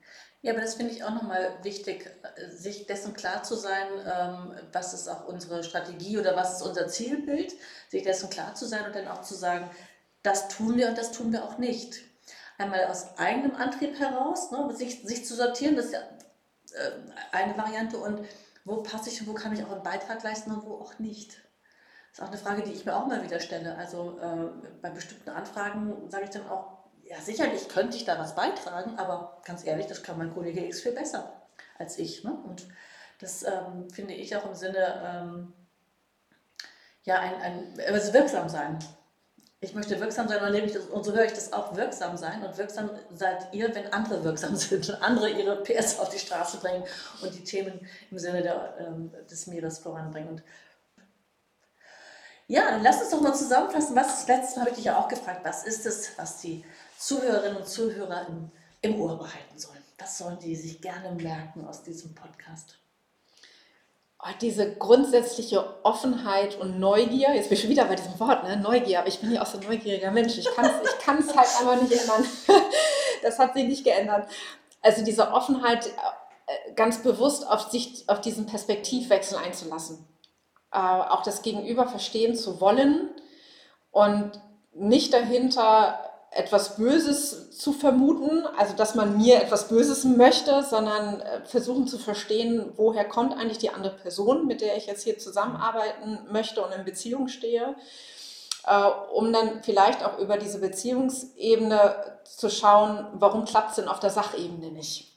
Ja, 0.43 0.53
aber 0.53 0.61
das 0.61 0.76
finde 0.76 0.93
ich 0.93 1.03
auch 1.03 1.09
nochmal 1.09 1.57
wichtig, 1.63 2.11
sich 2.51 2.86
dessen 2.86 3.16
klar 3.16 3.41
zu 3.41 3.55
sein, 3.55 3.88
ähm, 4.05 4.53
was 4.72 4.93
ist 4.93 5.07
auch 5.07 5.28
unsere 5.28 5.63
Strategie 5.63 6.20
oder 6.20 6.36
was 6.36 6.57
ist 6.57 6.68
unser 6.68 6.88
Zielbild, 6.88 7.53
sich 7.89 8.03
dessen 8.03 8.30
klar 8.30 8.53
zu 8.53 8.68
sein 8.68 8.86
und 8.86 8.95
dann 8.95 9.07
auch 9.07 9.22
zu 9.22 9.34
sagen, 9.34 9.68
das 10.22 10.47
tun 10.47 10.78
wir 10.78 10.89
und 10.89 10.97
das 10.99 11.11
tun 11.11 11.32
wir 11.32 11.43
auch 11.43 11.57
nicht 11.57 12.03
einmal 12.58 12.86
aus 12.86 13.18
eigenem 13.18 13.56
Antrieb 13.56 13.99
heraus, 13.99 14.51
ne, 14.51 14.74
sich, 14.74 15.03
sich 15.03 15.26
zu 15.26 15.36
sortieren, 15.36 15.76
das 15.76 15.86
ist 15.86 15.93
ja 15.93 15.99
äh, 15.99 16.91
eine 17.32 17.58
Variante 17.58 17.97
und 17.97 18.26
wo 18.64 18.82
passe 18.82 19.10
ich 19.10 19.22
und 19.22 19.28
wo 19.28 19.34
kann 19.34 19.53
ich 19.53 19.64
auch 19.64 19.72
einen 19.72 19.84
Beitrag 19.84 20.24
leisten 20.24 20.51
und 20.51 20.66
wo 20.66 20.76
auch 20.76 20.97
nicht. 20.99 21.41
Das 22.10 22.20
ist 22.20 22.24
auch 22.24 22.28
eine 22.28 22.38
Frage, 22.38 22.64
die 22.64 22.72
ich 22.72 22.86
mir 22.86 22.95
auch 22.95 23.08
mal 23.08 23.24
wieder 23.24 23.39
stelle. 23.39 23.76
Also 23.78 24.18
äh, 24.20 24.70
bei 24.82 24.89
bestimmten 24.89 25.30
Anfragen 25.30 26.10
sage 26.10 26.26
ich 26.26 26.30
dann 26.30 26.47
auch, 26.49 26.86
ja 27.03 27.20
sicherlich 27.20 27.68
könnte 27.70 27.97
ich 27.97 28.06
da 28.06 28.18
was 28.18 28.36
beitragen, 28.36 28.97
aber 28.97 29.41
ganz 29.45 29.66
ehrlich, 29.66 29.88
das 29.88 30.01
kann 30.01 30.18
mein 30.18 30.34
Kollege 30.34 30.66
X 30.66 30.82
viel 30.82 30.93
besser 30.93 31.41
als 31.78 31.99
ich. 31.99 32.24
Ne? 32.24 32.34
Und 32.45 32.68
das 33.20 33.43
ähm, 33.43 33.89
finde 33.91 34.14
ich 34.14 34.36
auch 34.36 34.45
im 34.45 34.56
Sinne, 34.56 35.01
ähm, 35.06 35.53
ja, 37.03 37.20
ein, 37.20 37.36
ein, 37.36 37.80
also 37.88 38.14
wirksam 38.14 38.49
sein 38.49 38.80
ich 39.62 39.74
möchte 39.74 39.99
wirksam 39.99 40.28
sein 40.28 40.41
und 40.91 41.03
so 41.03 41.14
höre 41.14 41.26
ich 41.26 41.34
das 41.34 41.53
auch, 41.53 41.76
wirksam 41.76 42.18
sein. 42.18 42.43
Und 42.43 42.58
wirksam 42.58 42.89
seid 43.14 43.53
ihr, 43.53 43.74
wenn 43.74 43.91
andere 43.93 44.24
wirksam 44.24 44.56
sind 44.56 44.89
und 44.89 45.01
andere 45.01 45.30
ihre 45.30 45.64
PS 45.64 45.99
auf 45.99 46.10
die 46.10 46.20
Straße 46.20 46.58
bringen 46.58 46.84
und 47.22 47.34
die 47.34 47.43
Themen 47.43 47.80
im 48.12 48.20
Sinne 48.20 48.41
der, 48.41 48.76
ähm, 48.80 49.12
des 49.30 49.47
Meeres 49.47 49.80
voranbringen. 49.80 50.30
Und 50.30 50.43
ja, 52.47 52.70
dann 52.70 52.84
lass 52.84 53.01
uns 53.01 53.10
doch 53.10 53.22
mal 53.22 53.34
zusammenfassen, 53.34 53.95
was 53.95 54.08
das 54.08 54.28
letzte 54.28 54.60
Mal 54.60 54.62
habe 54.62 54.70
ich 54.72 54.76
dich 54.76 54.86
ja 54.86 54.99
auch 54.99 55.08
gefragt, 55.08 55.41
was 55.43 55.66
ist 55.66 55.86
es, 55.86 56.18
was 56.18 56.41
die 56.41 56.64
Zuhörerinnen 56.99 57.58
und 57.58 57.68
Zuhörer 57.68 58.28
im, 58.28 58.51
im 58.82 59.01
Ohr 59.01 59.18
behalten 59.18 59.58
sollen? 59.58 59.84
Was 59.97 60.18
sollen 60.18 60.38
die 60.39 60.56
sich 60.56 60.82
gerne 60.82 61.12
merken 61.12 61.66
aus 61.66 61.82
diesem 61.82 62.14
Podcast? 62.14 62.78
Oh, 64.26 64.36
diese 64.42 64.76
grundsätzliche 64.76 65.84
Offenheit 65.84 66.60
und 66.60 66.80
Neugier, 66.80 67.34
jetzt 67.34 67.50
bin 67.50 67.56
ich 67.56 67.62
schon 67.62 67.70
wieder 67.70 67.86
bei 67.86 67.96
diesem 67.96 68.20
Wort, 68.20 68.44
ne? 68.44 68.58
Neugier, 68.58 69.00
aber 69.00 69.08
ich 69.08 69.20
bin 69.20 69.32
ja 69.32 69.42
auch 69.42 69.46
so 69.46 69.58
ein 69.60 69.66
neugieriger 69.66 70.12
Mensch. 70.12 70.38
Ich 70.38 70.48
kann 70.56 70.66
es 70.66 71.30
ich 71.30 71.36
halt 71.36 71.48
einfach 71.60 71.82
nicht 71.82 71.94
ändern. 71.94 72.26
das 73.22 73.40
hat 73.40 73.54
sich 73.54 73.66
nicht 73.66 73.84
geändert. 73.84 74.28
Also 74.82 75.04
diese 75.04 75.32
Offenheit, 75.32 75.88
äh, 75.88 76.74
ganz 76.76 77.02
bewusst 77.02 77.48
auf, 77.48 77.72
sich, 77.72 78.08
auf 78.08 78.22
diesen 78.22 78.46
Perspektivwechsel 78.46 79.38
einzulassen. 79.38 80.08
Äh, 80.72 80.78
auch 80.78 81.24
das 81.24 81.42
Gegenüber 81.42 81.88
verstehen 81.88 82.36
zu 82.36 82.60
wollen 82.62 83.10
und 83.92 84.32
nicht 84.74 85.14
dahinter 85.14 86.05
etwas 86.36 86.76
Böses 86.76 87.58
zu 87.58 87.72
vermuten, 87.72 88.46
also 88.58 88.76
dass 88.76 88.94
man 88.94 89.18
mir 89.18 89.42
etwas 89.42 89.70
Böses 89.70 90.04
möchte, 90.04 90.64
sondern 90.64 91.22
äh, 91.22 91.46
versuchen 91.46 91.88
zu 91.88 91.98
verstehen, 91.98 92.74
woher 92.76 93.06
kommt 93.06 93.34
eigentlich 93.34 93.58
die 93.58 93.70
andere 93.70 93.96
Person, 93.96 94.46
mit 94.46 94.60
der 94.60 94.76
ich 94.76 94.86
jetzt 94.86 95.04
hier 95.04 95.18
zusammenarbeiten 95.18 96.20
möchte 96.30 96.62
und 96.62 96.74
in 96.74 96.84
Beziehung 96.84 97.30
stehe, 97.30 97.76
äh, 98.68 98.90
um 99.14 99.32
dann 99.32 99.64
vielleicht 99.64 100.04
auch 100.04 100.20
über 100.20 100.38
diese 100.38 100.60
Beziehungsebene 100.60 102.20
zu 102.26 102.50
schauen, 102.50 103.08
warum 103.14 103.46
klappt 103.46 103.70
es 103.70 103.76
denn 103.78 103.88
auf 103.88 104.02
der 104.02 104.10
Sachebene 104.10 104.72
nicht. 104.72 105.14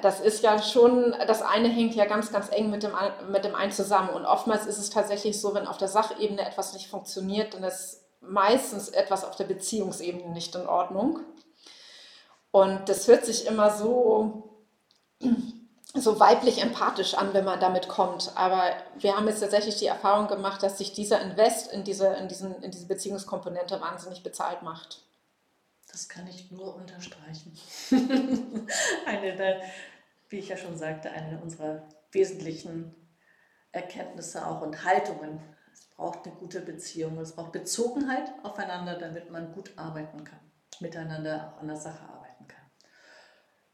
Das 0.00 0.20
ist 0.20 0.44
ja 0.44 0.62
schon, 0.62 1.16
das 1.26 1.42
eine 1.42 1.68
hängt 1.68 1.96
ja 1.96 2.04
ganz, 2.04 2.30
ganz 2.30 2.52
eng 2.52 2.70
mit 2.70 2.84
dem, 2.84 2.92
mit 3.32 3.44
dem 3.44 3.56
einen 3.56 3.72
zusammen. 3.72 4.10
Und 4.10 4.26
oftmals 4.26 4.66
ist 4.66 4.78
es 4.78 4.90
tatsächlich 4.90 5.40
so, 5.40 5.54
wenn 5.54 5.66
auf 5.66 5.78
der 5.78 5.88
Sachebene 5.88 6.46
etwas 6.46 6.72
nicht 6.72 6.88
funktioniert, 6.88 7.54
dann 7.54 7.64
ist 7.64 8.04
meistens 8.20 8.88
etwas 8.88 9.24
auf 9.24 9.36
der 9.36 9.44
Beziehungsebene 9.44 10.32
nicht 10.32 10.54
in 10.54 10.66
Ordnung. 10.66 11.20
Und 12.50 12.88
das 12.88 13.06
hört 13.08 13.24
sich 13.24 13.46
immer 13.46 13.70
so, 13.76 14.66
so 15.94 16.20
weiblich 16.20 16.62
empathisch 16.62 17.14
an, 17.14 17.34
wenn 17.34 17.44
man 17.44 17.60
damit 17.60 17.88
kommt. 17.88 18.32
Aber 18.34 18.72
wir 18.98 19.16
haben 19.16 19.28
jetzt 19.28 19.40
tatsächlich 19.40 19.76
die 19.76 19.86
Erfahrung 19.86 20.28
gemacht, 20.28 20.62
dass 20.62 20.78
sich 20.78 20.92
dieser 20.92 21.20
Invest 21.20 21.72
in 21.72 21.84
diese, 21.84 22.08
in 22.08 22.28
diesen, 22.28 22.62
in 22.62 22.70
diese 22.70 22.86
Beziehungskomponente 22.86 23.80
wahnsinnig 23.80 24.22
bezahlt 24.22 24.62
macht. 24.62 25.02
Das 25.90 26.08
kann 26.08 26.26
ich 26.26 26.50
nur 26.50 26.74
unterstreichen. 26.74 27.58
eine 29.06 29.36
der, 29.36 29.60
wie 30.28 30.38
ich 30.38 30.48
ja 30.48 30.56
schon 30.56 30.76
sagte, 30.76 31.10
eine 31.10 31.40
unserer 31.40 31.88
wesentlichen 32.12 32.94
Erkenntnisse 33.72 34.46
auch 34.46 34.60
und 34.60 34.84
Haltungen. 34.84 35.40
Braucht 35.98 36.24
eine 36.24 36.36
gute 36.36 36.60
Beziehung. 36.60 37.18
Es 37.18 37.32
braucht 37.32 37.50
Bezogenheit 37.50 38.32
aufeinander, 38.44 38.96
damit 38.96 39.30
man 39.32 39.52
gut 39.52 39.72
arbeiten 39.76 40.22
kann, 40.22 40.38
miteinander 40.78 41.52
auch 41.52 41.60
an 41.60 41.66
der 41.66 41.76
Sache 41.76 42.08
arbeiten 42.08 42.46
kann. 42.46 42.62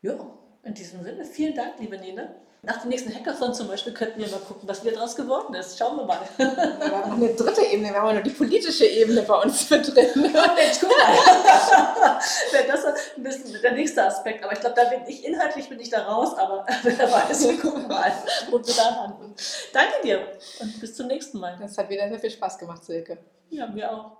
Ja, 0.00 0.38
in 0.62 0.72
diesem 0.72 1.02
Sinne, 1.02 1.26
vielen 1.26 1.54
Dank, 1.54 1.78
liebe 1.78 1.98
Nina. 1.98 2.34
Nach 2.64 2.80
dem 2.80 2.88
nächsten 2.88 3.14
Hackathon 3.14 3.52
zum 3.54 3.68
Beispiel 3.68 3.92
könnten 3.92 4.20
wir 4.20 4.28
mal 4.28 4.38
gucken, 4.40 4.66
was 4.68 4.82
wieder 4.82 4.94
daraus 4.94 5.14
geworden 5.14 5.54
ist. 5.54 5.78
Schauen 5.78 5.96
wir 5.98 6.04
mal. 6.04 6.18
Wir 6.36 6.46
haben 6.46 7.10
noch 7.10 7.16
eine 7.16 7.34
dritte 7.34 7.62
Ebene, 7.62 7.90
wir 7.90 8.00
haben 8.00 8.16
noch 8.16 8.22
die 8.22 8.30
politische 8.30 8.86
Ebene 8.86 9.22
bei 9.22 9.42
uns 9.42 9.68
mit 9.68 9.94
drin. 9.94 10.08
Mensch, 10.14 10.80
guck 10.80 10.88
mal. 10.88 12.18
das 12.68 12.84
ist 12.84 13.16
ein 13.16 13.22
bisschen 13.22 13.60
der 13.60 13.72
nächste 13.72 14.04
Aspekt. 14.04 14.42
Aber 14.44 14.52
ich 14.52 14.60
glaube, 14.60 14.76
da 14.76 14.84
bin 14.84 15.00
ich 15.06 15.24
inhaltlich 15.24 15.68
bin 15.68 15.78
ich 15.80 15.90
da 15.90 16.04
raus, 16.04 16.36
aber 16.36 16.66
wer 16.82 17.12
weiß, 17.12 17.48
wir 17.48 17.58
gucken 17.58 17.86
mal, 17.88 18.12
wo 18.50 18.58
wir 18.58 18.74
da 18.74 18.88
landen. 19.02 19.34
Danke 19.72 19.94
dir 20.02 20.20
und 20.60 20.80
bis 20.80 20.94
zum 20.94 21.08
nächsten 21.08 21.38
Mal. 21.38 21.56
Das 21.60 21.76
hat 21.76 21.88
wieder 21.88 22.08
sehr 22.08 22.18
viel 22.18 22.30
Spaß 22.30 22.58
gemacht, 22.58 22.84
Silke. 22.84 23.18
Ja, 23.50 23.66
mir 23.66 23.90
auch. 23.90 24.18